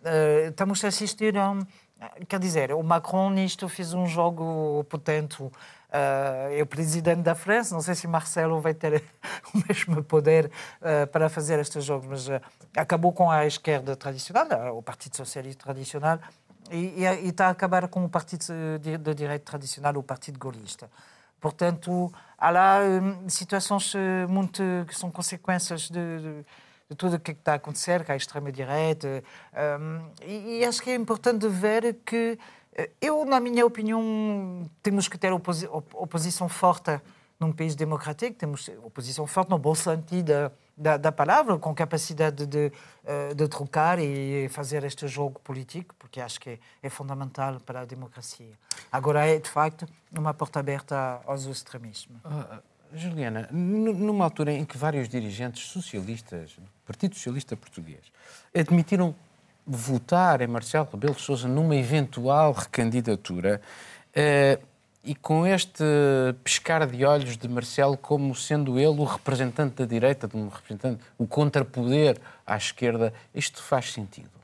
Uh, 0.00 0.48
estamos 0.48 0.82
a 0.84 0.88
assistir 0.88 1.36
a 1.36 1.50
um, 1.50 1.60
Quer 2.28 2.38
dizer, 2.38 2.72
o 2.72 2.82
Macron 2.82 3.30
nisto 3.30 3.68
fez 3.68 3.94
um 3.94 4.06
jogo 4.06 4.84
potente. 4.84 5.42
Uh, 5.42 5.52
é 6.52 6.62
o 6.62 6.66
presidente 6.66 7.22
da 7.22 7.34
França, 7.34 7.74
não 7.74 7.80
sei 7.80 7.94
se 7.94 8.06
Marcelo 8.06 8.60
vai 8.60 8.74
ter 8.74 9.02
o 9.54 9.62
mesmo 9.66 10.02
poder 10.02 10.50
uh, 10.82 11.06
para 11.06 11.30
fazer 11.30 11.58
estes 11.58 11.84
jogos, 11.84 12.06
mas 12.06 12.40
acabou 12.76 13.12
com 13.12 13.30
a 13.30 13.46
esquerda 13.46 13.96
tradicional, 13.96 14.76
o 14.76 14.82
Partido 14.82 15.16
Socialista 15.16 15.64
tradicional, 15.64 16.18
e, 16.70 17.04
e, 17.04 17.28
está 17.28 17.48
a 17.48 17.50
acabar 17.50 17.88
com 17.88 18.04
o 18.04 18.08
Partido 18.08 18.46
de, 18.80 18.98
de 18.98 19.14
Direito 19.14 19.42
tradicional, 19.42 19.96
o 19.96 20.02
Partido 20.02 20.38
Golista. 20.38 20.90
Portanto, 21.40 22.12
há 22.38 22.50
lá 22.50 22.80
um, 22.80 23.28
situações 23.28 23.92
muito 24.28 24.62
que 24.88 24.94
são 24.94 25.10
consequências 25.10 25.88
de, 25.90 26.18
de 26.18 26.46
de 26.88 26.96
tudo 26.96 27.16
o 27.16 27.20
que 27.20 27.32
está 27.32 27.52
a 27.52 27.56
acontecer, 27.56 28.04
com 28.04 28.12
a 28.12 28.16
extrema-direita. 28.16 29.22
Um, 29.80 30.08
e, 30.24 30.58
e, 30.60 30.64
acho 30.64 30.80
que 30.80 30.90
é 30.90 30.94
importante 30.94 31.48
ver 31.48 31.94
que, 32.04 32.38
eh, 32.74 32.90
eu, 33.00 33.24
na 33.24 33.40
minha 33.40 33.66
opinião, 33.66 34.70
temos 34.82 35.08
que 35.08 35.18
ter 35.18 35.32
oposi 35.32 35.68
oposição 35.94 36.48
forte 36.48 37.00
num 37.40 37.52
país 37.52 37.74
democrático, 37.74 38.38
temos 38.38 38.70
oposição 38.82 39.26
forte 39.26 39.50
no 39.50 39.58
bom 39.58 39.74
sentido 39.74 40.50
da, 40.76 40.96
da 40.96 41.10
palavra, 41.10 41.58
com 41.58 41.74
capacidade 41.74 42.46
de, 42.46 42.72
eh, 43.04 43.34
de 43.34 43.48
trocar 43.48 43.98
e 43.98 44.48
fazer 44.50 44.84
este 44.84 45.08
jogo 45.08 45.40
político, 45.40 45.94
porque 46.06 46.20
acho 46.20 46.40
que 46.40 46.58
é, 46.82 46.88
fundamental 46.88 47.58
para 47.60 47.80
a 47.80 47.84
democracia. 47.84 48.52
Agora 48.92 49.26
é, 49.26 49.40
de 49.40 49.50
facto, 49.50 49.86
uma 50.16 50.32
porta 50.32 50.60
aberta 50.60 51.20
aos 51.26 51.46
extremismos. 51.46 52.18
Uh, 52.24 52.62
Juliana, 52.94 53.48
numa 53.50 54.24
altura 54.24 54.52
em 54.52 54.64
que 54.64 54.78
vários 54.78 55.08
dirigentes 55.08 55.66
socialistas 55.66 56.56
Partido 56.86 57.16
Socialista 57.16 57.56
Português, 57.56 58.00
admitiram 58.54 59.14
votar 59.66 60.40
em 60.40 60.46
Marcelo 60.46 60.88
Rebelo 60.92 61.14
de 61.14 61.20
Sousa 61.20 61.48
numa 61.48 61.74
eventual 61.74 62.52
recandidatura 62.52 63.60
uh, 64.16 64.64
e 65.02 65.14
com 65.16 65.44
este 65.44 65.82
pescar 66.44 66.86
de 66.86 67.04
olhos 67.04 67.36
de 67.36 67.48
Marcelo 67.48 67.96
como 67.96 68.32
sendo 68.36 68.78
ele 68.78 69.00
o 69.00 69.04
representante 69.04 69.74
da 69.74 69.84
direita, 69.84 70.30
um 70.32 70.48
representante, 70.48 71.02
o 71.18 71.26
contrapoder 71.26 72.16
à 72.46 72.56
esquerda, 72.56 73.12
isto 73.34 73.60
faz 73.60 73.92
sentido? 73.92 74.36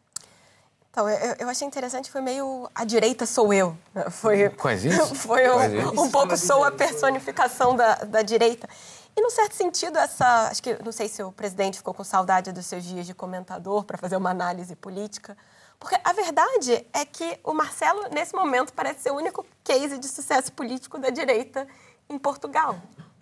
Então, 0.92 1.08
eu, 1.08 1.36
eu 1.38 1.48
achei 1.48 1.66
interessante, 1.66 2.10
foi 2.10 2.20
meio 2.20 2.70
a 2.74 2.84
direita 2.84 3.24
sou 3.24 3.50
eu. 3.50 3.74
Né? 3.94 4.10
Foi, 4.10 4.50
Quase 4.50 4.88
isso? 4.88 5.14
Foi 5.16 5.48
Quase 5.48 5.78
um, 5.78 5.80
isso. 5.90 6.02
um 6.02 6.10
pouco 6.10 6.36
sou 6.36 6.62
a 6.62 6.70
personificação 6.70 7.74
da, 7.74 7.94
da 7.94 8.20
direita. 8.20 8.68
E, 9.16 9.22
num 9.22 9.30
certo 9.30 9.54
sentido, 9.54 9.98
essa. 9.98 10.48
Acho 10.48 10.62
que 10.62 10.82
não 10.84 10.92
sei 10.92 11.08
se 11.08 11.22
o 11.22 11.32
presidente 11.32 11.78
ficou 11.78 11.94
com 11.94 12.04
saudade 12.04 12.52
dos 12.52 12.66
seus 12.66 12.84
dias 12.84 13.06
de 13.06 13.14
comentador 13.14 13.84
para 13.84 13.96
fazer 13.96 14.16
uma 14.16 14.28
análise 14.28 14.76
política. 14.76 15.34
Porque 15.78 15.98
a 16.04 16.12
verdade 16.12 16.86
é 16.92 17.06
que 17.06 17.40
o 17.42 17.54
Marcelo, 17.54 18.08
nesse 18.12 18.34
momento, 18.34 18.74
parece 18.74 19.00
ser 19.00 19.12
o 19.12 19.16
único 19.16 19.46
case 19.64 19.96
de 19.96 20.06
sucesso 20.06 20.52
político 20.52 20.98
da 20.98 21.08
direita 21.08 21.66
em 22.06 22.18
Portugal. 22.18 22.76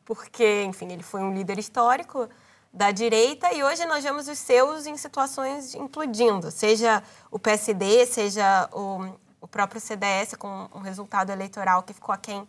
Porque, 0.04 0.64
enfim, 0.64 0.90
ele 0.90 1.04
foi 1.04 1.20
um 1.20 1.32
líder 1.32 1.56
histórico 1.56 2.28
da 2.72 2.90
direita 2.90 3.52
e 3.52 3.64
hoje 3.64 3.84
nós 3.86 4.04
vemos 4.04 4.28
os 4.28 4.38
seus 4.38 4.86
em 4.86 4.96
situações 4.96 5.74
implodindo, 5.74 6.50
seja 6.50 7.02
o 7.30 7.38
PSD, 7.38 8.06
seja 8.06 8.68
o, 8.72 9.12
o 9.40 9.48
próprio 9.48 9.80
CDS 9.80 10.34
com 10.38 10.68
um 10.74 10.80
resultado 10.80 11.30
eleitoral 11.32 11.82
que 11.82 11.92
ficou 11.92 12.14
aquém 12.14 12.48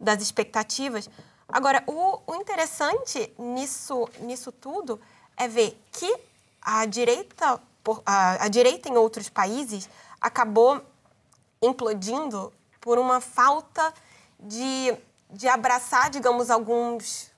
das 0.00 0.22
expectativas. 0.22 1.10
Agora, 1.48 1.82
o, 1.86 2.20
o 2.26 2.34
interessante 2.34 3.32
nisso, 3.38 4.08
nisso 4.20 4.50
tudo 4.52 5.00
é 5.36 5.46
ver 5.46 5.78
que 5.92 6.18
a 6.62 6.84
direita, 6.86 7.60
a, 8.04 8.44
a 8.44 8.48
direita 8.48 8.88
em 8.88 8.96
outros 8.96 9.28
países 9.28 9.88
acabou 10.20 10.82
implodindo 11.62 12.52
por 12.80 12.98
uma 12.98 13.20
falta 13.20 13.92
de, 14.38 14.94
de 15.30 15.48
abraçar, 15.48 16.10
digamos, 16.10 16.50
alguns, 16.50 17.30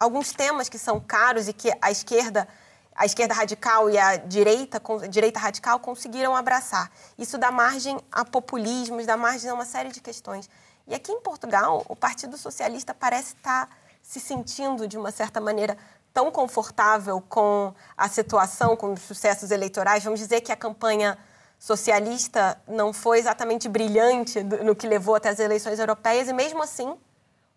alguns 0.00 0.32
temas 0.32 0.70
que 0.70 0.78
são 0.78 0.98
caros 0.98 1.46
e 1.46 1.52
que 1.52 1.70
a 1.80 1.90
esquerda, 1.90 2.48
a 2.96 3.04
esquerda 3.04 3.34
radical 3.34 3.90
e 3.90 3.98
a 3.98 4.16
direita, 4.16 4.82
a 5.02 5.06
direita 5.06 5.38
radical 5.38 5.78
conseguiram 5.78 6.34
abraçar. 6.34 6.90
Isso 7.18 7.36
dá 7.36 7.50
margem 7.50 8.00
a 8.10 8.24
populismos, 8.24 9.04
dá 9.04 9.16
margem 9.18 9.50
a 9.50 9.54
uma 9.54 9.66
série 9.66 9.90
de 9.90 10.00
questões. 10.00 10.48
E 10.88 10.94
aqui 10.94 11.12
em 11.12 11.20
Portugal, 11.20 11.84
o 11.86 11.94
Partido 11.94 12.38
Socialista 12.38 12.94
parece 12.94 13.34
estar 13.34 13.68
se 14.02 14.18
sentindo, 14.18 14.88
de 14.88 14.96
uma 14.96 15.12
certa 15.12 15.38
maneira, 15.38 15.76
tão 16.12 16.30
confortável 16.30 17.20
com 17.28 17.72
a 17.96 18.08
situação, 18.08 18.74
com 18.74 18.94
os 18.94 19.02
sucessos 19.02 19.50
eleitorais. 19.50 20.02
Vamos 20.02 20.18
dizer 20.18 20.40
que 20.40 20.50
a 20.50 20.56
campanha 20.56 21.18
socialista 21.58 22.60
não 22.66 22.92
foi 22.92 23.18
exatamente 23.18 23.68
brilhante 23.68 24.42
no 24.42 24.74
que 24.74 24.88
levou 24.88 25.14
até 25.14 25.28
as 25.28 25.38
eleições 25.38 25.78
europeias, 25.78 26.26
e 26.26 26.32
mesmo 26.32 26.62
assim 26.62 26.96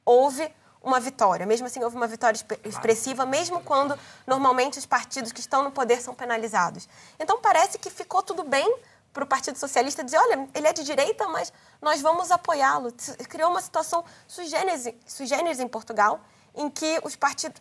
houve 0.05 0.53
uma 0.83 0.99
vitória. 0.99 1.45
Mesmo 1.45 1.65
assim, 1.65 1.81
houve 1.83 1.95
uma 1.95 2.07
vitória 2.07 2.37
expressiva, 2.63 3.25
mesmo 3.25 3.61
quando 3.61 3.97
normalmente 4.27 4.77
os 4.77 4.85
partidos 4.85 5.31
que 5.31 5.39
estão 5.39 5.63
no 5.63 5.71
poder 5.71 6.01
são 6.01 6.13
penalizados. 6.13 6.87
Então, 7.19 7.39
parece 7.39 7.79
que 7.79 7.89
ficou 7.89 8.21
tudo 8.21 8.43
bem 8.43 8.77
para 9.13 9.23
o 9.23 9.27
Partido 9.27 9.57
Socialista 9.57 10.03
dizer, 10.03 10.17
olha, 10.17 10.47
ele 10.53 10.67
é 10.67 10.73
de 10.73 10.83
direita, 10.83 11.27
mas 11.27 11.53
nós 11.81 12.01
vamos 12.01 12.31
apoiá-lo. 12.31 12.91
Criou 13.29 13.51
uma 13.51 13.61
situação 13.61 14.03
sui 14.27 14.45
generis, 14.45 15.59
em 15.59 15.67
Portugal, 15.67 16.19
em 16.55 16.69
que 16.69 16.99
os 17.03 17.15
partidos, 17.15 17.59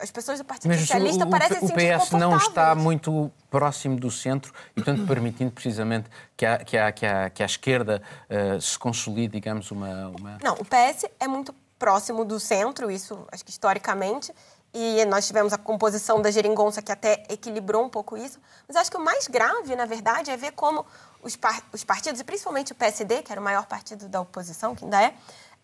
as 0.00 0.10
pessoas 0.10 0.38
do 0.38 0.44
Partido 0.44 0.68
mas 0.68 0.80
Socialista 0.80 1.24
o, 1.24 1.30
parecem 1.30 1.58
o, 1.58 1.64
o 1.64 1.72
PS 1.72 2.10
não 2.12 2.36
está 2.36 2.74
muito 2.74 3.30
próximo 3.50 3.96
do 3.96 4.10
centro 4.10 4.52
e, 4.72 4.82
portanto, 4.82 5.06
permitindo 5.06 5.50
precisamente 5.50 6.08
que 6.36 6.46
a, 6.46 6.58
que 6.58 6.76
a, 6.76 6.92
que 6.92 7.06
a, 7.06 7.30
que 7.30 7.42
a 7.42 7.46
esquerda 7.46 8.02
uh, 8.28 8.60
se 8.60 8.78
consolide, 8.78 9.32
digamos, 9.32 9.70
uma, 9.70 10.08
uma... 10.08 10.38
Não, 10.42 10.54
o 10.54 10.64
PS 10.64 11.06
é 11.20 11.28
muito 11.28 11.54
próximo 11.82 12.24
do 12.24 12.38
centro, 12.38 12.92
isso 12.92 13.26
acho 13.32 13.44
que 13.44 13.50
historicamente, 13.50 14.32
e 14.72 15.04
nós 15.06 15.26
tivemos 15.26 15.52
a 15.52 15.58
composição 15.58 16.22
da 16.22 16.30
geringonça 16.30 16.80
que 16.80 16.92
até 16.92 17.24
equilibrou 17.28 17.84
um 17.84 17.88
pouco 17.88 18.16
isso. 18.16 18.38
Mas 18.68 18.76
acho 18.76 18.88
que 18.88 18.96
o 18.96 19.00
mais 19.00 19.26
grave, 19.26 19.74
na 19.74 19.84
verdade, 19.84 20.30
é 20.30 20.36
ver 20.36 20.52
como 20.52 20.86
os, 21.20 21.34
par 21.34 21.60
os 21.72 21.82
partidos, 21.82 22.20
e 22.20 22.24
principalmente 22.24 22.70
o 22.70 22.74
PSD, 22.76 23.22
que 23.22 23.32
era 23.32 23.40
o 23.40 23.44
maior 23.44 23.66
partido 23.66 24.08
da 24.08 24.20
oposição, 24.20 24.76
que 24.76 24.84
ainda 24.84 25.02
é, 25.02 25.12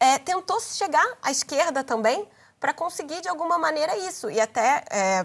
é 0.00 0.18
tentou 0.18 0.58
chegar 0.58 1.06
à 1.22 1.30
esquerda 1.30 1.84
também 1.84 2.28
para 2.58 2.74
conseguir, 2.74 3.20
de 3.20 3.28
alguma 3.28 3.56
maneira, 3.56 3.96
isso. 3.98 4.28
E 4.28 4.40
até 4.40 4.84
é, 4.90 5.24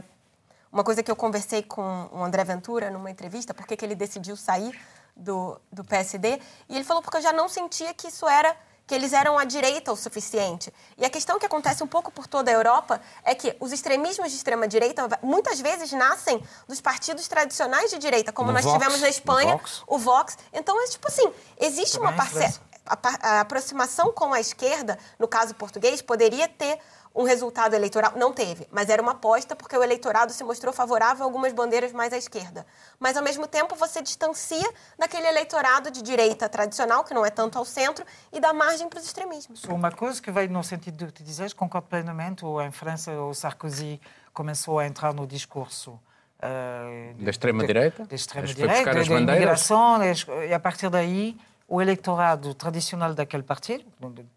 uma 0.72 0.84
coisa 0.84 1.02
que 1.02 1.10
eu 1.10 1.16
conversei 1.16 1.64
com 1.64 2.08
o 2.12 2.24
André 2.24 2.44
Ventura 2.44 2.92
numa 2.92 3.10
entrevista, 3.10 3.52
porque 3.52 3.76
que 3.76 3.84
ele 3.84 3.96
decidiu 3.96 4.38
sair 4.38 4.80
do, 5.18 5.60
do 5.72 5.84
PSD, 5.84 6.40
e 6.70 6.76
ele 6.76 6.84
falou 6.84 7.02
porque 7.02 7.18
eu 7.18 7.22
já 7.22 7.34
não 7.34 7.50
sentia 7.50 7.96
que 7.96 8.10
isso 8.10 8.30
era 8.30 8.56
que 8.86 8.94
eles 8.94 9.14
eram 9.14 9.38
à 9.38 9.46
direita 9.46 9.92
o 9.92 9.96
suficiente. 9.96 10.74
E 10.98 11.06
a 11.06 11.10
questão 11.10 11.40
que 11.40 11.46
acontece 11.46 11.84
um 11.84 11.88
pouco 11.88 12.12
por 12.12 12.28
toda 12.28 12.52
a 12.52 12.54
Europa 12.54 13.02
é 13.24 13.34
que 13.34 13.56
os 13.60 13.72
extremismos 13.72 14.30
de 14.32 14.38
extrema 14.38 14.68
direita 14.68 15.08
muitas 15.22 15.60
vezes 15.60 15.92
nascem 15.92 16.44
dos 16.68 16.82
partidos 16.82 17.28
tradicionais 17.28 17.90
de 17.92 17.98
direita, 17.98 18.32
como 18.32 18.48
no 18.48 18.54
nós 18.54 18.66
Vox, 18.66 18.78
tivemos 18.78 19.02
na 19.02 19.10
Espanha, 19.10 19.54
Vox. 19.54 19.84
o 19.88 19.98
Vox. 19.98 20.38
Então 20.52 20.82
é 20.84 20.88
tipo 20.88 21.08
assim, 21.08 21.32
existe 21.60 21.94
Também 21.94 22.10
uma 22.10 22.18
parcela 22.18 22.73
a, 22.86 22.98
a 23.22 23.40
aproximação 23.42 24.12
com 24.12 24.34
a 24.34 24.40
esquerda, 24.40 24.98
no 25.18 25.28
caso 25.28 25.56
português, 25.56 26.02
poderia 26.02 26.48
ter 26.48 26.80
um 27.16 27.24
resultado 27.24 27.76
eleitoral. 27.76 28.14
Não 28.16 28.34
teve, 28.34 28.68
mas 28.72 28.90
era 28.90 29.02
uma 29.02 29.12
aposta 29.12 29.56
porque 29.56 29.78
o 29.78 29.84
eleitorado 29.84 30.32
se 30.34 30.44
mostrou 30.44 30.74
favorável 30.74 31.24
a 31.24 31.28
algumas 31.28 31.54
bandeiras 31.54 31.92
mais 31.92 32.12
à 32.12 32.18
esquerda. 32.18 32.66
Mas, 33.00 33.16
ao 33.16 33.24
mesmo 33.24 33.48
tempo, 33.48 33.76
você 33.76 34.02
distancia 34.02 34.68
daquele 34.98 35.28
eleitorado 35.28 35.92
de 35.92 36.02
direita 36.02 36.50
tradicional, 36.50 37.04
que 37.04 37.14
não 37.14 37.26
é 37.26 37.30
tanto 37.30 37.58
ao 37.58 37.66
centro, 37.66 38.04
e 38.32 38.40
dá 38.40 38.52
margem 38.52 38.90
para 38.90 39.00
os 39.00 39.06
extremismos. 39.06 39.64
Uma 39.66 39.92
coisa 39.92 40.22
que 40.22 40.32
vai 40.32 40.48
no 40.48 40.64
sentido 40.64 41.06
de 41.06 41.12
que 41.12 41.24
dizes, 41.24 41.54
concordo 41.54 41.88
plenamente. 41.88 42.44
Em 42.46 42.72
França, 42.72 43.12
o 43.12 43.34
Sarkozy 43.34 44.02
começou 44.34 44.80
a 44.80 44.88
entrar 44.88 45.14
no 45.14 45.28
discurso 45.28 46.00
eh, 46.42 47.14
Da 47.20 47.30
extrema-direita? 47.30 48.06
Da 48.06 48.16
extrema-direita, 48.16 48.86
da 48.86 48.94
bandeiras? 48.94 49.18
imigração, 49.70 50.00
e 50.48 50.54
a 50.54 50.60
partir 50.60 50.90
daí 50.90 51.38
o 51.68 51.82
eleitorado 51.82 52.54
tradicional 52.54 53.14
daquele 53.14 53.44
partido, 53.44 53.86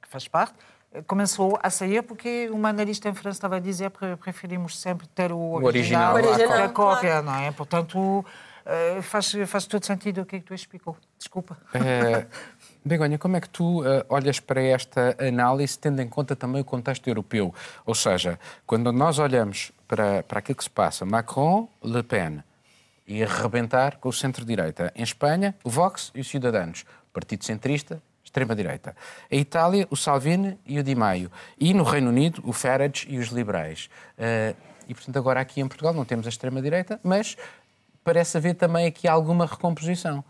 que 0.01 0.09
faz 0.09 0.29
parte, 0.29 0.55
eh, 0.93 1.03
começou 1.07 1.59
a 1.63 1.71
sair 1.71 2.03
porque 2.03 2.49
uma 2.51 2.69
analista 2.69 3.09
em 3.09 3.15
França 3.15 3.37
estava 3.37 3.57
a 3.57 3.61
dizer 3.61 3.91
que 3.91 4.17
preferimos 4.17 4.79
sempre 4.79 5.07
ter 5.09 5.33
o 5.33 5.55
original. 5.65 6.15
original, 6.15 6.15
O 6.15 6.17
original, 6.17 6.57
que 6.57 6.65
a 6.65 6.69
cópia, 6.69 7.11
claro. 7.11 7.27
não 7.27 7.35
é? 7.35 7.53
Portanto, 7.53 8.25
eh, 8.65 9.03
faz, 9.03 9.33
faz 9.47 9.67
todo 9.67 9.85
sentido 9.85 10.23
o 10.23 10.27
que 10.27 10.37
é 10.37 10.39
que 10.39 10.47
tu 10.47 10.55
explicou. 10.55 10.97
Desculpa. 11.19 11.57
Eh, 11.75 12.27
Begonha, 12.85 13.19
como 13.19 13.37
é 13.37 13.41
que 13.41 13.49
tu 13.49 13.83
olhas 14.09 14.39
para 14.39 14.63
esta 14.63 15.17
análise, 15.21 15.77
tendo 15.77 16.01
em 16.01 16.09
conta 16.09 16.37
também 16.37 16.63
o 16.63 16.65
contexto 16.65 17.09
europeu? 17.09 17.53
Ou 17.85 17.97
seja, 17.97 18.39
quando 18.65 18.93
nós 18.93 19.19
olhamos 19.19 19.73
para, 19.89 20.23
para 20.23 20.39
aquilo 20.39 20.57
que 20.57 20.63
se 20.63 20.71
passa, 20.71 21.05
Macron, 21.05 21.69
Le 21.83 22.05
Pen, 22.05 22.45
e 23.07 23.23
arrebentar 23.23 23.99
com 23.99 24.09
o 24.09 24.13
centro-direita. 24.13 24.93
Em 24.95 25.03
Espanha, 25.03 25.55
o 25.63 25.71
Vox 25.71 26.11
e 26.15 26.21
os 26.21 26.29
Ciudadanos. 26.29 26.85
Partido 27.17 27.45
centrista, 27.49 28.03
extrema-direita. 28.23 28.95
Em 29.31 29.41
Itália, 29.41 29.89
o 29.89 29.97
Salvini 29.97 30.61
e 30.67 30.79
o 30.79 30.83
Di 30.83 30.95
Maio. 30.95 31.33
E 31.59 31.73
no 31.73 31.83
Reino 31.83 32.11
Unido, 32.11 32.43
o 32.45 32.53
Farage 32.53 33.09
e 33.09 33.17
os 33.17 33.29
liberais. 33.33 33.89
Eh, 34.19 34.55
e, 34.87 34.93
portanto, 34.93 35.17
agora 35.17 35.41
aqui 35.41 35.63
em 35.65 35.67
Portugal 35.67 35.95
não 35.95 36.05
temos 36.05 36.27
a 36.27 36.29
extrema-direita, 36.29 37.01
mas 37.03 37.39
parece 38.05 38.37
haver 38.37 38.55
também 38.55 38.85
aqui 38.85 39.09
alguma 39.09 39.47
recomposição. 39.47 40.23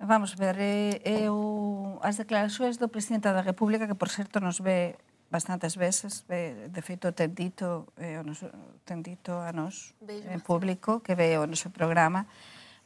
Vamos 0.00 0.34
ver, 0.34 0.56
eh, 0.58 0.98
eu, 1.04 2.00
as 2.02 2.16
declaracións 2.16 2.76
do 2.76 2.88
Presidente 2.88 3.30
da 3.30 3.40
República, 3.40 3.86
que 3.86 3.94
por 3.94 4.08
certo 4.08 4.40
nos 4.40 4.58
ve 4.58 4.98
bastantes 5.30 5.76
veces, 5.76 6.24
ve, 6.26 6.66
de 6.66 6.82
feito 6.82 7.12
ten 7.14 7.30
dito, 7.30 7.94
eh, 7.94 8.18
o 8.18 8.24
ten 8.82 9.06
dito 9.06 9.38
a 9.38 9.54
nos 9.54 9.94
Beijo, 10.02 10.26
en 10.34 10.42
público, 10.42 10.98
que 10.98 11.14
ve 11.14 11.38
o 11.38 11.46
noso 11.46 11.70
programa, 11.70 12.26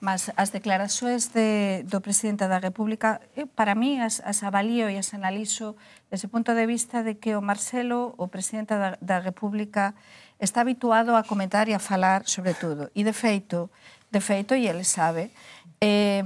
Mas 0.04 0.28
as 0.36 0.52
declaraxoes 0.52 1.32
de, 1.32 1.80
do 1.88 2.04
Presidente 2.04 2.44
da 2.44 2.60
República, 2.60 3.24
eu, 3.32 3.48
para 3.48 3.72
mí, 3.72 3.96
as, 3.96 4.20
as 4.20 4.44
avalío 4.44 4.92
e 4.92 5.00
as 5.00 5.16
analizo 5.16 5.80
desde 6.12 6.28
o 6.28 6.28
punto 6.28 6.52
de 6.52 6.68
vista 6.68 7.00
de 7.00 7.16
que 7.16 7.32
o 7.32 7.40
Marcelo, 7.40 8.12
o 8.20 8.28
Presidente 8.28 8.76
da, 8.76 9.00
da 9.00 9.18
República, 9.24 9.96
está 10.36 10.60
habituado 10.60 11.16
a 11.16 11.24
comentar 11.24 11.72
e 11.72 11.74
a 11.74 11.80
falar 11.80 12.28
sobre 12.28 12.52
todo. 12.52 12.92
E, 12.92 13.00
de 13.00 13.16
feito, 13.16 13.72
de 14.12 14.20
feito 14.20 14.52
e 14.52 14.68
ele 14.68 14.84
sabe, 14.84 15.32
eh, 15.80 16.20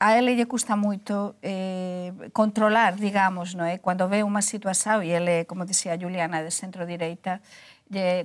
a 0.00 0.16
ele 0.16 0.32
lle 0.32 0.46
custa 0.46 0.72
moito 0.72 1.36
eh, 1.42 2.14
controlar, 2.32 2.96
digamos, 2.96 3.52
no 3.52 3.64
é? 3.68 3.74
Eh? 3.74 3.78
cando 3.84 4.08
ve 4.08 4.24
unha 4.24 4.40
situación, 4.40 5.04
e 5.04 5.12
ele, 5.12 5.44
como 5.44 5.68
dicía 5.68 5.98
Juliana, 6.00 6.40
de 6.40 6.48
centro-direita, 6.48 7.44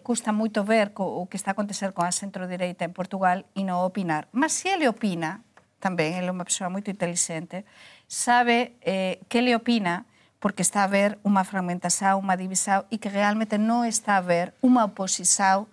custa 0.04 0.36
moito 0.36 0.64
ver 0.68 0.92
co, 0.92 1.08
o 1.08 1.28
que 1.32 1.40
está 1.40 1.52
a 1.52 1.56
acontecer 1.56 1.96
con 1.96 2.04
a 2.04 2.12
centro-direita 2.12 2.84
en 2.84 2.92
Portugal 2.92 3.48
e 3.56 3.64
non 3.64 3.80
opinar. 3.80 4.28
Mas 4.36 4.52
se 4.52 4.76
ele 4.76 4.92
opina, 4.92 5.44
tamén, 5.80 6.20
ele 6.20 6.28
é 6.28 6.36
unha 6.36 6.44
persoa 6.44 6.68
moito 6.68 6.92
inteligente, 6.92 7.64
sabe 8.12 8.76
eh, 8.84 9.24
que 9.32 9.40
ele 9.40 9.56
opina 9.56 10.04
porque 10.44 10.60
está 10.60 10.84
a 10.84 10.92
ver 10.92 11.16
unha 11.24 11.48
fragmentación, 11.48 12.20
unha 12.20 12.36
divisão 12.36 12.84
e 12.92 13.00
que 13.00 13.08
realmente 13.08 13.56
non 13.56 13.88
está 13.88 14.20
a 14.20 14.26
ver 14.26 14.52
unha 14.60 14.84
oposición 14.84 15.72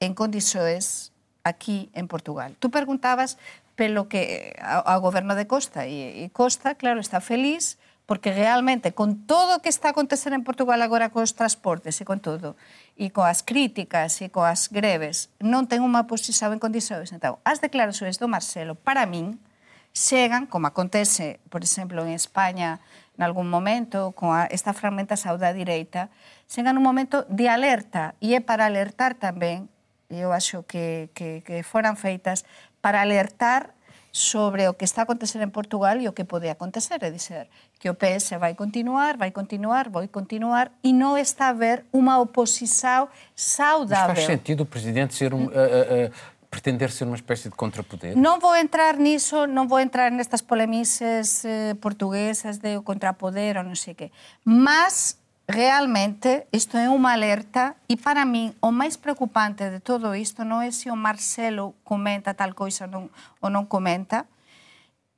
en 0.00 0.16
condições 0.16 1.12
aquí 1.44 1.92
en 1.92 2.08
Portugal. 2.08 2.56
Tú 2.56 2.72
preguntabas 2.72 3.36
pelo 3.76 4.08
que 4.08 4.56
ao, 4.64 4.80
ao 4.88 5.04
goberno 5.04 5.36
de 5.36 5.44
Costa 5.44 5.84
e, 5.84 6.24
e 6.24 6.32
Costa, 6.32 6.80
claro, 6.80 7.04
está 7.04 7.20
feliz 7.20 7.76
porque 8.08 8.32
realmente 8.32 8.96
con 8.96 9.28
todo 9.28 9.60
o 9.60 9.62
que 9.62 9.68
está 9.68 9.88
a 9.88 9.94
acontecer 9.94 10.32
en 10.32 10.40
Portugal 10.40 10.80
agora 10.80 11.12
cos 11.12 11.36
transportes 11.36 12.00
e 12.00 12.08
con 12.08 12.24
todo 12.24 12.56
e 12.98 13.14
coas 13.14 13.46
críticas 13.46 14.18
e 14.18 14.26
coas 14.26 14.66
greves 14.74 15.30
non 15.38 15.70
ten 15.70 15.86
unha 15.86 16.10
posición 16.10 16.50
en 16.50 16.58
condicións. 16.58 17.14
Entón, 17.14 17.38
as 17.46 17.62
declaracións 17.62 18.18
do 18.18 18.26
Marcelo, 18.26 18.74
para 18.74 19.06
min, 19.06 19.38
chegan, 19.94 20.50
como 20.50 20.66
acontece, 20.66 21.38
por 21.46 21.62
exemplo, 21.62 22.02
en 22.02 22.10
España, 22.10 22.82
en 23.14 23.22
algún 23.22 23.46
momento, 23.46 24.10
con 24.18 24.34
a, 24.34 24.50
esta 24.50 24.74
fragmentación 24.74 25.38
da 25.38 25.54
direita, 25.54 26.10
chegan 26.50 26.74
un 26.74 26.82
momento 26.82 27.22
de 27.30 27.46
alerta, 27.46 28.18
e 28.18 28.34
é 28.34 28.42
para 28.42 28.66
alertar 28.66 29.14
tamén, 29.14 29.70
e 30.10 30.18
eu 30.18 30.34
acho 30.34 30.66
que, 30.66 31.14
que, 31.14 31.46
que 31.46 31.62
foran 31.62 31.94
feitas, 31.94 32.42
para 32.82 32.98
alertar 32.98 33.77
sobre 34.18 34.66
o 34.66 34.74
que 34.74 34.82
está 34.82 35.02
a 35.02 35.06
acontecer 35.06 35.38
en 35.38 35.54
Portugal 35.54 35.94
e 36.02 36.10
o 36.10 36.12
que 36.12 36.26
pode 36.26 36.50
acontecer, 36.50 36.98
é 37.06 37.10
dizer, 37.14 37.46
que 37.78 37.86
o 37.86 37.94
PS 37.94 38.34
vai 38.42 38.58
continuar, 38.58 39.14
vai 39.14 39.30
continuar, 39.30 39.86
vai 39.94 40.10
continuar, 40.10 40.74
e 40.82 40.90
non 40.90 41.14
está 41.14 41.54
a 41.54 41.56
ver 41.56 41.86
unha 41.94 42.18
oposición 42.18 43.06
Mas 43.06 43.38
saudável. 43.38 44.18
faz 44.18 44.26
sentido 44.26 44.66
o 44.66 44.68
Presidente 44.68 45.14
ser 45.14 45.30
um, 45.30 45.46
a- 45.54 45.54
a- 45.54 45.86
a 46.10 46.46
pretender 46.50 46.90
ser 46.90 47.04
uma 47.04 47.14
espécie 47.14 47.46
de 47.46 47.54
contrapoder? 47.54 48.16
Non 48.16 48.40
vou 48.42 48.56
entrar 48.56 48.96
niso, 48.98 49.46
non 49.46 49.68
vou 49.70 49.78
entrar 49.78 50.10
nestas 50.10 50.40
polemices 50.42 51.44
eh, 51.46 51.76
portuguesas 51.78 52.58
de 52.58 52.74
o 52.74 52.82
contrapoder 52.82 53.60
ou 53.60 53.64
non 53.68 53.76
sei 53.78 53.92
que. 53.94 54.08
Mas, 54.42 55.17
Realmente, 55.48 56.46
isto 56.52 56.76
é 56.76 56.92
unha 56.92 57.16
alerta 57.16 57.80
e 57.88 57.96
para 57.96 58.28
min 58.28 58.52
o 58.60 58.68
máis 58.68 59.00
preocupante 59.00 59.72
de 59.72 59.80
todo 59.80 60.12
isto 60.12 60.44
non 60.44 60.60
é 60.60 60.68
se 60.68 60.92
o 60.92 60.96
Marcelo 60.96 61.72
comenta 61.88 62.36
tal 62.36 62.52
coisa 62.52 62.84
non, 62.84 63.08
ou 63.40 63.48
non 63.48 63.64
comenta, 63.64 64.28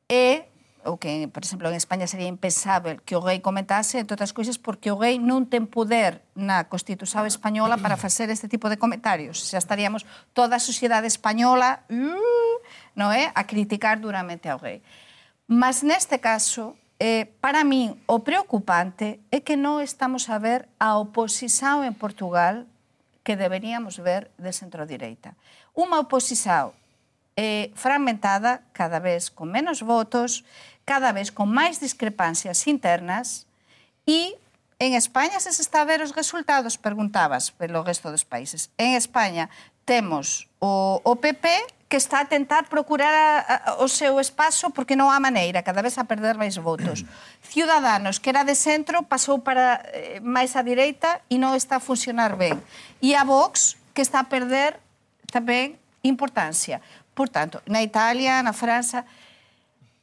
é 0.06 0.46
o 0.86 1.02
que, 1.02 1.26
por 1.26 1.42
exemplo, 1.42 1.66
en 1.66 1.74
España 1.74 2.06
sería 2.06 2.30
impensável 2.30 3.02
que 3.02 3.18
o 3.18 3.20
rei 3.20 3.42
comentase, 3.42 3.98
entre 3.98 4.14
outras 4.14 4.30
coisas, 4.30 4.54
porque 4.54 4.94
o 4.94 4.96
rei 5.02 5.18
non 5.18 5.50
ten 5.50 5.66
poder 5.66 6.22
na 6.38 6.70
Constitución 6.70 7.26
española 7.26 7.82
para 7.82 7.98
facer 7.98 8.30
este 8.30 8.46
tipo 8.46 8.70
de 8.70 8.78
comentarios. 8.78 9.42
Xa 9.42 9.58
estaríamos 9.58 10.06
toda 10.30 10.56
a 10.56 10.62
sociedade 10.62 11.10
española 11.10 11.82
mm, 11.90 12.94
non 12.94 13.10
é 13.10 13.34
a 13.34 13.42
criticar 13.50 13.98
duramente 13.98 14.46
ao 14.46 14.62
rei. 14.62 14.78
Mas 15.50 15.82
neste 15.82 16.22
caso, 16.22 16.78
Eh, 17.00 17.32
para 17.40 17.64
min, 17.64 17.96
o 18.04 18.20
preocupante 18.20 19.24
é 19.32 19.40
que 19.40 19.56
non 19.56 19.80
estamos 19.80 20.28
a 20.28 20.36
ver 20.36 20.68
a 20.76 21.00
oposición 21.00 21.80
en 21.88 21.96
Portugal 21.96 22.68
que 23.24 23.40
deberíamos 23.40 24.04
ver 24.04 24.28
de 24.36 24.52
centro-direita. 24.52 25.32
Uma 25.72 25.96
oposición 25.96 26.76
eh, 27.40 27.72
fragmentada, 27.72 28.68
cada 28.76 29.00
vez 29.00 29.32
con 29.32 29.48
menos 29.48 29.80
votos, 29.80 30.44
cada 30.84 31.16
vez 31.16 31.32
con 31.32 31.48
máis 31.48 31.80
discrepancias 31.80 32.68
internas 32.68 33.48
e 34.04 34.36
en 34.76 34.92
España 34.92 35.40
se 35.40 35.56
se 35.56 35.64
está 35.64 35.80
a 35.80 35.88
ver 35.88 36.04
os 36.04 36.12
resultados, 36.12 36.76
preguntabas 36.76 37.48
pelo 37.48 37.80
resto 37.80 38.12
dos 38.12 38.28
países. 38.28 38.68
En 38.76 38.92
España 38.92 39.48
temos 39.90 40.46
o, 40.62 41.02
o 41.02 41.16
PP 41.18 41.50
que 41.90 41.98
está 41.98 42.20
a 42.20 42.24
tentar 42.24 42.70
procurar 42.70 43.10
a, 43.10 43.74
a, 43.74 43.82
o 43.82 43.90
seu 43.90 44.22
espazo 44.22 44.70
porque 44.70 44.94
non 44.94 45.10
há 45.10 45.18
maneira, 45.18 45.66
cada 45.66 45.82
vez 45.82 45.98
a 45.98 46.06
perder 46.06 46.38
máis 46.38 46.54
votos. 46.54 47.02
Ciudadanos, 47.42 48.22
que 48.22 48.30
era 48.30 48.46
de 48.46 48.54
centro, 48.54 49.02
pasou 49.02 49.42
para 49.42 49.82
eh, 49.90 50.22
máis 50.22 50.54
á 50.54 50.62
direita 50.62 51.18
e 51.26 51.42
non 51.42 51.58
está 51.58 51.82
a 51.82 51.84
funcionar 51.84 52.38
ben. 52.38 52.62
E 53.02 53.18
a 53.18 53.26
Vox, 53.26 53.74
que 53.90 54.06
está 54.06 54.22
a 54.22 54.30
perder 54.30 54.78
tamén 55.34 55.74
importancia. 56.06 56.78
Por 57.10 57.26
tanto, 57.26 57.58
na 57.66 57.82
Italia, 57.82 58.38
na 58.46 58.54
França, 58.54 59.02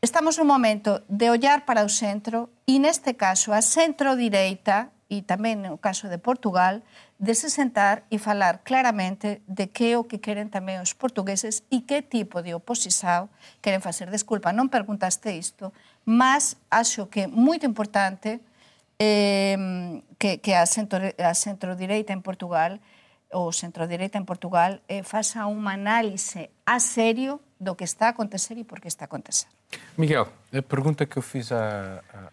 estamos 0.04 0.36
nun 0.36 0.52
momento 0.52 1.00
de 1.08 1.32
ollar 1.32 1.64
para 1.64 1.88
o 1.88 1.90
centro 1.90 2.52
e 2.68 2.84
neste 2.84 3.16
caso 3.16 3.56
a 3.56 3.64
centro-direita 3.64 4.92
e 5.08 5.24
tamén 5.24 5.64
no 5.64 5.80
caso 5.80 6.12
de 6.12 6.20
Portugal, 6.20 6.84
de 7.20 7.34
se 7.34 7.50
sentar 7.50 8.06
e 8.14 8.22
falar 8.22 8.62
claramente 8.62 9.42
de 9.48 9.68
que 9.74 9.94
é 9.94 9.98
o 9.98 10.06
que 10.06 10.22
queren 10.22 10.54
tamén 10.54 10.86
os 10.86 10.94
portugueses 10.94 11.66
e 11.74 11.82
que 11.90 12.06
tipo 12.06 12.46
de 12.46 12.54
oposición 12.54 13.34
queren 13.66 13.82
facer. 13.82 14.14
Desculpa, 14.14 14.54
non 14.54 14.70
perguntaste 14.70 15.34
isto, 15.34 15.74
mas 16.06 16.62
acho 16.70 17.10
que 17.10 17.26
é 17.26 17.28
moito 17.28 17.66
importante 17.66 18.38
eh, 19.02 19.58
que, 20.22 20.38
que 20.38 20.54
a, 20.54 20.70
centro, 20.70 21.02
a 21.18 21.34
centro-direita 21.34 22.14
en 22.14 22.22
Portugal 22.22 22.78
ou 23.34 23.50
centro-direita 23.50 24.22
en 24.22 24.26
Portugal 24.30 24.86
eh, 24.86 25.02
faça 25.02 25.50
unha 25.50 25.74
análise 25.74 26.54
a 26.70 26.78
serio 26.78 27.42
do 27.58 27.74
que 27.74 27.84
está 27.84 28.10
a 28.10 28.14
acontecer 28.14 28.62
e 28.62 28.64
por 28.64 28.78
que 28.78 28.88
está 28.88 29.06
a 29.06 29.10
acontecer. 29.10 29.50
Miguel, 29.98 30.30
a 30.54 30.62
pergunta 30.62 31.10
que 31.10 31.18
eu 31.18 31.26
fiz 31.26 31.50
à, 31.50 32.06
à, 32.14 32.30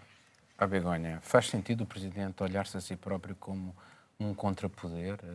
à 0.60 0.64
Begonha, 0.68 1.24
faz 1.24 1.48
sentido 1.48 1.82
o 1.82 1.86
Presidente 1.88 2.44
olhar-se 2.44 2.76
a 2.76 2.80
si 2.84 3.00
próprio 3.00 3.34
como 3.40 3.74
um 4.18 4.32
contrapoder, 4.34 5.18
eh, 5.22 5.26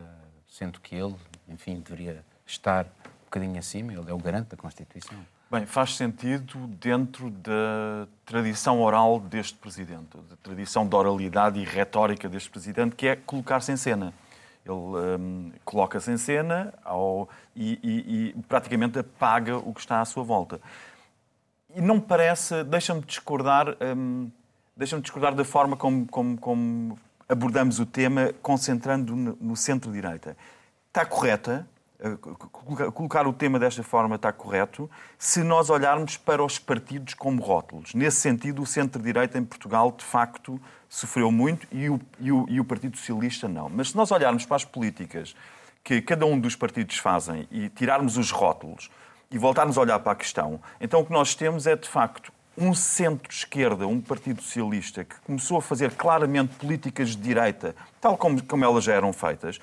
sendo 0.48 0.80
que 0.80 0.94
ele, 0.94 1.14
enfim, 1.48 1.80
deveria 1.80 2.24
estar 2.46 2.84
um 2.86 3.24
bocadinho 3.26 3.58
acima, 3.58 3.92
ele 3.92 4.10
é 4.10 4.14
o 4.14 4.18
garante 4.18 4.48
da 4.50 4.56
Constituição? 4.56 5.16
Bem, 5.50 5.66
faz 5.66 5.96
sentido 5.96 6.66
dentro 6.68 7.28
da 7.30 8.06
tradição 8.24 8.80
oral 8.80 9.18
deste 9.20 9.56
Presidente, 9.58 10.16
da 10.28 10.36
tradição 10.42 10.86
de 10.86 10.94
oralidade 10.94 11.58
e 11.58 11.64
retórica 11.64 12.28
deste 12.28 12.48
Presidente, 12.50 12.94
que 12.94 13.06
é 13.08 13.16
colocar-se 13.16 13.72
em 13.72 13.76
cena. 13.76 14.12
Ele 14.64 14.74
hum, 14.74 15.52
coloca-se 15.64 16.10
em 16.12 16.16
cena 16.18 16.72
ao, 16.84 17.28
e, 17.56 17.80
e- 17.82 18.28
e 18.38 18.42
praticamente 18.42 18.98
apaga 18.98 19.56
o 19.56 19.72
que 19.74 19.80
está 19.80 20.00
à 20.00 20.04
sua 20.04 20.22
volta. 20.22 20.60
E 21.74 21.80
não 21.80 22.00
parece, 22.00 22.62
deixa-me 22.64 23.00
discordar, 23.00 23.76
hum, 23.96 24.30
deixa-me 24.76 25.02
discordar 25.02 25.34
da 25.34 25.44
forma 25.44 25.76
como, 25.76 26.06
como- 26.06 26.38
como 26.38 26.98
abordamos 27.30 27.78
o 27.78 27.86
tema, 27.86 28.34
concentrando 28.42 29.14
no, 29.14 29.56
centro-direita. 29.56 30.36
Está 30.88 31.06
correta 31.06 31.66
eh, 32.00 32.16
colocar 32.92 33.26
o 33.26 33.32
tema 33.32 33.58
desta 33.58 33.82
forma 33.82 34.16
está 34.16 34.32
correto 34.32 34.90
se 35.18 35.42
nós 35.42 35.68
olharmos 35.68 36.16
para 36.16 36.42
os 36.42 36.58
partidos 36.58 37.12
como 37.12 37.42
rótulos. 37.42 37.94
Nesse 37.94 38.16
sentido, 38.16 38.62
o 38.62 38.66
centro-direita 38.66 39.38
em 39.38 39.44
Portugal, 39.44 39.92
de 39.92 40.04
facto, 40.04 40.60
sofreu 40.88 41.30
muito 41.30 41.68
e 41.70 41.90
o, 41.90 42.00
e, 42.18 42.32
o, 42.32 42.46
e 42.48 42.58
o 42.58 42.64
Partido 42.64 42.96
Socialista 42.96 43.46
não. 43.46 43.68
Mas 43.68 43.90
se 43.90 43.96
nós 43.96 44.10
olharmos 44.10 44.46
para 44.46 44.56
as 44.56 44.64
políticas 44.64 45.36
que 45.84 46.00
cada 46.00 46.24
um 46.24 46.40
dos 46.40 46.56
partidos 46.56 46.96
fazem 46.96 47.46
e 47.50 47.68
tirarmos 47.68 48.16
os 48.16 48.30
rótulos 48.30 48.90
e 49.30 49.38
voltarmos 49.38 49.76
a 49.76 49.82
olhar 49.82 49.98
para 50.00 50.12
a 50.12 50.16
questão, 50.16 50.60
então 50.80 51.00
o 51.00 51.06
que 51.06 51.12
nós 51.12 51.34
temos 51.34 51.66
é, 51.66 51.76
de 51.76 51.88
facto, 51.88 52.32
um 52.56 52.74
centro-esquerda, 52.74 53.86
um 53.86 54.00
Partido 54.00 54.42
Socialista, 54.42 55.04
que 55.04 55.18
começou 55.20 55.58
a 55.58 55.62
fazer 55.62 55.92
claramente 55.92 56.54
políticas 56.56 57.10
de 57.10 57.16
direita, 57.16 57.74
tal 58.00 58.16
como, 58.16 58.42
como 58.44 58.64
elas 58.64 58.84
já 58.84 58.94
eram 58.94 59.12
feitas, 59.12 59.58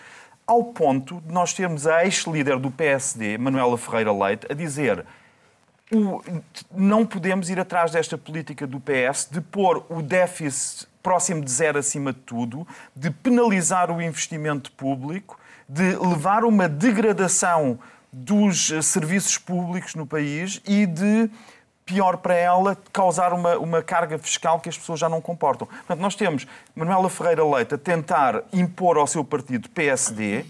ao 0.45 0.63
ponto 0.63 1.21
de 1.21 1.33
nós 1.33 1.53
termos 1.53 1.85
a 1.85 2.05
ex-líder 2.05 2.57
do 2.57 2.71
PSD, 2.71 3.37
Manuela 3.37 3.77
Ferreira 3.77 4.13
Leite, 4.13 4.47
a 4.49 4.53
dizer 4.53 5.05
o, 5.91 6.21
não 6.73 7.05
podemos 7.05 7.49
ir 7.49 7.59
atrás 7.59 7.91
desta 7.91 8.17
política 8.17 8.67
do 8.67 8.79
PS 8.79 9.27
de 9.31 9.41
pôr 9.41 9.85
o 9.89 10.01
déficit 10.01 10.87
próximo 11.01 11.43
de 11.43 11.51
zero 11.51 11.79
acima 11.79 12.11
de 12.11 12.19
tudo, 12.19 12.67
de 12.95 13.09
penalizar 13.09 13.89
o 13.89 14.01
investimento 14.01 14.71
público, 14.73 15.39
de 15.67 15.95
levar 15.95 16.43
uma 16.43 16.67
degradação 16.67 17.79
dos 18.11 18.73
serviços 18.83 19.37
públicos 19.37 19.95
no 19.95 20.05
país 20.05 20.61
e 20.65 20.85
de 20.85 21.29
pior 21.87 22.17
para 22.17 22.35
ela 22.35 22.77
causar 22.91 23.31
uma, 23.31 23.57
uma 23.57 23.81
carga 23.81 24.19
fiscal 24.19 24.59
que 24.59 24.67
as 24.67 24.77
pessoas 24.77 24.99
já 24.99 25.07
não 25.07 25.21
comportam. 25.21 25.65
Portanto, 25.65 25.99
nós 25.99 26.15
temos 26.15 26.45
Manuela 26.75 27.09
Ferreira 27.09 27.43
Leite 27.45 27.75
a 27.75 27.77
tentar 27.77 28.43
impor 28.51 28.97
ao 28.97 29.07
seu 29.07 29.23
partido 29.23 29.69
PSD 29.69 30.45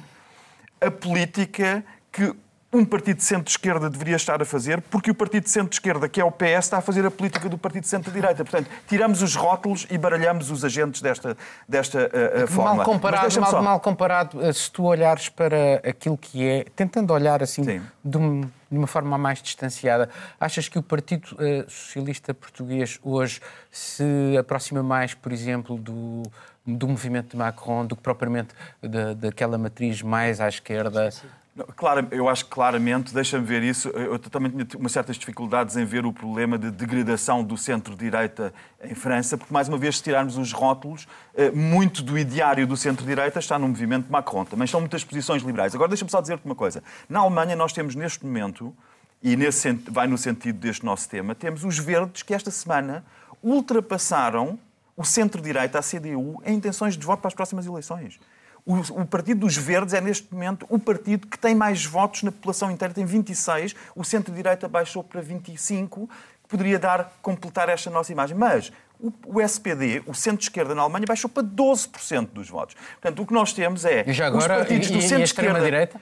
a 0.81 0.89
política 0.89 1.85
que 2.11 2.35
um 2.77 2.85
partido 2.85 3.17
de 3.17 3.23
centro-esquerda 3.23 3.89
deveria 3.89 4.15
estar 4.15 4.41
a 4.41 4.45
fazer, 4.45 4.81
porque 4.81 5.11
o 5.11 5.15
partido 5.15 5.43
de 5.43 5.49
centro-esquerda, 5.49 6.07
que 6.07 6.21
é 6.21 6.23
o 6.23 6.31
PS, 6.31 6.65
está 6.65 6.77
a 6.77 6.81
fazer 6.81 7.05
a 7.05 7.11
política 7.11 7.49
do 7.49 7.57
partido 7.57 7.83
de 7.83 7.89
centro-direita. 7.89 8.43
Portanto, 8.43 8.69
tiramos 8.87 9.21
os 9.21 9.35
rótulos 9.35 9.87
e 9.89 9.97
baralhamos 9.97 10.51
os 10.51 10.63
agentes 10.63 11.01
desta, 11.01 11.37
desta 11.67 12.09
uh, 12.43 12.47
forma. 12.47 12.75
Mal 12.75 12.85
comparado, 12.85 13.39
mal, 13.39 13.51
só... 13.51 13.61
mal 13.61 13.79
comparado, 13.79 14.53
se 14.53 14.71
tu 14.71 14.83
olhares 14.83 15.29
para 15.29 15.75
aquilo 15.87 16.17
que 16.17 16.45
é, 16.45 16.65
tentando 16.75 17.13
olhar 17.13 17.41
assim 17.43 17.63
de, 18.03 18.17
um, 18.17 18.41
de, 18.41 18.77
uma 18.77 18.87
forma 18.87 19.17
mais 19.17 19.41
distanciada, 19.41 20.09
achas 20.39 20.69
que 20.69 20.77
o 20.77 20.83
Partido 20.83 21.25
uh, 21.33 21.69
Socialista 21.69 22.33
Português 22.33 22.99
hoje 23.03 23.41
se 23.71 24.37
aproxima 24.39 24.83
mais, 24.83 25.13
por 25.13 25.31
exemplo, 25.31 25.77
do 25.77 26.23
do 26.67 26.85
movimento 26.85 27.31
de 27.31 27.37
Macron 27.37 27.85
do 27.85 27.95
que 27.95 28.01
propriamente 28.01 28.49
da, 28.81 29.13
daquela 29.13 29.57
matriz 29.57 30.01
mais 30.01 30.41
à 30.41 30.49
esquerda. 30.49 31.09
Sim, 31.11 31.21
sim. 31.21 31.27
Claro, 31.75 32.07
eu 32.11 32.29
acho 32.29 32.45
que 32.45 32.51
claramente, 32.51 33.13
deixa-me 33.13 33.45
ver 33.45 33.63
isso, 33.63 33.89
eu 33.89 34.19
também 34.19 34.51
tinha 34.51 34.67
umas 34.79 34.91
certas 34.91 35.15
dificuldades 35.17 35.75
em 35.75 35.85
ver 35.85 36.05
o 36.05 36.13
problema 36.13 36.57
de 36.57 36.69
degradação 36.69 37.43
do 37.43 37.57
centro-direita 37.57 38.53
em 38.83 38.93
França, 38.93 39.37
porque, 39.37 39.51
mais 39.51 39.67
uma 39.67 39.77
vez, 39.77 39.97
se 39.97 40.03
tirarmos 40.03 40.37
os 40.37 40.51
rótulos, 40.51 41.07
eh, 41.35 41.49
muito 41.51 42.03
do 42.03 42.17
ideário 42.17 42.67
do 42.67 42.77
centro-direita 42.77 43.39
está 43.39 43.57
no 43.57 43.67
movimento 43.67 44.11
Macron. 44.11 44.45
Também 44.45 44.67
são 44.67 44.79
muitas 44.79 45.03
posições 45.03 45.41
liberais. 45.41 45.73
Agora, 45.73 45.89
deixa-me 45.89 46.11
só 46.11 46.21
dizer-te 46.21 46.45
uma 46.45 46.55
coisa. 46.55 46.83
Na 47.09 47.19
Alemanha, 47.19 47.55
nós 47.55 47.73
temos 47.73 47.95
neste 47.95 48.25
momento, 48.25 48.75
e 49.23 49.35
nesse, 49.35 49.71
vai 49.89 50.05
no 50.05 50.17
sentido 50.17 50.59
deste 50.59 50.85
nosso 50.85 51.09
tema, 51.09 51.33
temos 51.33 51.63
os 51.63 51.79
verdes 51.79 52.21
que 52.21 52.33
esta 52.33 52.51
semana 52.51 53.03
ultrapassaram 53.41 54.59
o 54.95 55.03
centro-direita, 55.03 55.79
a 55.79 55.81
CDU, 55.81 56.41
em 56.45 56.55
intenções 56.55 56.97
de 56.97 57.05
voto 57.05 57.19
para 57.19 57.29
as 57.29 57.33
próximas 57.33 57.65
eleições. 57.65 58.19
O, 58.67 59.01
o, 59.01 59.05
Partido 59.05 59.39
dos 59.39 59.55
Verdes 59.55 59.93
é, 59.93 60.01
neste 60.01 60.27
momento, 60.29 60.65
o 60.67 60.77
partido 60.77 61.25
que 61.25 61.39
tem 61.39 61.55
mais 61.55 61.85
votos 61.85 62.23
na 62.23 62.33
população 62.33 62.69
inteira, 62.69 62.93
tem 62.93 63.05
26, 63.05 63.73
o 63.95 64.03
centro-direita 64.03 64.67
baixou 64.67 65.01
para 65.01 65.21
25, 65.21 66.05
que 66.43 66.49
poderia 66.49 66.77
dar, 66.77 67.17
completar 67.21 67.69
esta 67.69 67.89
nossa 67.89 68.11
imagem. 68.11 68.35
Mas 68.35 68.69
o, 68.99 69.41
SPD, 69.41 70.01
o 70.05 70.13
centro-esquerda 70.13 70.73
na 70.73 70.81
Alemanha, 70.81 71.05
baixou 71.07 71.29
para 71.29 71.43
12% 71.43 72.29
dos 72.31 72.49
votos. 72.49 72.75
Portanto, 72.99 73.21
o 73.21 73.25
que 73.25 73.33
nós 73.33 73.53
temos 73.53 73.85
é 73.85 74.03
e 74.07 74.13
já 74.13 74.27
agora, 74.27 74.53
os 74.53 74.59
partidos 74.59 74.89
e, 74.89 74.93
do 74.93 75.01
centro-esquerda... 75.01 75.61
direita 75.61 75.99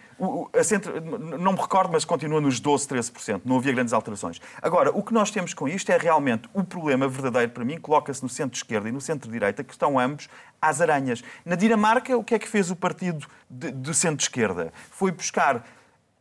centro, 0.63 1.01
não 1.01 1.53
me 1.53 1.59
recordo, 1.59 1.91
mas 1.91 2.05
continua 2.05 2.39
nos 2.39 2.59
12, 2.59 2.87
13%. 2.87 3.41
Não 3.43 3.57
havia 3.57 3.73
grandes 3.73 3.93
alterações. 3.93 4.39
Agora, 4.61 4.91
o 4.91 5.03
que 5.03 5.13
nós 5.13 5.29
temos 5.29 5.53
com 5.53 5.67
isto 5.67 5.89
é 5.91 5.97
realmente 5.97 6.49
o 6.53 6.63
problema 6.63 7.07
verdadeiro 7.07 7.51
para 7.51 7.65
mim, 7.65 7.77
coloca-se 7.77 8.23
no 8.23 8.29
centro-esquerda 8.29 8.87
e 8.87 8.91
no 8.91 9.01
centro-direita, 9.01 9.63
que 9.63 9.73
estão 9.73 9.99
ambos 9.99 10.29
às 10.61 10.79
aranhas. 10.79 11.23
Na 11.43 11.55
Dinamarca, 11.55 12.17
o 12.17 12.23
que 12.23 12.35
é 12.35 12.39
que 12.39 12.47
fez 12.47 12.71
o 12.71 12.75
partido 12.75 13.27
de, 13.49 13.71
de 13.71 13.93
centro-esquerda? 13.93 14.71
Foi 14.89 15.11
buscar 15.11 15.65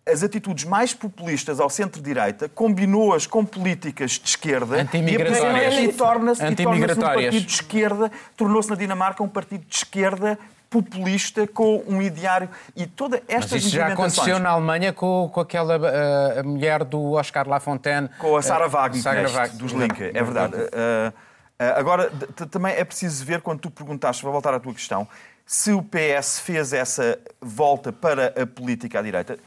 as 0.07 0.23
atitudes 0.23 0.64
mais 0.64 0.93
populistas 0.93 1.59
ao 1.59 1.71
centro-direita, 1.71 2.49
combinou-as 2.49 3.27
com 3.27 3.45
políticas 3.45 4.12
de 4.12 4.29
esquerda 4.29 4.87
e 4.93 5.93
torna-se 5.93 6.55
torna 6.57 6.93
um 6.93 7.01
partido 7.01 7.40
de 7.40 7.53
esquerda, 7.53 8.12
tornou-se 8.37 8.69
na 8.69 8.77
Dinamarca 8.77 9.23
um 9.23 9.29
partido 9.29 9.64
de 9.67 9.77
esquerda 9.77 10.38
populista 10.69 11.47
com 11.47 11.83
um 11.87 12.03
ideário. 12.03 12.51
E 12.77 12.87
toda 12.87 13.23
esta 13.29 13.55
Mas 13.55 13.71
já 13.71 13.87
aconteceu 13.87 14.38
na 14.38 14.51
Alemanha 14.51 14.93
com, 14.93 15.31
com 15.33 15.40
aquela 15.40 15.79
uh, 15.79 16.45
mulher 16.47 16.85
do 16.85 17.12
Oscar 17.12 17.49
Lafontaine 17.49 18.11
com 18.19 18.37
a 18.37 18.43
Sarah 18.43 18.67
Wagner, 18.67 19.27
uh, 19.27 19.29
Wagner 19.31 19.57
dos 19.57 19.73
Link, 19.73 20.03
é 20.03 20.23
verdade. 20.23 20.55
Uh, 20.57 21.14
agora 21.59 22.11
também 22.51 22.75
é 22.75 22.85
preciso 22.85 23.25
ver 23.25 23.40
quando 23.40 23.61
tu 23.61 23.71
perguntaste, 23.71 24.23
vou 24.23 24.33
voltar 24.33 24.53
à 24.53 24.61
tua 24.61 24.75
questão, 24.75 25.09
se 25.47 25.73
o 25.73 25.83
PS 25.83 26.40
fez 26.40 26.73
essa 26.73 27.19
volta 27.40 27.93
para 27.93 28.35
a 28.40 28.47
política 28.47 28.99
à 28.99 29.03
direita 29.03 29.38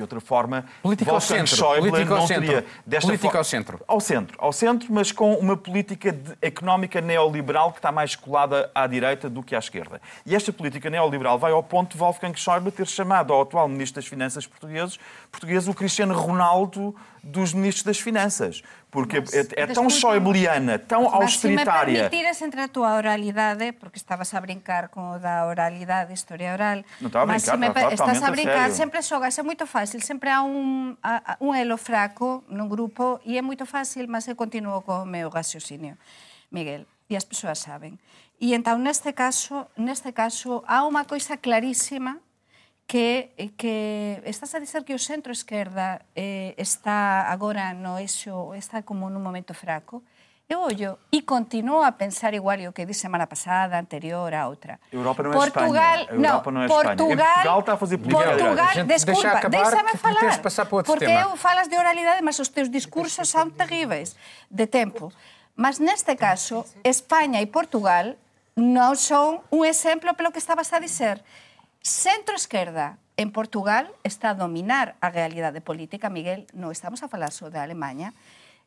de 0.00 0.04
outra 0.04 0.20
forma, 0.20 0.64
política 0.82 1.10
ao 1.10 1.20
centro, 1.20 1.54
Schäuble 1.54 2.04
não 2.04 2.26
teria 2.26 2.64
desta 2.86 3.06
política 3.06 3.36
ao 3.36 3.44
centro. 3.44 3.80
Ao 3.86 4.00
centro, 4.00 4.36
ao 4.38 4.52
centro, 4.52 4.88
mas 4.90 5.12
com 5.12 5.34
uma 5.34 5.56
política 5.56 6.18
económica 6.40 7.00
neoliberal 7.00 7.70
que 7.70 7.78
está 7.78 7.92
mais 7.92 8.16
colada 8.16 8.70
à 8.74 8.86
direita 8.86 9.28
do 9.28 9.42
que 9.42 9.54
à 9.54 9.58
esquerda. 9.58 10.00
E 10.24 10.34
esta 10.34 10.52
política 10.52 10.88
neoliberal 10.88 11.38
vai 11.38 11.52
ao 11.52 11.62
ponto 11.62 11.92
de 11.92 11.98
Wolfgang 11.98 12.36
Schäuble 12.38 12.72
ter 12.72 12.86
chamado 12.86 13.32
ao 13.32 13.42
atual 13.42 13.68
ministro 13.68 14.00
das 14.00 14.08
Finanças 14.08 14.46
português, 14.46 14.98
português 15.30 15.68
o 15.68 15.74
Cristiano 15.74 16.14
Ronaldo 16.14 16.94
dos 17.22 17.52
ministros 17.52 17.84
das 17.84 18.00
Finanças. 18.00 18.62
Porque 18.90 19.20
Mas, 19.20 19.34
é, 19.34 19.46
é 19.56 19.66
tão 19.66 19.88
schäubliana, 19.88 20.78
tão 20.78 21.04
Mas 21.04 21.14
austeritária. 21.14 21.94
Se 21.94 22.02
me 22.02 22.08
permitires 22.10 22.42
entre 22.42 22.60
a 22.62 22.68
tua 22.68 22.96
oralidade, 22.96 23.72
porque 23.72 23.98
estavas 23.98 24.34
a 24.34 24.40
brincar 24.40 24.88
com 24.88 25.12
o 25.12 25.18
da 25.18 25.46
oralidade, 25.46 26.12
historia 26.12 26.52
oral. 26.52 26.82
Não 27.00 27.06
estava 27.06 27.32
a 27.32 27.36
brincar, 27.36 27.56
me, 27.56 27.94
estás 27.94 28.22
a 28.22 28.30
brincar, 28.30 28.70
a 28.70 28.74
sempre 28.74 29.02
xogas, 29.02 29.38
é 29.38 29.42
muito 29.42 29.66
fácil, 29.66 30.00
sempre 30.00 30.30
há 30.30 30.40
a, 30.40 31.36
un 31.40 31.54
elo 31.54 31.76
fraco 31.76 32.42
nun 32.48 32.68
grupo 32.68 33.20
e 33.24 33.38
é 33.38 33.42
moito 33.42 33.66
fácil, 33.66 34.08
mas 34.08 34.26
eu 34.26 34.34
continuo 34.34 34.82
co 34.82 35.04
meu 35.04 35.30
raciocinio, 35.30 35.96
Miguel, 36.50 36.86
e 37.08 37.16
as 37.16 37.24
persoas 37.24 37.58
saben. 37.58 37.98
E 38.40 38.56
entón, 38.56 38.82
neste 38.82 39.12
caso, 39.12 39.68
neste 39.76 40.16
caso, 40.16 40.64
há 40.66 40.82
unha 40.88 41.04
coisa 41.04 41.36
clarísima 41.36 42.18
que, 42.90 43.30
que 43.56 44.20
estás 44.26 44.52
a 44.56 44.58
dizer 44.58 44.82
que 44.82 44.90
o 44.90 44.98
centro-esquerda 44.98 46.02
eh, 46.10 46.58
está 46.58 47.30
agora 47.30 47.70
no 47.70 48.02
eixo, 48.02 48.50
está 48.58 48.82
como 48.82 49.06
nun 49.06 49.22
momento 49.22 49.54
fraco, 49.54 50.02
eu 50.50 50.58
ollo 50.58 50.98
e 51.14 51.22
continuo 51.22 51.86
a 51.86 51.94
pensar 51.94 52.34
igual 52.34 52.58
o 52.66 52.74
que 52.74 52.82
disse 52.82 53.06
semana 53.06 53.30
pasada, 53.30 53.78
anterior, 53.78 54.34
a 54.34 54.50
outra. 54.50 54.82
Europa 54.90 55.22
não 55.22 55.30
é 55.30 55.34
Portugal, 55.38 55.98
Espanha. 56.02 56.18
Europa 56.18 56.50
não, 56.50 56.62
é 56.62 56.66
Portugal, 56.66 56.98
Espanha. 56.98 57.30
Portugal 57.30 57.60
está 57.60 57.72
a 57.72 57.76
fazer 57.78 57.98
política. 57.98 58.26
Portugal, 58.26 58.84
desculpa, 58.90 59.48
deixa-me 59.48 59.94
falar. 59.94 60.42
Passar 60.42 60.66
para 60.66 60.82
porque 60.82 61.06
tema. 61.06 61.20
eu 61.30 61.36
falas 61.38 61.70
de 61.70 61.78
oralidade, 61.78 62.26
mas 62.26 62.42
os 62.42 62.50
teus 62.50 62.66
discursos 62.66 63.28
são 63.30 63.46
terríveis 63.54 64.18
de 64.50 64.66
tempo. 64.66 65.14
Mas 65.54 65.78
neste 65.78 66.18
caso, 66.18 66.66
España 66.82 67.38
e 67.38 67.46
Portugal 67.46 68.18
non 68.58 68.98
son 68.98 69.46
un 69.54 69.62
exemplo 69.62 70.18
pelo 70.18 70.34
que 70.34 70.42
estabas 70.42 70.74
a 70.74 70.82
dizer. 70.82 71.22
Centro-esquerda 71.82 72.98
en 73.16 73.32
Portugal 73.32 73.88
está 74.04 74.30
a 74.30 74.34
dominar 74.34 74.96
a 75.00 75.08
realidade 75.08 75.64
política, 75.64 76.12
Miguel, 76.12 76.44
non 76.52 76.68
estamos 76.76 77.00
a 77.00 77.08
falar 77.08 77.32
só 77.32 77.48
da 77.48 77.64
Alemanha, 77.64 78.12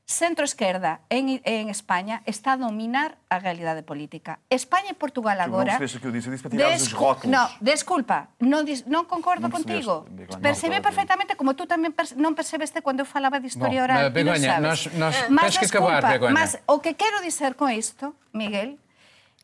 centro-esquerda 0.10 1.06
en, 1.14 1.38
en 1.46 1.70
España 1.70 2.26
está 2.26 2.54
a 2.54 2.58
dominar 2.58 3.22
a 3.30 3.38
realidade 3.38 3.86
política. 3.86 4.42
España 4.50 4.92
e 4.92 4.98
Portugal 4.98 5.38
agora... 5.46 5.78
Non 5.78 5.86
que 5.86 6.02
eu 6.02 6.10
disse, 6.10 6.26
eu 6.26 6.34
disse 6.34 6.42
para 6.42 6.58
tirar 6.58 6.74
os 6.74 6.90
rótulos. 6.90 7.30
No, 7.30 7.46
desculpa, 7.62 8.34
non, 8.42 8.66
non 8.90 9.06
concordo 9.06 9.46
non 9.46 9.54
contigo. 9.54 10.10
Percebe 10.42 10.82
perfectamente, 10.82 11.38
como 11.38 11.54
tú 11.54 11.70
tamén 11.70 11.94
perce 11.94 12.18
non 12.18 12.34
percebeste 12.34 12.82
cando 12.82 13.06
eu 13.06 13.10
falaba 13.10 13.38
de 13.38 13.46
historia 13.46 13.86
Bom, 13.86 13.94
oral. 13.94 14.10
Begoña, 14.10 14.58
nós, 14.58 14.90
nós 14.98 15.30
mas, 15.30 15.54
tens 15.54 15.70
que 15.70 15.78
acabar, 15.78 16.02
Begoña. 16.02 16.34
Mas 16.34 16.58
o 16.66 16.82
que 16.82 16.98
quero 16.98 17.22
dizer 17.22 17.54
con 17.54 17.70
isto, 17.70 18.18
Miguel, 18.34 18.82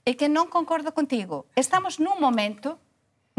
é 0.09 0.17
que 0.17 0.25
non 0.25 0.49
concordo 0.49 0.89
contigo. 0.89 1.45
Estamos 1.53 2.01
nun 2.01 2.17
momento 2.17 2.81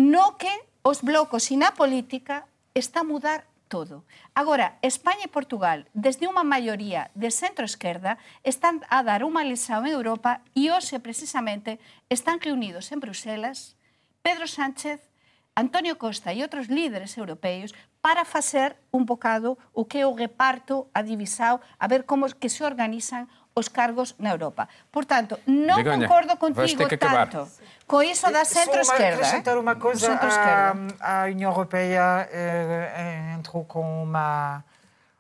no 0.01 0.41
que 0.41 0.49
os 0.81 1.05
blocos 1.05 1.53
e 1.53 1.61
na 1.61 1.77
política 1.77 2.49
está 2.73 3.05
a 3.05 3.09
mudar 3.13 3.45
todo. 3.69 4.09
Agora, 4.33 4.81
España 4.81 5.29
e 5.29 5.31
Portugal, 5.31 5.85
desde 5.93 6.25
unha 6.25 6.41
maioría 6.41 7.13
de 7.13 7.29
centro-esquerda, 7.29 8.17
están 8.41 8.81
a 8.89 9.05
dar 9.05 9.21
unha 9.29 9.45
lesao 9.45 9.85
en 9.85 9.93
Europa 9.93 10.41
e 10.57 10.73
hoxe, 10.73 11.05
precisamente, 11.05 11.77
están 12.09 12.41
reunidos 12.41 12.89
en 12.97 13.05
Bruselas 13.05 13.77
Pedro 14.25 14.49
Sánchez, 14.49 15.05
Antonio 15.53 16.01
Costa 16.01 16.33
e 16.33 16.41
outros 16.41 16.73
líderes 16.73 17.21
europeos 17.21 17.77
para 18.01 18.25
facer 18.25 18.81
un 18.97 19.05
bocado 19.05 19.61
o 19.77 19.85
que 19.85 20.01
é 20.01 20.07
o 20.09 20.17
reparto 20.17 20.89
a 20.97 21.05
divisao, 21.05 21.61
a 21.77 21.85
ver 21.85 22.09
como 22.09 22.25
que 22.33 22.49
se 22.49 22.65
organizan 22.65 23.29
os 23.53 23.69
cargos 23.69 24.15
na 24.17 24.31
Europa. 24.31 24.71
Por 24.89 25.05
tanto, 25.05 25.37
non 25.45 25.77
Begoña, 25.83 26.07
concordo 26.09 26.35
contigo 26.41 26.89
que 26.89 26.97
acabar. 26.97 27.29
tanto. 27.29 27.51
Com 27.91 28.01
iso 28.05 28.23
da 28.23 28.39
uma- 28.39 28.45
centro-esquerda. 28.45 29.15
acrescentar 29.17 29.59
uma 29.59 29.73
eh? 29.73 29.75
coisa, 29.75 30.13
a, 30.15 31.23
a 31.23 31.25
União 31.25 31.51
Europeia 31.51 32.29
eh, 32.31 33.35
entrou 33.37 33.65
com 33.65 34.05
uma, 34.05 34.63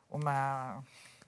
uma, 0.09 0.79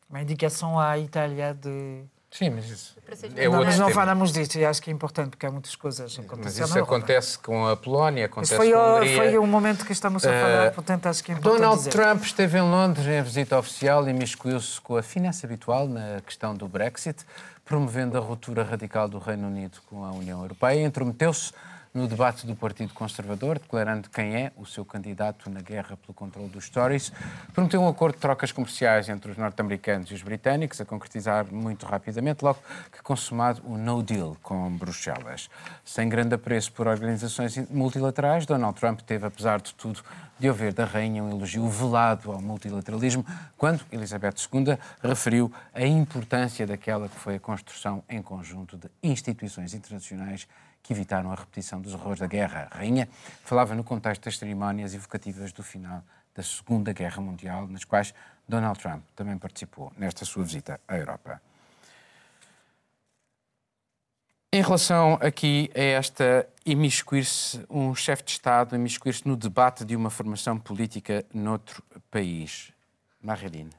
uma 0.09 0.23
indicação 0.23 0.79
à 0.79 0.97
Itália 0.97 1.53
de... 1.53 2.05
Sim, 2.33 2.51
mas 2.51 2.69
isso 2.69 3.03
é 3.37 3.47
não, 3.47 3.63
mas 3.63 3.79
não 3.79 3.89
tema. 3.89 4.01
falamos 4.01 4.33
disto 4.33 4.57
e 4.57 4.65
acho 4.65 4.81
que 4.81 4.91
é 4.91 4.93
importante 4.93 5.31
porque 5.31 5.45
há 5.45 5.51
muitas 5.51 5.77
coisas 5.77 6.19
a 6.19 6.37
Mas 6.39 6.59
isso 6.59 6.79
acontece 6.79 7.39
com 7.39 7.67
a 7.67 7.77
Polónia, 7.77 8.25
acontece 8.25 8.57
foi, 8.57 8.73
com 8.73 8.79
a 8.79 8.97
Hungria. 8.97 9.17
foi 9.17 9.39
o 9.39 9.47
momento 9.47 9.85
que 9.85 9.93
estamos 9.93 10.25
a 10.25 10.33
falar, 10.33 10.71
portanto 10.73 11.07
acho 11.07 11.23
que 11.23 11.31
é 11.31 11.35
importante 11.35 11.61
Donald 11.61 11.79
dizer. 11.79 11.91
Trump 11.91 12.25
esteve 12.25 12.59
em 12.59 12.63
Londres 12.63 13.07
em 13.07 13.23
visita 13.23 13.59
oficial 13.59 14.09
e 14.09 14.15
miscuiu-se 14.15 14.81
com 14.81 14.97
a 14.97 15.03
finesse 15.03 15.45
habitual 15.45 15.87
na 15.87 16.23
questão 16.25 16.55
do 16.55 16.67
Brexit, 16.67 17.23
promovendo 17.67 18.17
a 18.17 18.21
ruptura 18.21 18.63
radical 18.63 19.09
do 19.09 19.19
Reino 19.19 19.49
Unido 19.49 19.79
com 19.87 20.03
a 20.03 20.11
União 20.11 20.41
Europeia 20.41 20.81
e 20.81 20.85
intrometeu-se 20.85 21.53
no 21.95 22.09
debate 22.09 22.47
do 22.47 22.57
Partido 22.57 22.95
Conservador, 22.95 23.59
declarando 23.59 24.09
quem 24.09 24.35
é 24.35 24.53
o 24.57 24.65
seu 24.65 24.85
candidato 24.85 25.51
na 25.51 25.61
guerra 25.61 25.97
pelo 25.97 26.15
controle 26.15 26.49
dos 26.49 26.71
Tories. 26.71 27.13
Prometeu 27.53 27.83
um 27.83 27.89
acordo 27.89 28.15
de 28.15 28.21
trocas 28.21 28.51
comerciais 28.51 29.09
entre 29.11 29.31
os 29.31 29.37
norte-americanos 29.37 30.11
e 30.11 30.15
os 30.15 30.23
britânicos, 30.23 30.81
a 30.81 30.85
concretizar 30.87 31.47
muito 31.53 31.85
rapidamente, 31.85 32.43
logo 32.43 32.61
que 32.91 33.03
consumado 33.03 33.61
o 33.65 33.77
no 33.77 34.03
deal 34.03 34.37
com 34.43 34.71
Bruxelas. 34.77 35.51
Sem 35.85 36.09
grande 36.09 36.35
apreço 36.35 36.73
por 36.73 36.87
organizações 36.87 37.57
multilaterais, 37.69 38.47
Donald 38.47 38.79
Trump 38.79 39.01
teve, 39.01 39.27
apesar 39.27 39.61
de 39.61 39.75
tudo, 39.75 40.03
de 40.43 40.49
ouvir 40.49 40.73
da 40.73 40.85
rainha 40.85 41.23
um 41.23 41.31
elogio 41.31 41.69
velado 41.69 42.33
ao 42.33 42.43
multilateralismo, 42.43 43.25
quando 43.57 43.87
Elizabeth 43.93 44.35
II 44.53 44.77
referiu 45.01 45.53
a 45.73 45.87
importância 45.87 46.67
daquela 46.67 47.09
que 47.09 47.15
foi 47.15 47.37
a 47.37 47.39
construção 47.39 48.03
em 48.09 48.21
conjunto 48.21 48.77
de 48.77 48.91
instituições 49.05 49.73
internacionais 49.73 50.49
que 50.83 50.93
evitaram 50.93 51.31
a 51.31 51.37
repetição 51.37 51.81
dos 51.81 51.95
horrores 51.95 52.19
da 52.19 52.27
guerra. 52.27 52.67
A 52.73 52.79
rainha 52.79 53.09
falava 53.45 53.77
no 53.77 53.85
contexto 53.85 54.25
das 54.25 54.37
cerimónias 54.37 54.93
evocativas 54.95 55.53
do 55.53 55.63
final 55.63 56.03
da 56.35 56.43
Segunda 56.43 56.93
Guerra 56.93 57.23
Mundial, 57.23 57.69
nas 57.69 57.85
quais 57.85 58.13
Donald 58.49 58.77
Trump 58.81 59.05
também 59.15 59.39
participou 59.39 59.93
nesta 59.97 60.25
sua 60.25 60.43
visita 60.43 60.81
à 60.89 60.97
Europa. 60.97 61.41
Em 64.55 64.61
relação 64.61 65.15
aqui 65.23 65.71
a 65.75 65.81
esta 65.81 66.47
imiscuir-se, 66.67 67.65
um 67.71 67.95
chefe 67.95 68.23
de 68.23 68.33
Estado 68.33 68.77
imiscuir-se 68.77 69.27
no 69.27 69.35
debate 69.35 69.83
de 69.83 69.97
uma 69.97 70.11
formação 70.11 70.59
política 70.59 71.25
noutro 71.33 71.83
país. 72.11 72.71
Marredine. 73.23 73.71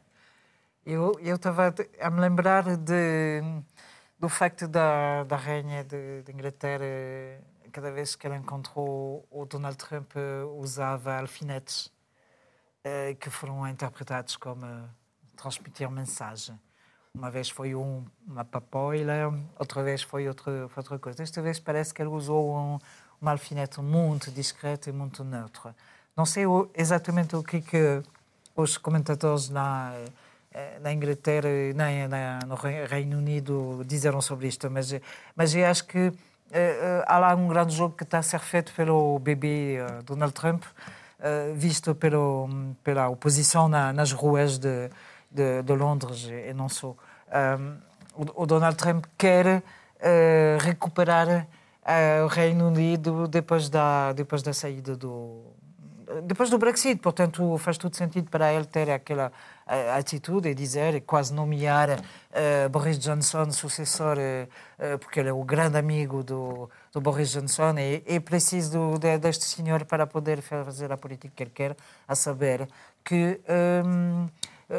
Eu 0.84 1.16
estava 1.22 1.72
a 2.02 2.10
me 2.10 2.20
lembrar 2.20 2.76
de, 2.76 3.44
do 4.18 4.28
facto 4.28 4.68
da, 4.68 5.24
da 5.26 5.36
rainha 5.36 5.84
de, 5.84 6.24
de 6.24 6.32
Inglaterra, 6.32 6.84
cada 7.72 7.92
vez 7.92 8.16
que 8.16 8.26
ela 8.26 8.36
encontrou 8.36 9.28
o 9.30 9.46
Donald 9.46 9.78
Trump, 9.78 10.14
usava 10.58 11.20
alfinetes 11.20 11.92
eh, 12.84 13.14
que 13.20 13.30
foram 13.30 13.68
interpretados 13.68 14.38
como 14.38 14.90
transmitir 15.36 15.88
mensagem. 15.92 16.60
Uma 17.16 17.30
vez 17.30 17.48
foi 17.48 17.76
um, 17.76 18.04
uma 18.28 18.44
papoila, 18.44 19.32
outra 19.60 19.84
vez 19.84 20.02
foi 20.02 20.28
outra, 20.28 20.68
outra 20.76 20.98
coisa. 20.98 21.20
Desta 21.20 21.44
vez 21.44 21.60
parece 21.60 21.94
que 21.94 22.02
ele 22.02 22.10
usou 22.10 22.56
um, 22.58 22.80
um 23.22 23.30
alfinete 23.30 23.80
muito 23.82 24.32
discreto 24.32 24.90
e 24.90 24.92
muito 24.92 25.24
neutro. 25.24 25.76
Não 26.18 26.26
sei 26.26 26.48
o- 26.48 26.68
exatamente 26.76 27.36
o 27.36 27.44
que, 27.44 27.62
que 27.62 28.02
os 28.56 28.80
comentadores 28.80 29.48
na, 29.50 29.94
eh, 30.52 30.80
na 30.82 30.92
Inglaterra 30.92 31.48
e 31.50 31.74
no 32.48 32.56
Re- 32.56 32.88
Reino 32.88 33.20
Unido 33.20 33.84
disseram 33.86 34.20
sobre 34.20 34.48
isto, 34.48 34.68
mas, 34.72 34.92
mas 35.36 35.54
eu 35.54 35.68
acho 35.68 35.86
que 35.86 36.00
eh, 36.00 36.12
eh, 36.52 37.04
há 37.06 37.20
lá 37.20 37.36
um 37.36 37.48
grande 37.48 37.76
jogo 37.76 37.96
que 37.96 38.04
está 38.04 38.18
a 38.20 38.24
ser 38.24 38.40
feito 38.40 38.74
pelo 38.74 39.20
bebê 39.20 39.78
Donald 40.04 40.34
Trump, 40.34 40.64
visto 41.56 41.96
pelo, 41.96 42.50
pela 42.84 43.08
oposição 43.08 43.70
na, 43.70 43.94
nas 43.94 44.12
ruas 44.12 44.58
de, 44.58 44.90
de, 45.34 45.64
de 45.64 45.74
Londres 45.74 46.30
e 46.30 46.54
não 46.54 46.70
só. 46.70 46.96
Um, 47.60 47.78
o, 48.16 48.44
o 48.44 48.46
Donald 48.46 48.78
Trump 48.78 49.06
quer 49.18 49.64
eh, 50.00 50.58
recuperar 50.62 51.48
eh, 51.86 52.22
o 52.24 52.28
Reino 52.28 52.68
Unido 52.68 53.28
depois 53.28 53.70
da, 53.70 54.14
depois 54.14 54.44
da 54.44 54.54
saída 54.54 54.96
do, 54.96 55.42
depois 56.22 56.50
do 56.50 56.58
Brexit, 56.58 57.02
portanto, 57.02 57.58
faz 57.58 57.78
todo 57.78 57.96
sentido 57.96 58.30
para 58.30 58.54
ele 58.54 58.66
ter 58.66 58.90
aquela 58.90 59.32
eh, 59.66 59.92
atitude 59.98 60.50
e 60.50 60.54
dizer, 60.54 60.96
e 60.96 61.02
quase 61.02 61.34
nomear 61.34 62.02
eh, 62.32 62.68
Boris 62.70 63.00
Johnson 63.00 63.52
sucessor, 63.52 64.18
eh, 64.20 64.48
porque 65.00 65.20
ele 65.20 65.30
é 65.30 65.34
o 65.34 65.44
grande 65.44 65.78
amigo 65.78 66.24
do, 66.24 66.70
do 66.92 67.02
Boris 67.02 67.32
Johnson 67.32 67.78
e 67.78 68.04
é 68.06 68.20
preciso 68.20 68.98
de, 69.00 69.18
deste 69.18 69.46
senhor 69.46 69.86
para 69.86 70.06
poder 70.06 70.42
fazer 70.42 70.92
a 70.92 70.98
política 70.98 71.34
que 71.36 71.44
ele 71.44 71.52
quer, 71.52 71.76
a 72.08 72.16
saber 72.16 72.68
que 73.04 73.40
hum, 73.86 74.28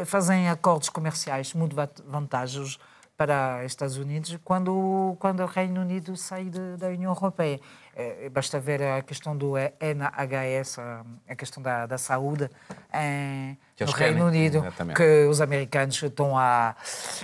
fazem 0.05 0.49
acordos 0.49 0.89
comerciais 0.89 1.53
muito 1.55 1.75
va- 1.77 1.89
vantajosos 2.07 2.79
para 3.17 3.61
os 3.61 3.67
Estados 3.67 3.97
Unidos 3.97 4.37
quando, 4.43 5.17
quando 5.21 5.41
o 5.41 5.47
Reino 5.47 5.81
Unido 5.81 6.17
sai 6.17 6.45
de- 6.47 6.77
da 6.77 6.89
União 6.89 7.13
Europeia. 7.13 7.61
Eh, 7.97 8.29
Basta 8.31 8.59
ver 8.59 8.83
a 8.83 9.03
questão 9.03 9.37
do 9.37 9.55
NHS, 9.59 10.79
a- 10.81 11.35
questão 11.37 11.63
da, 11.63 11.87
da 11.87 11.99
saúde 11.99 12.51
em, 12.93 13.57
no 13.81 13.87
Reino 13.93 13.95
querem, 13.97 14.23
Unido, 14.23 14.59
exatamente. 14.59 14.97
que 14.97 15.27
os 15.27 15.41
americanos 15.41 16.03
estão 16.03 16.37
a 16.39 16.75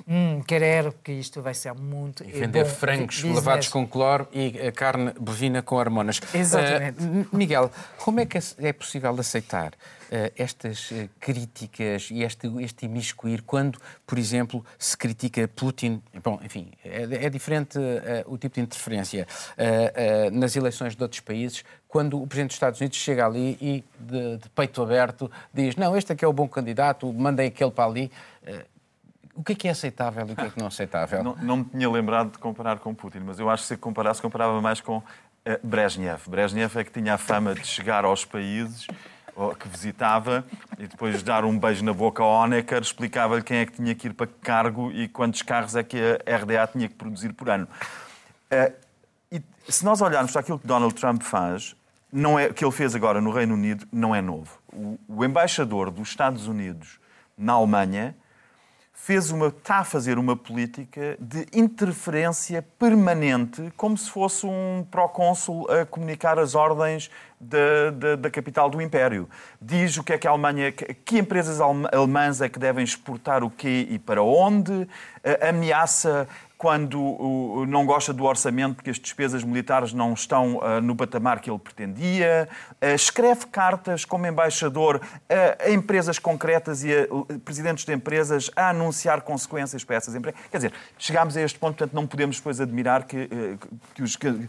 hum, 0.07 0.43
querer 0.43 0.93
que 1.03 1.13
isto 1.13 1.41
vai 1.43 1.55
ser 1.55 1.73
muito 1.75 2.23
E 2.25 2.33
vender 2.33 2.65
bom 2.65 2.71
frangos 2.71 3.17
business. 3.17 3.37
lavados 3.37 3.69
com 3.69 3.87
cloro 3.87 4.29
e 4.33 4.59
a 4.69 4.73
carne 4.73 5.13
bovina 5.19 5.63
com 5.63 5.77
hormonas. 5.77 6.21
Exatamente. 6.35 7.03
Eh, 7.03 7.07
M- 7.07 7.27
Miguel, 7.33 7.71
como 7.99 8.21
é 8.21 8.27
que 8.27 8.39
é 8.59 8.73
possível 8.73 9.15
aceitar 9.19 9.73
eh, 10.11 10.33
estas 10.37 10.91
eh, 10.93 11.09
críticas 11.21 12.09
e 12.11 12.23
este, 12.25 12.49
este 12.63 12.87
imiscuir 12.87 13.43
quando, 13.43 13.79
por 14.07 14.19
exemplo, 14.19 14.65
se 14.79 14.97
critica 14.97 15.47
Putin? 15.49 16.03
Bom, 16.23 16.41
enfim, 16.43 16.73
é, 16.85 17.27
é 17.27 17.31
diferente 17.31 17.79
eh, 17.79 18.25
o 18.27 18.37
tipo 18.37 18.57
de 18.57 18.61
interferência 18.63 19.27
eh, 19.57 19.93
eh, 19.95 20.31
nas 20.31 20.57
eleições 20.61 20.95
de 20.95 21.03
outros 21.03 21.21
países 21.21 21.65
quando 21.89 22.23
o 22.23 22.27
Presidente 22.27 22.51
dos 22.51 22.57
Estados 22.57 22.81
Unidos 22.81 22.97
chega 22.97 23.27
ali 23.27 23.59
e, 23.61 23.85
de, 23.99 24.37
de 24.39 24.49
peito 24.51 24.81
aberto, 24.83 25.31
diz: 25.53 25.75
Não, 25.77 25.97
este 25.97 26.15
que 26.15 26.25
é 26.25 26.29
o 26.29 26.33
bom 26.33 26.49
candidato, 26.49 27.13
mandem 27.13 27.49
aquele 27.49 27.71
para 27.71 27.85
ali. 27.85 28.13
Eh, 28.45 28.65
o 29.35 29.43
que 29.43 29.53
é 29.53 29.55
que 29.55 29.69
é 29.69 29.71
aceitável 29.71 30.27
e 30.29 30.33
o 30.33 30.37
que 30.37 30.43
é 30.43 30.51
que 30.51 30.59
não 30.59 30.67
é 30.67 30.69
aceitável? 30.69 31.25
Não, 31.25 31.35
não 31.37 31.57
me 31.59 31.65
tinha 31.65 31.91
lembrado 31.91 32.33
de 32.33 32.39
comparar 32.39 32.79
com 32.79 32.95
Putin, 32.95 33.21
mas 33.21 33.39
eu 33.39 33.49
acho 33.49 33.63
que 33.63 33.69
se 33.69 33.77
comparasse, 33.77 34.21
comparava 34.21 34.61
mais 34.61 34.81
com 34.81 35.03
eh, 35.45 35.59
Brezhnev. 35.63 36.29
Brezhnev 36.29 36.79
é 36.79 36.85
que 36.85 36.93
tinha 36.93 37.15
a 37.15 37.19
fama 37.19 37.55
de 37.55 37.67
chegar 37.67 38.05
aos 38.05 38.25
países 38.25 38.87
que 39.59 39.69
visitava 39.69 40.45
e 40.79 40.87
depois 40.87 41.23
dar 41.23 41.45
um 41.45 41.59
beijo 41.59 41.85
na 41.85 41.95
boca 41.95 42.23
ao 42.23 42.29
Honecker, 42.29 42.83
explicava-lhe 42.83 43.43
quem 43.43 43.59
é 43.59 43.67
que 43.67 43.73
tinha 43.73 43.95
que 43.95 44.09
ir 44.09 44.13
para 44.13 44.27
que 44.27 44.35
cargo 44.43 44.93
e 44.93 45.09
quantos 45.09 45.41
carros 45.41 45.75
é 45.75 45.83
que 45.83 45.97
a 45.99 46.37
RDA 46.37 46.67
tinha 46.67 46.89
que 46.89 46.95
produzir 46.95 47.33
por 47.33 47.49
ano. 47.49 47.67
E 49.33 49.43
se 49.69 49.85
nós 49.85 50.01
olharmos 50.01 50.33
para 50.33 50.41
aquilo 50.41 50.59
que 50.59 50.67
Donald 50.67 50.95
Trump 50.95 51.23
faz, 51.23 51.77
não 52.13 52.39
é, 52.39 52.53
que 52.53 52.65
ele 52.65 52.73
fez 52.73 52.95
agora 52.95 53.21
no 53.21 53.31
Reino 53.31 53.55
Unido, 53.55 53.87
não 53.93 54.15
é 54.15 54.21
novo. 54.21 54.59
O, 54.73 54.99
o 55.09 55.25
embaixador 55.25 55.91
dos 55.91 56.09
Estados 56.09 56.49
Unidos 56.49 56.99
na 57.39 57.53
Alemanha 57.53 58.17
fez 58.93 59.31
uma, 59.31 59.47
está 59.47 59.77
a 59.77 59.85
fazer 59.85 60.19
uma 60.19 60.37
política 60.37 61.17
de 61.19 61.47
interferência 61.55 62.63
permanente, 62.79 63.73
como 63.75 63.97
se 63.97 64.11
fosse 64.11 64.45
um 64.45 64.85
procônsul 64.91 65.67
a 65.71 65.87
comunicar 65.87 66.39
as 66.39 66.55
ordens 66.55 67.11
da, 67.41 67.91
da, 67.93 68.17
da 68.17 68.31
capital 68.31 68.69
do 68.69 68.83
Império. 68.83 69.27
Diz 69.63 69.97
o 69.97 70.05
que 70.05 70.13
é 70.13 70.19
que 70.19 70.27
a 70.27 70.31
Alemanha, 70.31 70.71
que, 70.71 71.19
empresas 71.19 71.63
alem- 71.63 71.89
alemãs 71.91 72.43
é 72.43 72.49
que 72.49 72.59
devem 72.59 72.85
exportar 72.85 73.43
o 73.43 73.49
quê 73.49 73.87
e 73.89 73.99
para 73.99 74.23
onde, 74.23 74.87
ameaça 75.49 76.29
quando 76.61 77.65
não 77.67 77.87
gosta 77.87 78.13
do 78.13 78.25
orçamento 78.25 78.75
porque 78.75 78.91
as 78.91 78.99
despesas 78.99 79.43
militares 79.43 79.95
não 79.95 80.13
estão 80.13 80.61
ah, 80.63 80.79
no 80.79 80.95
patamar 80.95 81.41
que 81.41 81.49
ele 81.51 81.59
pretendia, 81.59 82.47
Ah, 82.83 82.93
escreve 82.93 83.47
cartas 83.47 84.05
como 84.05 84.27
embaixador 84.27 85.01
a, 85.27 85.71
empresas 85.71 86.19
concretas 86.19 86.85
e 86.85 86.91
a 86.93 87.07
presidentes 87.47 87.87
de 87.87 87.95
empresas 87.95 88.51
a 88.55 88.69
anunciar 88.69 89.23
consequências 89.23 89.83
para 89.85 89.97
essas 89.97 90.15
empresas. 90.15 90.39
Quer 90.51 90.59
dizer, 90.59 90.73
chegámos 90.99 91.35
a 91.35 91.41
este 91.41 91.59
ponto, 91.59 91.79
portanto, 91.79 91.95
não 91.95 92.07
podemos 92.07 92.37
depois 92.37 92.61
admirar 92.61 93.05
que, 93.05 93.17
eh, 93.17 93.57
que, 93.95 94.03
os- 94.03 94.17
que- 94.17 94.47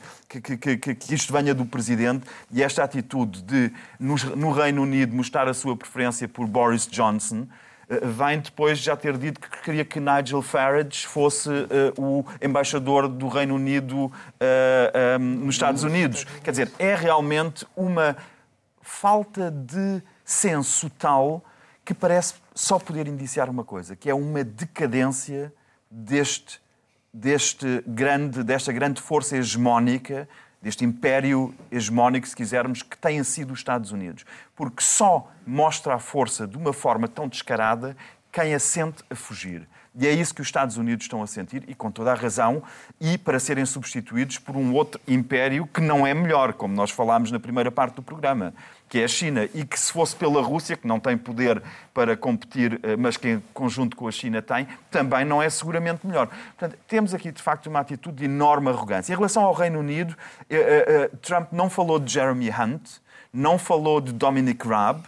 que- 0.57 0.95
que- 0.95 1.13
isto 1.15 1.31
venha 1.31 1.53
do 1.53 1.65
presidente 1.65 2.25
e 2.51 2.61
esta 2.61 2.83
atitude 2.83 3.41
de, 3.41 3.71
no 3.97 4.51
Reino 4.51 4.81
Unido, 4.81 5.15
mostrar 5.15 5.47
a 5.47 5.53
sua 5.53 5.77
preferência 5.77 6.27
por 6.27 6.45
Boris 6.45 6.85
Johnson. 6.87 7.47
Eh, 7.91 8.05
vem 8.05 8.39
depois 8.39 8.79
de 8.79 8.85
já 8.85 8.95
ter 8.95 9.17
dito 9.17 9.41
que 9.41 9.61
queria 9.61 9.83
que 9.83 9.99
Nigel 9.99 10.41
Farage 10.41 11.05
fosse 11.05 11.49
eh, 11.49 11.93
o 11.97 12.23
embaixador 12.41 13.09
do 13.09 13.27
Reino 13.27 13.55
Unido 13.55 14.09
eh, 14.39 14.91
ehm, 14.95 15.21
nos 15.43 15.55
Estados 15.55 15.83
Unidos. 15.83 16.23
Quer 16.41 16.51
dizer, 16.51 16.71
é 16.79 16.95
realmente 16.95 17.67
uma 17.75 18.15
falta 18.81 19.51
de 19.51 20.01
senso 20.23 20.89
tal 20.91 21.43
que 21.83 21.93
parece 21.93 22.35
só 22.55 22.79
poder 22.79 23.07
indiciar 23.07 23.49
uma 23.49 23.65
coisa, 23.65 23.95
que 23.95 24.09
é 24.09 24.13
uma 24.13 24.43
decadência 24.43 25.53
deste, 25.89 26.61
deste 27.13 27.83
grande, 27.85 28.41
desta 28.43 28.71
grande 28.71 29.01
força 29.01 29.35
hegemónica, 29.35 30.29
deste 30.61 30.85
império 30.85 31.53
hegemónico, 31.71 32.27
se 32.27 32.35
quisermos, 32.35 32.83
que 32.83 32.97
tem 32.97 33.23
sido 33.23 33.51
os 33.51 33.59
Estados 33.59 33.91
Unidos. 33.91 34.25
Porque 34.55 34.83
só 34.83 35.29
mostra 35.45 35.95
a 35.95 35.99
força 35.99 36.47
de 36.47 36.57
uma 36.57 36.71
forma 36.71 37.07
tão 37.07 37.27
descarada 37.27 37.95
quem 38.31 38.53
a 38.53 38.59
sente 38.59 39.03
a 39.09 39.15
fugir. 39.15 39.67
E 39.93 40.07
é 40.07 40.11
isso 40.11 40.33
que 40.33 40.39
os 40.41 40.47
Estados 40.47 40.77
Unidos 40.77 41.03
estão 41.03 41.21
a 41.21 41.27
sentir, 41.27 41.65
e 41.67 41.75
com 41.75 41.91
toda 41.91 42.11
a 42.13 42.15
razão, 42.15 42.63
e 42.99 43.17
para 43.17 43.39
serem 43.39 43.65
substituídos 43.65 44.37
por 44.37 44.55
um 44.55 44.73
outro 44.73 45.01
império 45.05 45.67
que 45.67 45.81
não 45.81 46.07
é 46.07 46.13
melhor, 46.13 46.53
como 46.53 46.73
nós 46.73 46.91
falámos 46.91 47.29
na 47.29 47.39
primeira 47.41 47.69
parte 47.69 47.95
do 47.95 48.01
programa, 48.01 48.53
que 48.91 48.99
é 48.99 49.05
a 49.05 49.07
China, 49.07 49.47
e 49.53 49.63
que 49.63 49.79
se 49.79 49.89
fosse 49.89 50.13
pela 50.13 50.41
Rússia, 50.41 50.75
que 50.75 50.85
não 50.85 50.99
tem 50.99 51.17
poder 51.17 51.63
para 51.93 52.17
competir, 52.17 52.77
eh, 52.83 52.97
mas 52.97 53.15
que 53.15 53.29
em 53.29 53.43
conjunto 53.53 53.95
com 53.95 54.05
a 54.05 54.11
China 54.11 54.41
tem, 54.41 54.67
também 54.91 55.23
não 55.23 55.41
é 55.41 55.49
seguramente 55.49 56.05
melhor. 56.05 56.27
Portanto, 56.27 56.77
temos 56.89 57.13
aqui, 57.13 57.31
de 57.31 57.41
facto, 57.41 57.67
uma 57.67 57.79
atitude 57.79 58.17
de 58.17 58.25
enorme 58.25 58.67
arrogância. 58.67 59.13
Em 59.13 59.15
relação 59.15 59.45
ao 59.45 59.53
Reino 59.53 59.79
Unido, 59.79 60.13
eh, 60.49 60.85
eh, 60.85 61.11
Trump 61.21 61.53
não 61.53 61.69
falou 61.69 61.99
de 61.99 62.11
Jeremy 62.11 62.49
Hunt, 62.49 62.81
não 63.33 63.57
falou 63.57 64.01
de 64.01 64.11
Dominic 64.11 64.67
Raab, 64.67 65.01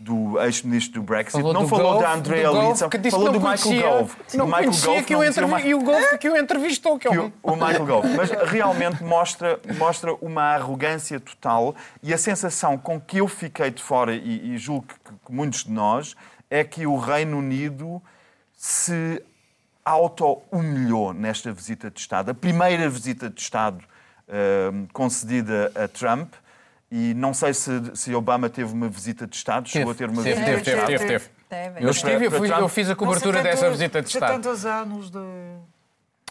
do 0.00 0.40
ex-ministro 0.40 1.00
do 1.00 1.02
Brexit, 1.02 1.32
Falou 1.32 1.52
não 1.52 1.62
do 1.62 1.68
falou 1.68 1.92
Gove, 1.92 2.04
da 2.04 2.14
Andrea 2.14 2.50
disse 2.98 3.10
falou 3.10 3.32
do 3.32 3.40
Michael 3.40 3.82
Gove. 3.82 4.16
Não 4.34 4.44
O 4.44 4.48
Michael 4.48 4.70
Gove 4.70 5.02
que 5.04 5.14
o 5.14 5.24
entrevi- 5.24 5.68
e 5.68 5.74
o 5.74 5.82
Gove 5.82 6.18
que 6.18 6.30
o 6.30 6.36
entrevistou, 6.36 6.98
que 6.98 7.08
é 7.08 7.10
que 7.10 7.18
o, 7.18 7.32
o 7.42 7.52
Michael 7.54 7.86
Gove. 7.86 8.08
Mas 8.16 8.30
realmente 8.30 9.04
mostra, 9.04 9.60
mostra 9.76 10.14
uma 10.14 10.54
arrogância 10.54 11.20
total 11.20 11.74
e 12.02 12.14
a 12.14 12.18
sensação 12.18 12.78
com 12.78 13.00
que 13.00 13.18
eu 13.18 13.28
fiquei 13.28 13.70
de 13.70 13.82
fora, 13.82 14.14
e, 14.14 14.54
e 14.54 14.58
julgo 14.58 14.86
que, 14.86 14.94
que 15.26 15.32
muitos 15.32 15.64
de 15.64 15.70
nós, 15.70 16.16
é 16.48 16.64
que 16.64 16.86
o 16.86 16.96
Reino 16.96 17.38
Unido 17.38 18.02
se 18.56 19.22
auto-humilhou 19.84 21.12
nesta 21.12 21.52
visita 21.52 21.90
de 21.90 22.00
Estado. 22.00 22.30
A 22.30 22.34
primeira 22.34 22.88
visita 22.88 23.28
de 23.28 23.40
Estado 23.40 23.82
hum, 24.72 24.86
concedida 24.92 25.72
a 25.74 25.88
Trump. 25.88 26.32
E 26.90 27.14
não 27.14 27.32
sei 27.32 27.54
se, 27.54 27.70
se 27.94 28.12
Obama 28.14 28.48
teve 28.50 28.72
uma 28.72 28.88
visita 28.88 29.26
de 29.26 29.36
Estado, 29.36 29.68
chegou 29.68 29.92
a 29.92 29.94
ter 29.94 30.08
uma 30.10 30.22
teve, 30.24 30.34
visita 30.40 30.46
teve, 30.50 30.58
de 30.58 30.64
teve, 30.64 30.76
Estado. 30.80 30.98
teve, 30.98 31.06
teve. 31.06 31.30
Teve. 31.48 31.84
Eu 31.84 31.90
estive, 31.90 32.26
eu, 32.26 32.46
eu 32.60 32.68
fiz 32.68 32.90
a 32.90 32.96
cobertura 32.96 33.38
Não, 33.38 33.44
70 33.44 33.56
dessa 33.56 33.70
visita 33.70 34.02
de 34.02 34.08
Estado. 34.08 34.42
70 34.44 34.68
anos 34.68 35.10
de... 35.10 35.18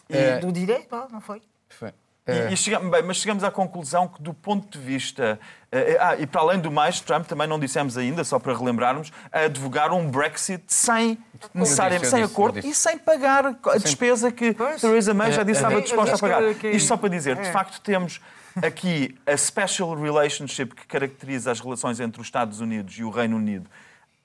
E 0.09 0.17
É. 0.17 0.37
do 0.39 0.51
direito, 0.51 0.95
não 1.11 1.21
foi? 1.21 1.41
Foi. 1.69 1.93
E, 2.27 2.53
e 2.53 2.57
chegamos, 2.57 2.91
bem, 2.91 3.01
mas 3.03 3.17
chegamos 3.17 3.43
à 3.43 3.49
conclusão 3.49 4.07
que, 4.07 4.21
do 4.21 4.33
ponto 4.33 4.77
de 4.77 4.83
vista. 4.83 5.39
eh, 5.71 5.97
ah, 5.99 6.15
e 6.15 6.27
para 6.27 6.41
além 6.41 6.59
do 6.59 6.69
mais, 6.71 6.99
Trump 6.99 7.25
também 7.25 7.47
não 7.47 7.59
dissemos 7.59 7.97
ainda, 7.97 8.23
só 8.23 8.37
para 8.37 8.55
relembrarmos, 8.55 9.11
a 9.31 9.41
advogar 9.41 9.91
um 9.91 10.09
Brexit 10.11 10.63
sem 10.67 11.17
necessariamente 11.53 12.05
eu 12.05 12.09
sem 12.11 12.21
disse, 12.21 12.33
acordo 12.33 12.55
disse. 12.61 12.67
e 12.69 12.75
sem 12.75 12.97
pagar 12.99 13.45
a 13.47 13.77
despesa 13.77 14.31
que 14.31 14.53
Pois. 14.53 14.79
Theresa 14.81 15.13
May 15.13 15.31
já 15.31 15.41
disse 15.43 15.59
que 15.59 15.65
É, 15.65 15.69
estava 15.69 15.79
é, 15.79 15.83
disposta 15.83 16.15
a 16.15 16.19
pagar. 16.19 16.53
que- 16.55 16.69
Isto 16.69 16.87
só 16.87 16.97
para 16.97 17.09
dizer, 17.09 17.35
de 17.35 17.47
é. 17.47 17.51
facto, 17.51 17.81
temos 17.81 18.21
aqui 18.63 19.15
a 19.25 19.35
special 19.37 19.95
relationship 19.95 20.73
que 20.75 20.85
caracteriza 20.87 21.51
as 21.51 21.59
relações 21.59 21.99
entre 21.99 22.21
os 22.21 22.27
Estados 22.27 22.59
Unidos 22.59 22.97
e 22.97 23.03
o 23.03 23.09
Reino 23.09 23.37
Unido 23.37 23.69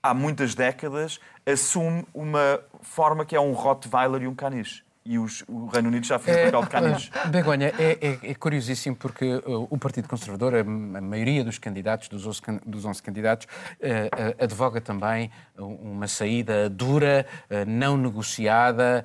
há 0.02 0.12
muitas 0.12 0.54
décadas, 0.54 1.18
assume 1.46 2.04
uma 2.12 2.60
forma 2.82 3.24
que 3.24 3.34
é 3.34 3.40
um 3.40 3.52
Rottweiler 3.52 4.22
e 4.22 4.28
um 4.28 4.34
caniche. 4.34 4.82
E 5.06 5.18
os- 5.18 5.44
o 5.48 5.66
Reino 5.66 5.88
Unido 5.88 6.06
já 6.06 6.18
fez 6.18 6.36
o 6.36 6.44
papel 6.44 6.62
de 6.62 6.68
caniche. 6.68 7.10
Begonha, 7.28 7.72
é, 7.78 7.98
é- 8.22 8.30
é 8.30 8.34
curiosíssimo 8.34 8.96
porque 8.96 9.34
uh, 9.46 9.66
o 9.70 9.76
Partido 9.78 10.08
Conservador, 10.08 10.54
a, 10.54 10.60
a 10.60 10.64
maioria 11.00 11.44
dos 11.44 11.58
candidatos, 11.58 12.08
dos 12.08 12.26
11, 12.26 12.40
can- 12.42 12.60
dos 12.64 12.84
11 12.86 13.02
candidatos, 13.02 13.46
eh, 13.80 14.08
eh, 14.16 14.44
advoga 14.44 14.80
também 14.80 15.30
uma 15.58 16.08
saída 16.08 16.68
dura, 16.70 17.26
não 17.66 17.96
negociada 17.98 19.04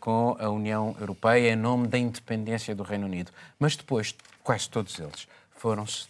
com 0.00 0.36
a 0.38 0.48
União 0.50 0.94
Europeia 1.00 1.52
em 1.52 1.56
nome 1.56 1.86
da 1.88 1.98
independência 1.98 2.74
do 2.74 2.82
Reino 2.82 3.06
Unido. 3.06 3.30
Mas 3.58 3.76
depois, 3.76 4.14
quase 4.44 4.68
todos 4.68 4.96
eles 5.00 5.26
foram-se 5.56 6.06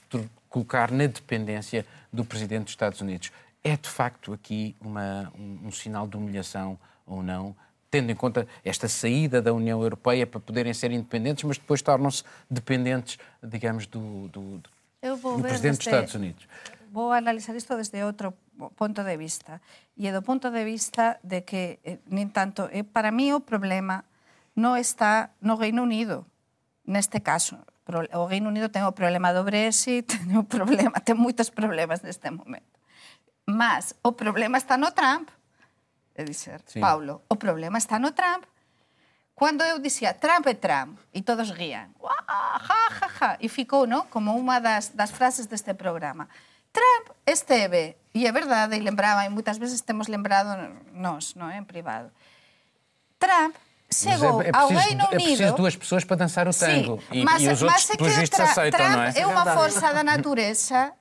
colocar 0.51 0.91
na 0.91 1.07
dependência 1.07 1.87
do 2.12 2.24
Presidente 2.24 2.64
dos 2.64 2.72
Estados 2.72 3.01
Unidos. 3.01 3.30
É 3.62 3.76
de 3.76 3.89
facto 3.89 4.32
aqui 4.35 4.74
uma- 4.80 5.32
um- 5.39 5.68
um 5.68 5.70
sinal 5.70 6.07
de 6.07 6.16
humilhação 6.18 6.76
ou 7.07 7.22
não? 7.22 7.55
tendo 7.95 8.11
em 8.11 8.16
conta 8.16 8.45
esta 8.64 8.89
saída 8.89 9.41
da 9.41 9.53
União 9.55 9.80
Europeia 9.80 10.26
para 10.26 10.41
poderem 10.41 10.74
ser 10.74 10.91
independentes, 10.91 11.45
mas 11.45 11.59
depois 11.59 11.80
tornam-se 11.80 12.24
dependentes, 12.51 13.18
digamos, 13.41 13.87
do, 13.87 14.26
do, 14.35 14.59
do- 14.59 14.70
Presidente 15.47 15.78
dos 15.78 15.87
Estados 15.87 16.14
Unidos. 16.16 16.43
Vou 16.91 17.12
analizar 17.12 17.55
isto 17.55 17.76
desde 17.76 18.03
outro 18.03 18.35
ponto 18.74 19.05
de 19.05 19.16
vista. 19.16 19.61
E 19.97 20.09
é 20.09 20.12
do 20.12 20.22
ponto 20.22 20.51
de 20.51 20.64
vista 20.64 21.20
de 21.22 21.43
que, 21.47 21.78
eh, 21.87 21.99
nin 22.11 22.30
tanto, 22.35 22.66
eh, 22.74 22.82
para 22.82 23.12
mí 23.14 23.30
o 23.32 23.39
problema 23.39 24.03
non 24.59 24.74
está 24.74 25.30
no 25.39 25.55
Reino 25.55 25.87
Unido, 25.87 26.26
neste 26.91 27.22
caso. 27.22 27.62
O 27.87 28.24
Reino 28.24 28.49
Unido 28.49 28.72
ten 28.72 28.89
o 28.89 28.97
problema 28.97 29.32
do 29.37 29.45
Brexit, 29.45 30.09
ten, 30.09 30.37
o 30.41 30.45
problema, 30.45 30.97
ten 31.05 31.14
moitos 31.14 31.53
problemas 31.53 32.01
neste 32.01 32.32
momento. 32.32 32.72
Mas 33.45 33.93
o 34.01 34.16
problema 34.16 34.57
está 34.57 34.80
no 34.80 34.93
Trump. 34.93 35.28
É 36.14 36.24
dizer, 36.24 36.62
Sí. 36.64 36.80
Paulo, 36.80 37.22
o 37.28 37.37
problema 37.37 37.76
está 37.76 37.99
no 37.99 38.12
Trump. 38.12 38.45
Cando 39.37 39.64
eu 39.64 39.82
dicía 39.82 40.14
Trump 40.14 40.47
é 40.47 40.55
Trump, 40.55 40.97
e 41.12 41.20
todos 41.20 41.51
rían, 41.51 41.91
ja, 41.99 42.18
ja, 42.62 43.09
ja, 43.18 43.37
e 43.43 43.49
ficou 43.51 43.82
como 44.09 44.30
unha 44.30 44.62
das, 44.62 44.95
das 44.95 45.11
frases 45.11 45.51
deste 45.51 45.74
programa. 45.74 46.30
Trump 46.70 47.18
esteve, 47.26 47.99
e 48.14 48.26
é 48.26 48.32
verdade, 48.32 48.78
e 48.78 48.80
lembraba, 48.80 49.26
e 49.26 49.30
moitas 49.30 49.59
veces 49.59 49.82
temos 49.82 50.07
lembrado 50.07 50.55
nós, 50.95 51.35
no, 51.35 51.51
en 51.51 51.66
privado. 51.66 52.14
Trump 53.18 53.59
chegou 53.95 54.42
é, 54.42 54.49
é 54.49 54.51
ao 54.53 54.68
preciso, 54.68 54.88
Reino 54.88 55.03
é 55.03 55.09
Unido... 55.09 55.24
preciso 55.24 55.55
duas 55.55 55.76
pessoas 55.76 56.05
para 56.05 56.16
dançar 56.16 56.49
o 56.49 56.55
tango. 56.55 57.01
Sim, 57.01 57.20
e, 57.20 57.24
mas, 57.24 57.42
e 57.42 57.49
os 57.49 57.62
mas 57.62 57.62
outros, 57.62 57.90
é 57.90 57.92
que 57.92 57.99
pelos 57.99 58.16
vistos, 58.16 58.40
aceitam, 58.40 58.80
Trump 58.80 58.97
não 58.97 59.03
é? 59.03 59.09
é 59.09 59.12
verdade. 59.12 59.55
forza 59.55 59.92
da 59.92 60.05
natureza 60.14 60.92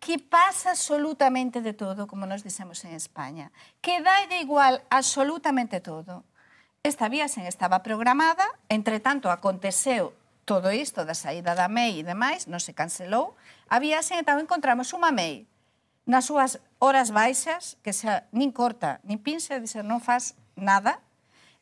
que 0.00 0.18
pasa 0.18 0.70
absolutamente 0.70 1.60
de 1.60 1.72
todo, 1.74 2.06
como 2.06 2.26
nos 2.26 2.42
dicemos 2.42 2.82
en 2.84 2.94
España, 2.94 3.52
que 3.80 4.02
dá 4.02 4.26
de 4.26 4.42
igual 4.42 4.82
absolutamente 4.90 5.78
todo. 5.80 6.24
Esta 6.82 7.08
viaxe 7.08 7.46
estaba 7.46 7.86
programada, 7.86 8.42
entre 8.68 8.98
tanto 8.98 9.30
aconteceu 9.30 10.12
todo 10.44 10.74
isto 10.74 11.06
da 11.06 11.14
saída 11.14 11.54
da 11.54 11.70
MEI 11.70 12.02
e 12.02 12.06
demais, 12.06 12.50
non 12.50 12.58
se 12.58 12.74
cancelou, 12.74 13.38
a 13.70 13.78
viaxe 13.78 14.18
e 14.18 14.26
tamén 14.26 14.50
encontramos 14.50 14.90
unha 14.90 15.14
MEI 15.14 15.46
nas 16.02 16.26
súas 16.26 16.58
horas 16.82 17.14
baixas, 17.14 17.78
que 17.86 17.94
xa 17.94 18.26
nin 18.34 18.50
corta, 18.50 18.98
nin 19.06 19.22
pinça, 19.22 19.62
dizer, 19.62 19.86
non 19.86 20.02
faz 20.02 20.34
nada, 20.58 20.98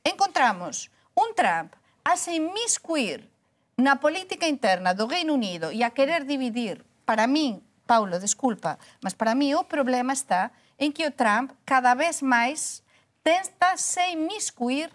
encontramos 0.05 0.91
un 1.15 1.35
Trump 1.35 1.75
a 2.05 2.17
se 2.17 2.35
inmiscuir 2.35 3.29
na 3.77 3.97
política 3.97 4.49
interna 4.49 4.93
do 4.93 5.09
Reino 5.09 5.35
Unido 5.35 5.73
e 5.73 5.85
a 5.85 5.91
querer 5.91 6.25
dividir, 6.25 6.85
para 7.05 7.27
min, 7.27 7.65
Paulo, 7.89 8.21
desculpa, 8.21 8.79
mas 9.03 9.17
para 9.17 9.35
mí 9.35 9.55
o 9.55 9.65
problema 9.65 10.13
está 10.13 10.53
en 10.79 10.93
que 10.93 11.07
o 11.09 11.13
Trump 11.13 11.53
cada 11.65 11.97
vez 11.97 12.23
máis 12.23 12.85
tenta 13.25 13.77
se 13.77 14.15
inmiscuir 14.15 14.93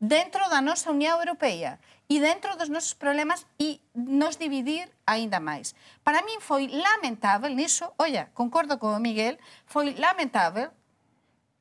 dentro 0.00 0.48
da 0.48 0.60
nosa 0.60 0.90
Unión 0.90 1.18
Europea 1.18 1.78
e 2.08 2.20
dentro 2.20 2.56
dos 2.56 2.68
nosos 2.68 2.94
problemas 2.94 3.46
e 3.56 3.80
nos 3.94 4.36
dividir 4.36 4.90
aínda 5.06 5.40
máis. 5.40 5.72
Para 6.04 6.24
min 6.26 6.40
foi 6.40 6.68
lamentável 6.68 7.52
niso, 7.52 7.92
olla, 7.96 8.28
concordo 8.34 8.76
con 8.76 8.92
o 8.92 9.00
Miguel, 9.00 9.38
foi 9.64 9.94
lamentável 9.96 10.70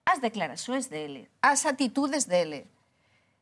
as 0.05 0.19
declarações 0.19 0.87
dele, 0.87 1.29
as 1.41 1.65
atitudes 1.65 2.25
dele. 2.25 2.67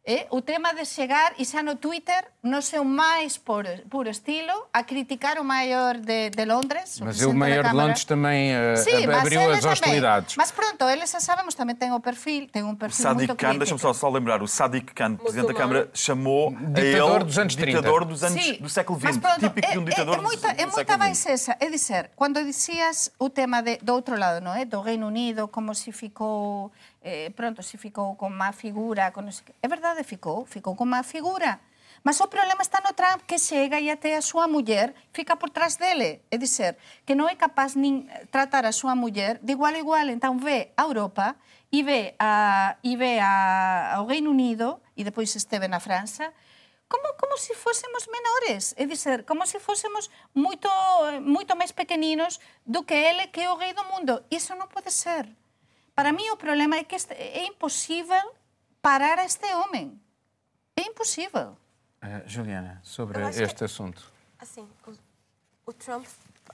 Eh? 0.04 0.26
O 0.32 0.42
tema 0.42 0.74
de 0.74 0.84
chegar 0.84 1.34
e 1.38 1.46
xa 1.46 1.62
no 1.62 1.76
Twitter 1.78 2.26
no 2.42 2.58
seu 2.66 2.82
máis 2.82 3.38
puro, 3.38 3.70
puro 3.86 4.10
estilo 4.10 4.66
a 4.74 4.82
criticar 4.82 5.38
o 5.38 5.46
maior 5.46 6.02
de, 6.02 6.32
de 6.34 6.44
Londres. 6.44 6.98
Mas 6.98 7.22
presidente 7.22 7.30
o 7.30 7.34
da 7.34 7.38
maior 7.38 7.64
de. 7.70 7.76
Londres 7.76 8.06
também 8.06 8.50
eh, 8.50 8.76
Sí, 8.78 9.06
abriu 9.06 9.46
as 9.54 9.64
hostilidades. 9.64 10.34
Mas 10.38 10.50
pronto, 10.50 10.90
ele 10.90 11.06
xa 11.06 11.22
sabemos 11.22 11.54
tamén 11.54 11.78
ten 11.78 11.94
o 11.94 12.02
perfil, 12.02 12.50
ten 12.50 12.66
un 12.66 12.74
O 12.74 12.82
perfil 12.82 12.98
Sadiq 13.14 13.30
muito 13.30 13.38
Khan, 13.38 13.62
deixa-me 13.62 13.78
só, 13.78 13.94
só 13.94 14.10
lembrar, 14.10 14.42
o 14.42 14.50
Sadiq 14.50 14.90
Khan, 14.90 15.22
Presidente 15.22 15.54
da. 15.54 15.60
Câmara, 15.62 15.82
chamou 15.94 16.50
Ditador 16.50 16.82
a 16.82 17.16
ele 17.22 17.26
dos 17.30 17.38
anos 17.38 17.54
30. 17.54 17.70
ditador 17.78 18.02
dos 18.02 18.24
anos, 18.26 18.42
Sí, 18.42 18.58
do 18.58 18.70
século 18.74 18.98
XX, 18.98 19.06
mas 19.06 19.18
pronto, 19.22 19.42
típico 19.54 19.70
de 19.70 19.78
um 19.78 19.86
é- 19.86 19.86
ditador 19.86 20.16
é, 20.16 20.18
é 20.18 20.22
moita, 20.26 20.48
do, 20.50 20.62
é 20.62 20.66
do 20.66 20.74
século 20.74 20.98
máis 20.98 21.18
XX. 21.22 21.30
esa. 21.30 21.52
É 21.62 21.70
dizer, 21.70 22.10
cando 22.18 22.42
dicías 22.42 23.14
o 23.22 23.30
tema 23.30 23.62
de, 23.62 23.78
do 23.86 23.94
outro 23.94 24.18
lado, 24.18 24.42
non 24.42 24.58
é? 24.58 24.66
Do 24.66 24.82
Reino 24.82 25.06
Unido, 25.06 25.46
como 25.46 25.78
se 25.78 25.94
ficou, 25.94 26.74
eh, 27.02 27.34
pronto 27.36 27.62
se 27.66 27.78
ficou 27.78 28.16
con 28.16 28.34
má 28.38 28.54
figura, 28.54 29.12
con 29.12 29.26
non 29.26 29.34
sei 29.34 29.50
que. 29.50 29.54
É 29.62 29.68
verdade, 29.68 30.06
ficou, 30.06 30.46
ficou 30.46 30.78
con 30.78 30.88
má 30.88 31.02
figura. 31.02 31.62
Mas 32.04 32.18
o 32.22 32.30
problema 32.30 32.62
está 32.62 32.82
no 32.82 32.98
Trump 32.98 33.22
que 33.30 33.38
chega 33.38 33.78
e 33.78 33.90
até 33.90 34.18
a 34.18 34.26
súa 34.26 34.50
muller 34.50 34.94
fica 35.14 35.38
por 35.38 35.50
trás 35.54 35.78
dele. 35.78 36.26
É 36.34 36.38
dizer, 36.38 36.78
que 37.06 37.14
non 37.14 37.30
é 37.30 37.38
capaz 37.38 37.78
nin 37.78 38.10
tratar 38.34 38.66
a 38.66 38.74
súa 38.74 38.98
muller 38.98 39.38
de 39.46 39.54
igual 39.54 39.78
a 39.78 39.82
igual. 39.82 40.10
Entón 40.10 40.42
ve 40.42 40.74
a 40.78 40.84
Europa 40.86 41.38
e 41.70 41.86
ve, 41.86 42.18
a, 42.18 42.78
e 42.82 42.98
ve 42.98 43.22
a, 43.22 43.98
ao 43.98 44.10
Reino 44.10 44.34
Unido 44.34 44.82
e 44.98 45.06
depois 45.06 45.30
esteve 45.38 45.70
na 45.70 45.78
França 45.78 46.34
como, 46.92 47.14
como 47.16 47.38
se 47.38 47.56
fósemos 47.56 48.04
menores, 48.12 48.76
é 48.76 48.86
dizer, 48.86 49.24
como 49.24 49.48
se 49.48 49.64
fósemos 49.64 50.12
moito, 50.36 50.68
moito 51.24 51.56
máis 51.56 51.72
pequeninos 51.72 52.44
do 52.68 52.84
que 52.84 52.94
ele 52.94 53.32
que 53.32 53.42
é 53.46 53.50
o 53.50 53.56
rei 53.56 53.72
do 53.72 53.88
mundo. 53.88 54.26
Iso 54.28 54.58
non 54.60 54.68
pode 54.68 54.92
ser. 54.92 55.24
Para 56.02 56.12
mí 56.12 56.32
o 56.32 56.36
problema 56.36 56.78
é 56.78 56.84
que 56.84 56.96
este, 56.96 57.14
é 57.14 57.46
impossível 57.46 58.34
parar 58.82 59.20
a 59.20 59.24
este 59.24 59.46
homem. 59.54 60.02
É 60.76 60.82
impossível. 60.82 61.56
Uh, 62.04 62.24
Juliana, 62.26 62.82
sobre 62.84 63.22
acho 63.22 63.38
que- 63.38 63.44
este 63.44 63.64
assunto. 63.64 64.04
Assim, 64.40 64.68
o, 64.88 64.94
o 65.68 65.72
Trump 65.72 66.04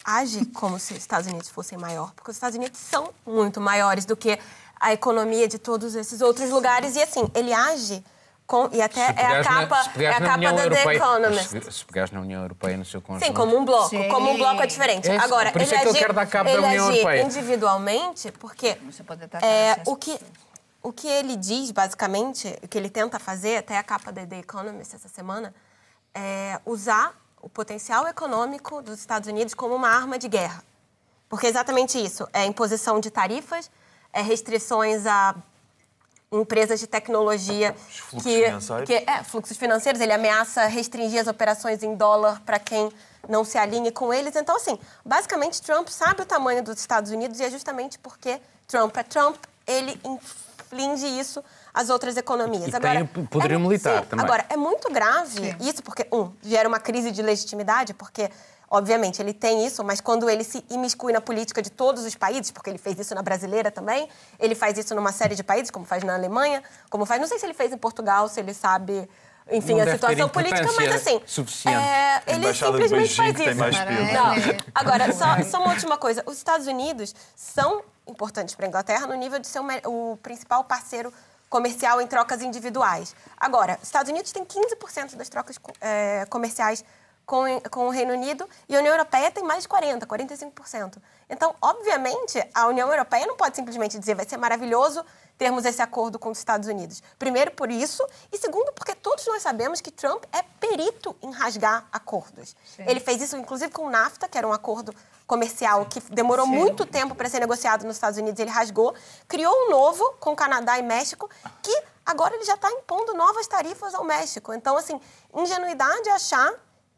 age 0.03 0.47
como 0.47 0.77
se 0.77 0.91
os 0.91 0.99
Estados 0.99 1.27
Unidos 1.27 1.47
fossem 1.47 1.77
maior, 1.77 2.11
porque 2.13 2.29
os 2.29 2.35
Estados 2.35 2.57
Unidos 2.57 2.77
são 2.77 3.13
muito 3.25 3.61
maiores 3.61 4.03
do 4.03 4.17
que 4.17 4.37
a 4.77 4.91
economia 4.91 5.47
de 5.47 5.57
todos 5.57 5.95
esses 5.95 6.19
outros 6.19 6.49
lugares. 6.49 6.97
E 6.97 7.01
assim, 7.01 7.31
ele 7.33 7.53
age 7.53 8.03
com. 8.47 8.69
E 8.71 8.81
até 8.81 9.01
é 9.01 9.25
a 9.25 9.37
na- 9.37 9.43
capa, 9.43 9.83
se 9.83 10.05
é 10.05 10.07
a 10.07 10.19
na 10.19 10.25
capa 10.25 10.37
União 10.37 10.55
da 10.55 10.69
The 10.69 10.95
Economist. 10.95 11.47
Se, 11.49 11.71
se 11.71 11.85
pegares 11.85 12.11
na 12.11 12.21
União 12.21 12.41
Europeia 12.41 12.77
no 12.77 12.85
seu 12.85 13.01
conjunto. 13.01 13.25
Sim, 13.25 13.33
como 13.33 13.55
um 13.57 13.65
bloco. 13.65 13.89
Sim. 13.89 14.07
Como 14.07 14.31
um 14.31 14.37
bloco 14.37 14.61
é 14.63 14.65
diferente. 14.65 15.09
É, 15.09 15.17
Agora, 15.17 15.51
por 15.51 15.61
isso 15.61 15.73
ele 15.73 15.81
é 15.81 15.83
que 15.83 15.89
ele 15.89 15.97
agir, 15.97 16.07
quer 16.07 16.13
dar 16.13 16.25
cabo 16.25 16.45
da 16.49 16.55
ele 16.55 16.65
União 16.65 16.87
agir 16.87 16.97
Europeia. 16.99 17.21
individualmente, 17.23 18.31
porque 18.31 18.77
é, 19.43 19.81
o 19.85 19.95
que 19.95 20.17
o 20.81 20.93
que 20.93 21.07
ele 21.07 21.35
diz, 21.35 21.71
basicamente, 21.71 22.47
o 22.63 22.67
que 22.67 22.77
ele 22.77 22.89
tenta 22.89 23.19
fazer, 23.19 23.57
até 23.57 23.77
a 23.77 23.83
capa 23.83 24.09
da 24.09 24.25
The 24.25 24.39
Economist 24.39 24.95
essa 24.95 25.09
semana, 25.09 25.53
é 26.15 26.59
usar 26.65 27.13
o 27.41 27.49
potencial 27.49 28.07
econômico 28.07 28.81
dos 28.81 28.97
Estados 28.99 29.27
Unidos 29.27 29.53
como 29.53 29.75
uma 29.75 29.89
arma 29.89 30.17
de 30.17 30.29
guerra. 30.29 30.63
Porque 31.27 31.45
é 31.45 31.49
exatamente 31.49 32.01
isso. 32.01 32.25
É 32.31 32.45
imposição 32.45 33.01
de 33.01 33.11
tarifas, 33.11 33.69
é 34.13 34.21
restrições 34.21 35.05
a 35.05 35.35
empresas 36.31 36.79
de 36.79 36.87
tecnologia 36.87 37.73
fluxos 37.73 38.23
que, 38.23 38.45
financeiros. 38.45 38.85
que 38.85 38.93
é, 38.93 39.23
fluxos 39.23 39.57
financeiros, 39.57 40.01
ele 40.01 40.11
ameaça 40.11 40.65
restringir 40.65 41.21
as 41.21 41.27
operações 41.27 41.83
em 41.83 41.95
dólar 41.95 42.41
para 42.41 42.59
quem 42.59 42.91
não 43.29 43.43
se 43.43 43.57
alinhe 43.57 43.91
com 43.91 44.13
eles. 44.13 44.35
Então, 44.35 44.55
assim, 44.57 44.77
basicamente, 45.05 45.61
Trump 45.61 45.87
sabe 45.87 46.21
o 46.21 46.25
tamanho 46.25 46.63
dos 46.63 46.79
Estados 46.79 47.11
Unidos 47.11 47.39
e 47.39 47.43
é 47.43 47.49
justamente 47.49 47.97
porque 47.99 48.39
Trump 48.67 48.95
é 48.97 49.03
Trump, 49.03 49.37
ele 49.65 49.99
inflige 50.03 51.07
isso 51.07 51.43
às 51.77 51.91
outras 51.91 52.17
economias. 52.17 52.67
E 52.67 52.71
tem 52.71 53.03
o 53.03 53.27
poderio 53.27 53.59
militar 53.59 54.01
sim, 54.01 54.09
também. 54.09 54.25
Agora, 54.25 54.45
é 54.49 54.57
muito 54.57 54.91
grave 54.91 55.55
isso, 55.59 55.83
porque, 55.83 56.07
um, 56.11 56.31
gera 56.41 56.67
uma 56.67 56.79
crise 56.79 57.11
de 57.11 57.21
legitimidade, 57.21 57.93
porque, 57.93 58.31
obviamente, 58.67 59.21
ele 59.21 59.31
tem 59.31 59.63
isso, 59.63 59.83
mas 59.83 60.01
quando 60.01 60.27
ele 60.27 60.43
se 60.43 60.65
imiscui 60.71 61.13
na 61.13 61.21
política 61.21 61.61
de 61.61 61.69
todos 61.69 62.03
os 62.03 62.15
países, 62.15 62.49
porque 62.49 62.71
ele 62.71 62.79
fez 62.79 62.97
isso 62.97 63.13
na 63.13 63.21
brasileira 63.21 63.69
também, 63.69 64.09
ele 64.39 64.55
faz 64.55 64.75
isso 64.75 64.95
numa 64.95 65.11
série 65.11 65.35
de 65.35 65.43
países, 65.43 65.69
como 65.69 65.85
faz 65.85 66.03
na 66.03 66.15
Alemanha, 66.15 66.63
como 66.89 67.05
faz. 67.05 67.21
Não 67.21 67.27
sei 67.27 67.37
se 67.37 67.45
ele 67.45 67.53
fez 67.53 67.71
em 67.71 67.77
Portugal, 67.77 68.27
se 68.27 68.39
ele 68.39 68.55
sabe. 68.55 69.07
Enfim, 69.49 69.75
Não 69.75 69.83
a 69.83 69.91
situação 69.91 70.27
política, 70.27 70.69
mas 70.75 70.95
assim. 70.95 71.21
suficiente. 71.25 71.77
é, 71.77 72.15
A 72.15 72.23
ele 72.27 72.53
simplesmente 72.53 73.15
faz 73.15 73.39
isso. 73.39 73.55
Não. 73.55 74.57
Agora, 74.75 75.13
só, 75.13 75.41
só 75.43 75.59
uma 75.59 75.69
última 75.69 75.95
coisa. 75.97 76.21
Os 76.25 76.35
Estados 76.37 76.67
Unidos 76.67 77.15
são 77.33 77.81
importantes 78.07 78.55
para 78.55 78.65
a 78.65 78.67
Inglaterra 78.67 79.07
no 79.07 79.13
nível 79.13 79.39
de 79.39 79.47
ser 79.47 79.61
o 79.85 80.17
principal 80.21 80.65
parceiro 80.65 81.13
comercial 81.49 82.01
em 82.01 82.07
trocas 82.07 82.41
individuais. 82.41 83.15
Agora, 83.37 83.77
os 83.81 83.87
Estados 83.87 84.11
Unidos 84.11 84.31
têm 84.31 84.43
15% 84.43 85.15
das 85.15 85.29
trocas 85.29 85.57
eh, 85.81 86.25
comerciais 86.29 86.83
com, 87.25 87.43
com 87.69 87.87
o 87.87 87.89
Reino 87.89 88.13
Unido 88.13 88.47
e 88.69 88.75
a 88.75 88.79
União 88.79 88.93
Europeia 88.93 89.29
tem 89.29 89.43
mais 89.43 89.63
de 89.63 89.69
40%, 89.69 90.05
45%. 90.05 90.97
Então, 91.29 91.53
obviamente, 91.61 92.41
a 92.53 92.67
União 92.67 92.89
Europeia 92.89 93.27
não 93.27 93.35
pode 93.35 93.55
simplesmente 93.55 93.99
dizer 93.99 94.15
vai 94.15 94.27
ser 94.27 94.37
maravilhoso 94.37 95.05
termos 95.37 95.65
esse 95.65 95.81
acordo 95.81 96.17
com 96.17 96.29
os 96.29 96.37
Estados 96.37 96.67
Unidos. 96.67 97.01
Primeiro, 97.19 97.51
por 97.51 97.69
isso, 97.69 98.05
e 98.31 98.37
segundo, 98.37 98.71
porque 98.73 98.95
todos 98.95 99.25
nós 99.27 99.41
sabemos 99.41 99.79
que 99.81 99.91
Trump 99.91 100.23
é 100.31 100.41
perito 100.59 101.15
em 101.21 101.31
rasgar 101.31 101.87
acordos. 101.91 102.55
Ele 102.79 102.99
fez 102.99 103.21
isso, 103.21 103.37
inclusive, 103.37 103.71
com 103.71 103.85
o 103.85 103.89
NAFTA, 103.89 104.27
que 104.27 104.37
era 104.37 104.47
um 104.47 104.53
acordo 104.53 104.93
comercial 105.27 105.85
que 105.85 105.99
demorou 106.11 106.47
muito 106.47 106.85
tempo 106.85 107.13
para 107.13 107.29
ser 107.29 107.39
negociado 107.39 107.85
nos 107.85 107.97
Estados 107.97 108.17
Unidos, 108.17 108.39
ele 108.39 108.49
rasgou. 108.49 108.95
Criou 109.27 109.53
um 109.53 109.69
novo 109.69 110.15
com 110.19 110.35
Canadá 110.35 110.79
e 110.79 110.81
México, 110.81 111.29
que 111.61 111.83
agora 112.05 112.33
ele 112.33 112.45
já 112.45 112.55
está 112.55 112.71
impondo 112.71 113.13
novas 113.13 113.45
tarifas 113.45 113.93
ao 113.93 114.05
México. 114.05 114.53
Então, 114.53 114.77
assim, 114.77 114.99
ingenuidade 115.35 116.09
achar 116.09 116.53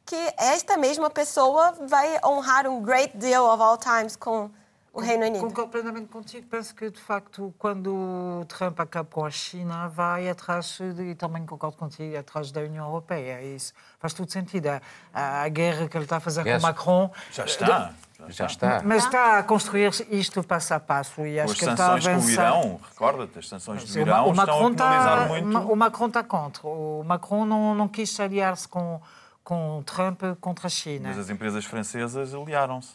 que 0.05 0.33
esta 0.37 0.77
mesma 0.77 1.09
pessoa 1.09 1.71
vai 1.87 2.19
honrar 2.23 2.67
um 2.67 2.81
great 2.81 3.17
deal 3.17 3.45
of 3.45 3.61
all 3.61 3.77
times 3.77 4.15
com 4.15 4.49
o 4.93 5.01
Reino 5.01 5.25
Unido. 5.25 5.41
Concordo 5.41 5.71
plenamente 5.71 6.07
contigo. 6.07 6.47
Penso 6.47 6.73
que, 6.73 6.89
de 6.89 6.99
facto, 6.99 7.53
quando 7.57 7.93
o 7.93 8.45
Trump 8.47 8.79
acaba 8.79 9.07
com 9.11 9.25
a 9.25 9.31
China, 9.31 9.87
vai 9.87 10.29
atrás, 10.29 10.79
de, 10.95 11.11
e 11.11 11.15
também 11.15 11.45
concordo 11.45 11.77
contigo, 11.77 12.17
atrás 12.17 12.51
da 12.51 12.61
União 12.61 12.85
Europeia. 12.85 13.41
Isso 13.41 13.73
faz 13.99 14.13
todo 14.13 14.31
sentido. 14.31 14.67
A, 15.13 15.43
a 15.43 15.49
guerra 15.49 15.87
que 15.87 15.95
ele 15.95 16.05
está 16.05 16.17
a 16.17 16.19
fazer 16.19 16.45
Yes. 16.45 16.61
com 16.61 16.67
Macron. 16.67 17.11
Já 17.31 17.45
está. 17.45 17.93
Já 18.27 18.45
está. 18.47 18.81
Mas 18.83 19.05
está 19.05 19.37
a 19.37 19.43
construir 19.43 19.91
isto 20.09 20.43
passo 20.43 20.73
a 20.73 20.79
passo 20.79 21.25
e 21.25 21.39
acho 21.39 21.53
as 21.53 21.57
que 21.59 21.65
está 21.65 21.95
a 21.95 22.01
sanções 22.01 22.03
com 22.03 22.09
o 22.09 22.13
avançar. 22.15 22.31
Irão, 22.33 22.79
recorda-te, 22.89 23.39
as 23.39 23.47
sanções 23.47 23.83
do 23.85 23.97
o 23.97 24.01
Irão 24.01 24.27
o 24.27 24.31
estão 24.31 24.45
Macron 24.45 24.67
a 24.67 24.71
penalizar 24.71 25.21
está, 25.21 25.27
muito. 25.29 25.57
o 25.71 25.75
Macron 25.75 26.07
está 26.07 26.23
contra. 26.23 26.67
O 26.67 27.03
Macron 27.05 27.45
não, 27.45 27.73
não 27.75 27.87
quis 27.87 28.19
aliar-se 28.19 28.67
com, 28.67 28.99
com 29.41 29.79
o 29.79 29.83
Trump 29.83 30.21
contra 30.41 30.67
a 30.67 30.69
China. 30.69 31.07
Mas 31.09 31.17
as 31.17 31.29
empresas 31.29 31.63
francesas 31.63 32.33
aliaram-se. 32.33 32.93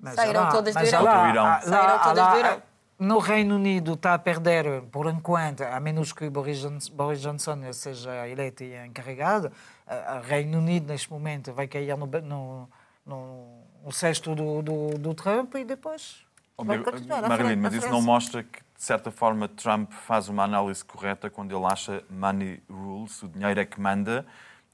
Mas 0.00 0.14
Saíram 0.14 0.42
lá- 0.42 0.50
todas 0.50 0.74
do 0.74 0.82
Irão. 0.84 1.02
lá- 1.04 1.28
Irão. 1.28 1.44
lá- 1.44 1.60
Saíram 1.60 1.98
todas 1.98 2.16
lá- 2.24 2.32
do 2.32 2.38
Irão. 2.38 2.62
No 2.98 3.18
Reino 3.18 3.54
Unido 3.56 3.94
está 3.94 4.12
a 4.14 4.18
perder, 4.18 4.82
por 4.92 5.06
enquanto, 5.06 5.62
a 5.62 5.80
menos 5.80 6.12
que 6.12 6.28
Boris 6.28 6.58
Johnson, 6.58 6.92
Boris 6.92 7.20
Johnson 7.22 7.72
seja 7.72 8.28
eleito 8.28 8.62
e 8.62 8.76
encarregado, 8.86 9.50
o 9.88 10.20
Reino 10.26 10.58
Unido, 10.58 10.86
neste 10.88 11.10
momento, 11.10 11.50
vai 11.52 11.66
cair 11.66 11.96
no, 11.96 12.06
no, 12.06 12.68
no, 13.06 13.46
no 13.84 13.92
cesto 13.92 14.34
do, 14.34 14.60
do, 14.60 14.98
do 14.98 15.14
Trump 15.14 15.54
e 15.54 15.64
depois 15.64 16.26
Oh, 16.58 16.64
Marilene, 16.64 17.56
mas 17.56 17.72
isso 17.72 17.88
não 17.88 18.02
mostra 18.02 18.42
que, 18.42 18.58
de 18.76 18.82
certa 18.84 19.10
forma, 19.10 19.48
Trump 19.48 19.90
faz 19.92 20.28
uma 20.28 20.44
análise 20.44 20.84
correta 20.84 21.30
quando 21.30 21.56
ele 21.56 21.64
acha 21.64 22.04
money 22.10 22.62
rules, 22.68 23.22
o 23.22 23.28
dinheiro 23.28 23.58
é 23.60 23.64
que 23.64 23.80
manda, 23.80 24.26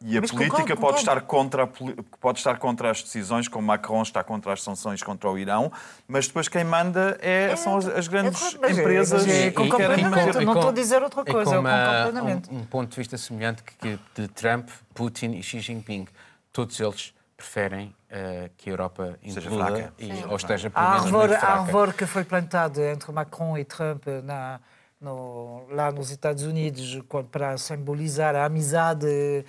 e 0.04 0.18
a 0.18 0.20
Mas 0.20 0.30
política 0.30 0.56
concordo, 0.56 0.66
pode, 0.66 0.76
concordo. 0.76 0.98
estar 0.98 1.20
contra 1.22 1.62
a 1.62 1.66
poli- 1.66 1.96
pode 2.20 2.38
estar 2.38 2.58
contra 2.58 2.90
as 2.90 3.02
decisões, 3.02 3.48
como 3.48 3.66
Macron 3.66 4.02
está 4.02 4.22
contra 4.22 4.52
as 4.52 4.62
sanções 4.62 5.02
contra 5.02 5.30
o 5.30 5.38
Irão, 5.38 5.72
mas 6.06 6.26
depois 6.26 6.48
quem 6.48 6.64
manda 6.64 7.16
é, 7.20 7.56
são 7.56 7.78
as, 7.78 7.86
as 7.88 8.06
grandes 8.06 8.54
é, 8.54 8.58
mas 8.60 8.76
é- 8.76 8.80
empresas 8.80 9.26
é- 9.26 9.50
que 9.50 9.70
querem 9.70 9.70
plenamente. 10.04 10.26
manter. 10.26 10.44
não 10.44 10.52
estou 10.54 10.68
a 10.68 10.72
dizer 10.72 11.02
outra 11.02 11.24
coisa, 11.24 11.56
com. 11.56 12.54
Um, 12.54 12.58
um 12.60 12.64
ponto 12.66 12.90
de 12.90 12.96
vista 12.96 13.16
semelhante 13.16 13.62
que, 13.62 13.74
que 13.76 13.98
de 14.14 14.28
Trump, 14.28 14.68
Putin 14.94 15.32
e 15.32 15.42
Xi 15.42 15.60
Jinping. 15.60 16.06
Todos 16.52 16.78
eles 16.78 17.14
preferem 17.36 17.94
eh, 18.10 18.50
que 18.56 18.70
a 18.70 18.72
Europa 18.72 19.18
Seja 19.28 19.50
fraca. 19.50 19.92
e, 19.98 20.06
Sim. 20.06 20.24
ou 20.28 20.36
esteja 20.36 20.70
pelo 20.70 20.86
A 20.86 20.90
menos 20.90 21.04
árvore, 21.06 21.34
a 21.34 21.46
árvore 21.52 21.92
que 21.92 22.06
foi 22.06 22.24
plantada 22.24 22.80
entre 22.90 23.12
Macron 23.12 23.58
e 23.58 23.64
Trump 23.64 24.06
na, 24.24 24.58
no, 24.98 25.66
lá 25.70 25.92
nos 25.92 26.10
Estados 26.10 26.44
Unidos 26.44 26.98
quando- 27.08 27.28
para 27.28 27.58
simbolizar 27.58 28.34
a 28.34 28.46
amizade 28.46 29.44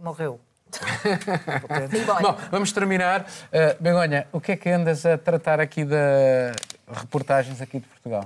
morreu. 0.00 0.40
Portanto, 1.60 1.90
Simbólico. 1.90 2.22
Bom, 2.22 2.38
vamos 2.50 2.72
terminar. 2.72 3.22
Uh, 3.22 3.82
Begonha, 3.82 4.26
o 4.32 4.40
que 4.40 4.52
é 4.52 4.56
que 4.56 4.70
andas 4.70 5.06
a 5.06 5.16
tratar 5.16 5.60
aqui 5.60 5.84
de 5.84 6.52
reportagens 6.86 7.60
aqui 7.60 7.80
de 7.80 7.86
Portugal? 7.86 8.24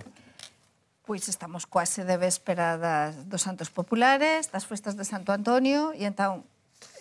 Pois 1.05 1.26
estamos 1.28 1.66
quase 1.66 2.05
de 2.05 2.16
véspera 2.16 2.78
das, 2.78 3.24
dos 3.26 3.42
Santos 3.42 3.68
Populares, 3.68 4.46
das 4.46 4.64
festas 4.64 4.94
de 4.94 5.05
Santo 5.05 5.32
Antonio, 5.32 5.92
e 5.92 6.07
entón, 6.07 6.46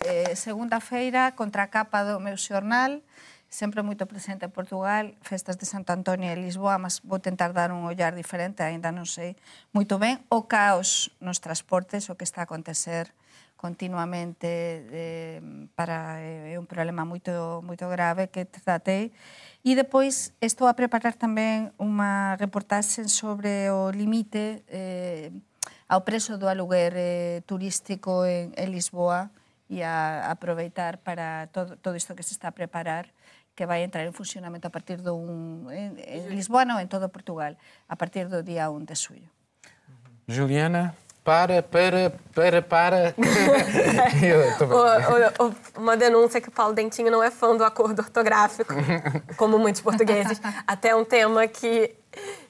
eh, 0.04 0.34
segunda-feira, 0.34 1.32
contra 1.32 1.62
a 1.62 1.70
capa 1.70 2.02
do 2.02 2.18
meu 2.18 2.34
xornal, 2.34 3.00
sempre 3.46 3.82
moito 3.82 4.06
presente 4.10 4.46
en 4.46 4.52
Portugal, 4.52 5.14
festas 5.22 5.58
de 5.58 5.66
Santo 5.66 5.94
Antonio 5.94 6.26
e 6.26 6.36
Lisboa, 6.38 6.78
mas 6.78 6.98
vou 7.06 7.22
tentar 7.22 7.54
dar 7.54 7.70
un 7.70 7.86
ollar 7.86 8.18
diferente, 8.18 8.66
aínda 8.66 8.90
non 8.90 9.06
sei 9.06 9.38
moito 9.70 9.98
ben, 10.02 10.22
o 10.26 10.46
caos 10.46 11.14
nos 11.22 11.38
transportes, 11.38 12.10
o 12.10 12.18
que 12.18 12.26
está 12.26 12.42
a 12.42 12.50
acontecer 12.50 13.14
continuamente 13.60 14.48
de, 14.88 15.68
para 15.76 16.16
é 16.24 16.56
un 16.56 16.64
problema 16.64 17.04
moito 17.04 17.60
moito 17.60 17.84
grave 17.92 18.32
que 18.32 18.48
tratei 18.48 19.12
e 19.60 19.76
depois 19.76 20.32
estou 20.40 20.64
a 20.64 20.72
preparar 20.72 21.12
tamén 21.12 21.68
unha 21.76 22.40
reportaxe 22.40 23.04
sobre 23.12 23.68
o 23.68 23.92
limite 23.92 24.64
eh, 24.72 25.28
ao 25.92 26.08
preso 26.08 26.40
do 26.40 26.48
aluguer 26.48 26.96
eh, 26.96 27.44
turístico 27.44 28.24
en, 28.24 28.56
en 28.56 28.72
Lisboa 28.72 29.28
e 29.68 29.84
a, 29.84 30.32
a 30.32 30.40
aproveitar 30.40 30.96
para 31.04 31.52
todo, 31.52 31.76
todo 31.76 32.00
isto 32.00 32.16
que 32.16 32.24
se 32.24 32.32
está 32.32 32.48
a 32.48 32.56
preparar 32.56 33.12
que 33.52 33.68
vai 33.68 33.84
entrar 33.84 34.08
en 34.08 34.16
funcionamento 34.16 34.72
a 34.72 34.72
partir 34.72 35.04
do 35.04 35.12
un, 35.12 35.68
en, 35.68 36.00
en 36.00 36.32
Lisboa, 36.32 36.64
non, 36.64 36.80
en 36.80 36.88
todo 36.88 37.12
Portugal, 37.12 37.60
a 37.92 38.00
partir 38.00 38.32
do 38.32 38.40
día 38.40 38.72
1 38.72 38.88
de 38.88 38.96
suyo. 38.96 39.28
Juliana, 40.24 40.96
para, 41.24 41.62
para, 41.62 42.12
para, 42.34 42.62
para. 42.62 43.14
Eu 44.22 44.40
O- 44.68 45.48
o- 45.48 45.54
uma 45.76 45.96
denúncia 45.96 46.40
que 46.40 46.48
o 46.48 46.52
Paulo 46.52 46.74
Dentinho 46.74 47.10
não 47.10 47.22
é 47.22 47.30
fã 47.30 47.56
do 47.56 47.64
acordo 47.64 48.00
ortográfico, 48.00 48.72
como 49.36 49.58
muitos 49.58 49.80
portugueses. 49.82 50.40
Até 50.66 50.94
um 50.94 51.04
tema 51.04 51.46
que, 51.46 51.94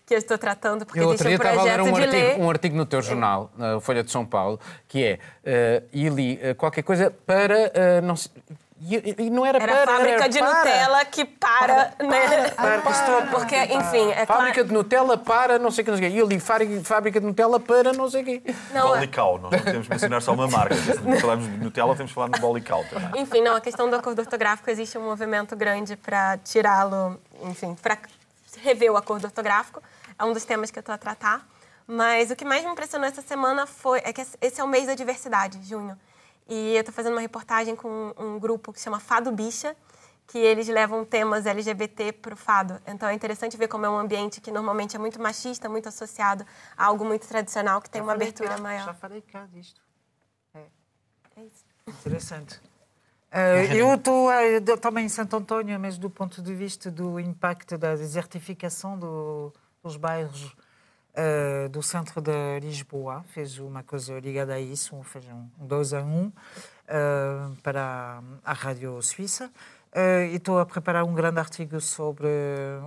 que 0.07 0.15
eu 0.15 0.19
estou 0.19 0.39
tratando, 0.39 0.87
porque 0.87 1.01
Eu 1.01 1.13
existe 1.13 1.29
um 1.29 1.31
estava 1.33 1.61
a 1.61 1.63
ler 1.65 1.75
projeto 1.75 1.89
um 1.89 1.93
de 1.99 2.03
artigo, 2.05 2.27
lei. 2.27 2.37
um 2.39 2.51
artigo 2.51 2.77
no 2.77 2.87
teu 2.87 3.03
jornal, 3.03 3.51
na 3.57 3.81
Folha 3.81 4.03
de 4.03 4.11
São 4.11 4.25
Paulo, 4.25 4.59
que 4.89 5.05
é, 5.05 5.19
eh, 5.45 5.83
e 5.93 6.09
li 6.09 6.39
eh, 6.41 6.55
qualquer 6.55 6.83
coisa 6.83 7.11
para, 7.11 7.71
eh, 7.75 8.01
não 8.01 8.15
e, 8.81 9.15
e 9.27 9.31
não 9.31 9.45
era, 9.45 9.59
Era 9.63 9.73
para, 9.73 9.83
a 9.83 9.87
fábrica 9.87 10.15
era 10.15 10.29
de 10.29 10.39
para. 10.39 10.55
Nutella 10.57 11.05
que 11.05 11.25
para, 11.25 11.95
né? 12.01 12.51
para, 12.51 12.81
para. 12.81 13.27
Porque, 13.27 13.57
enfim, 13.57 14.11
é 14.11 14.25
Fábrica 14.25 14.55
claro... 14.55 14.69
de 14.69 14.73
Nutella 14.73 15.19
para 15.19 15.59
não 15.59 15.71
sei 15.71 15.83
o 15.83 15.85
que, 15.85 15.91
não 15.91 15.99
sei 15.99 16.09
o 16.09 16.11
quê. 16.11 16.17
E 16.17 16.19
eu 16.21 16.27
li 16.27 16.41
fábrica, 16.41 17.21
de 17.21 17.27
Nutella 17.27 17.61
para 17.61 17.93
não 17.93 18.09
sei 18.09 18.23
o 18.23 18.25
quê. 18.25 18.43
Não, 18.73 18.95
é- 18.95 18.99
Bolical, 19.01 19.39
nós 19.39 19.53
não 19.53 19.61
temos 19.61 19.85
de 19.85 19.91
mencionar 19.91 20.23
só 20.23 20.33
uma 20.33 20.49
marca. 20.49 20.75
Se 20.75 21.21
falamos 21.21 21.45
de 21.47 21.59
Nutella, 21.59 21.95
temos 21.95 22.11
de 22.11 22.15
falar 22.15 22.31
de 22.31 22.41
Bolical 22.41 22.85
também. 22.89 23.21
Enfim, 23.21 23.43
não, 23.43 23.55
a 23.55 23.61
questão 23.61 23.91
do 23.91 23.97
acordo 23.97 24.21
ortográfico 24.21 24.71
existe 24.71 24.97
um 24.97 25.03
movimento 25.03 25.55
grande 25.55 25.95
para 25.97 26.39
tirá-lo, 26.39 27.21
enfim, 27.43 27.77
para 27.83 27.99
rever 28.63 28.91
o 28.91 28.97
acordo 28.97 29.27
ortográfico. 29.27 29.83
É 30.19 30.25
um 30.25 30.33
dos 30.33 30.45
temas 30.45 30.71
que 30.71 30.79
eu 30.79 30.81
estou 30.81 30.95
a 30.95 30.99
tratar. 30.99 31.47
Mas 31.87 32.31
o 32.31 32.37
que 32.37 32.45
mais 32.45 32.65
me 32.65 32.71
impressionou 32.71 33.07
essa 33.09 33.21
semana 33.21 33.67
foi 33.67 34.01
é 34.05 34.13
que 34.13 34.23
esse 34.41 34.61
é 34.61 34.65
o 34.65 34.69
mês 34.69 34.87
da 34.87 34.95
diversidade, 34.95 35.59
junho. 35.69 35.99
E 36.51 36.75
eu 36.75 36.81
estou 36.81 36.93
fazendo 36.93 37.13
uma 37.13 37.21
reportagem 37.21 37.77
com 37.77 38.13
um 38.19 38.39
grupo 38.39 38.73
que 38.73 38.81
chama 38.81 38.99
Fado 38.99 39.31
Bicha, 39.31 39.77
que 40.27 40.37
eles 40.37 40.67
levam 40.69 41.05
temas 41.05 41.47
LGBT 41.47 42.13
para 42.13 42.35
o 42.35 42.37
fado. 42.37 42.81
Então 42.87 43.09
é 43.09 43.15
interessante 43.15 43.57
ver 43.57 43.69
como 43.69 43.87
é 43.87 43.89
um 43.89 43.97
ambiente 43.97 44.41
que 44.41 44.51
normalmente 44.51 44.97
é 44.97 44.99
muito 44.99 45.21
machista, 45.23 45.69
muito 45.69 45.89
associado 45.89 46.45
a 46.77 46.85
algo 46.87 47.05
muito 47.05 47.27
tradicional, 47.27 47.81
que 47.81 47.89
tem 47.89 48.03
uma 48.03 48.13
Falei 48.13 48.29
abertura 48.29 48.57
cá, 48.57 48.61
maior. 48.61 48.85
Já 48.85 48.95
falei 48.95 49.23
cá 49.23 49.47
disto. 49.53 49.81
É 50.55 51.43
isso. 51.43 51.65
Interessante. 51.87 52.61
Eh, 53.31 53.69
eu 53.81 53.95
estou 53.95 54.29
de- 54.61 54.77
também 54.77 55.07
em 55.07 55.09
Santo 55.09 55.37
Antônio, 55.37 55.79
mas 55.79 55.97
do 55.99 56.11
ponto 56.11 56.43
de 56.43 56.53
vista 56.55 56.91
do 56.91 57.19
impacto 57.21 57.79
da 57.79 57.95
desertificação 57.95 58.99
do- 58.99 59.53
dos 59.83 59.97
bairros 59.97 60.55
eh, 61.15 61.69
do 61.69 61.83
centro 61.83 62.21
de 62.21 62.61
Lisboa. 62.61 63.25
Fez 63.29 63.59
uma 63.59 63.83
coisa 63.83 64.19
ligada 64.21 64.55
a 64.55 64.61
isso, 64.61 65.01
fez 65.03 65.27
um 65.27 65.49
2 65.59 65.95
a 65.95 66.03
1 66.03 66.33
para 67.63 68.23
a 68.45 68.53
Rádio 68.53 69.01
Suíça. 69.03 69.51
Eh, 69.93 70.29
e 70.33 70.37
estou 70.37 70.59
a 70.59 70.67
preparar 70.67 71.05
um 71.05 71.15
grande 71.15 71.41
artigo 71.41 71.81
sobre 71.81 72.29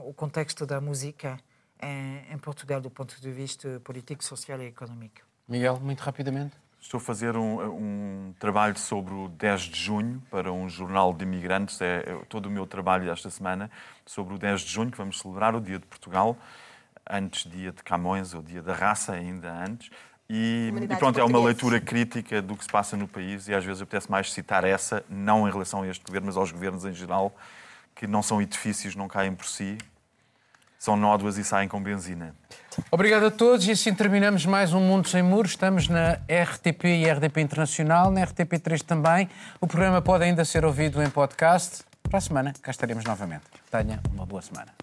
o 0.05 0.13
contexto 0.13 0.65
da 0.65 0.79
música 0.79 1.37
em, 1.81 2.33
em 2.33 2.37
Portugal 2.37 2.79
do 2.79 2.89
ponto 2.89 3.19
de 3.19 3.31
vista 3.31 3.81
político, 3.83 4.23
social 4.23 4.61
e 4.61 4.67
económico. 4.67 5.21
Miguel, 5.47 5.79
muito 5.81 5.99
rapidamente. 5.99 6.55
Estou 6.79 6.97
a 6.97 7.01
fazer 7.01 7.37
um, 7.37 7.61
um 7.61 8.33
trabalho 8.39 8.77
sobre 8.77 9.13
o 9.13 9.29
10 9.29 9.61
de 9.61 9.79
junho 9.79 10.21
para 10.29 10.51
um 10.51 10.67
jornal 10.67 11.13
de 11.13 11.23
imigrantes. 11.23 11.79
É 11.79 12.03
é 12.05 12.25
todo 12.27 12.47
o 12.47 12.49
meu 12.49 12.67
trabalho 12.67 13.09
esta 13.09 13.29
semana 13.29 13.71
sobre 14.05 14.33
o 14.33 14.37
10 14.37 14.61
de 14.61 14.71
junho, 14.71 14.91
que 14.91 14.97
vamos 14.97 15.19
celebrar 15.19 15.55
o 15.55 15.61
Dia 15.61 15.79
de 15.79 15.85
Portugal, 15.85 16.37
antes 17.09 17.49
dia 17.49 17.71
de 17.71 17.83
Camões, 17.83 18.33
ou 18.33 18.41
dia 18.41 18.61
da 18.61 18.73
raça, 18.73 19.13
ainda 19.13 19.51
antes. 19.51 19.89
E, 20.29 20.71
e 20.89 20.95
pronto, 20.95 21.19
é 21.19 21.23
uma 21.23 21.39
leitura 21.43 21.79
crítica 21.79 22.41
do 22.41 22.55
que 22.55 22.63
se 22.63 22.69
passa 22.69 22.95
no 22.95 23.07
país 23.07 23.47
e 23.47 23.53
às 23.53 23.63
vezes 23.63 23.81
apetece 23.81 24.09
mais 24.09 24.31
citar 24.31 24.63
essa, 24.63 25.03
não 25.09 25.47
em 25.47 25.51
relação 25.51 25.83
a 25.83 25.87
este 25.87 26.03
governo, 26.05 26.27
mas 26.27 26.37
aos 26.37 26.51
governos 26.51 26.85
em 26.85 26.93
geral, 26.93 27.35
que 27.93 28.07
não 28.07 28.23
são 28.23 28.41
edifícios, 28.41 28.95
não 28.95 29.07
caem 29.07 29.35
por 29.35 29.45
si, 29.45 29.77
são 30.79 30.97
nódoas 30.97 31.37
e 31.37 31.43
saem 31.43 31.69
com 31.69 31.81
benzina. 31.81 32.35
Obrigado 32.91 33.25
a 33.25 33.31
todos 33.31 33.65
e 33.67 33.71
assim 33.71 33.93
terminamos 33.93 34.45
mais 34.45 34.73
um 34.73 34.81
Mundo 34.81 35.07
Sem 35.07 35.21
Muros. 35.21 35.51
Estamos 35.51 35.87
na 35.87 36.13
RTP 36.13 36.85
e 36.85 37.09
RDP 37.09 37.39
Internacional, 37.39 38.11
na 38.11 38.25
RTP3 38.25 38.81
também. 38.81 39.29
O 39.61 39.67
programa 39.67 40.01
pode 40.01 40.25
ainda 40.25 40.43
ser 40.43 40.65
ouvido 40.65 41.01
em 41.01 41.09
podcast. 41.09 41.83
Para 42.01 42.17
a 42.17 42.21
semana, 42.21 42.53
cá 42.61 42.71
estaremos 42.71 43.05
novamente. 43.05 43.43
Tenha 43.71 44.01
uma 44.13 44.25
boa 44.25 44.41
semana. 44.41 44.82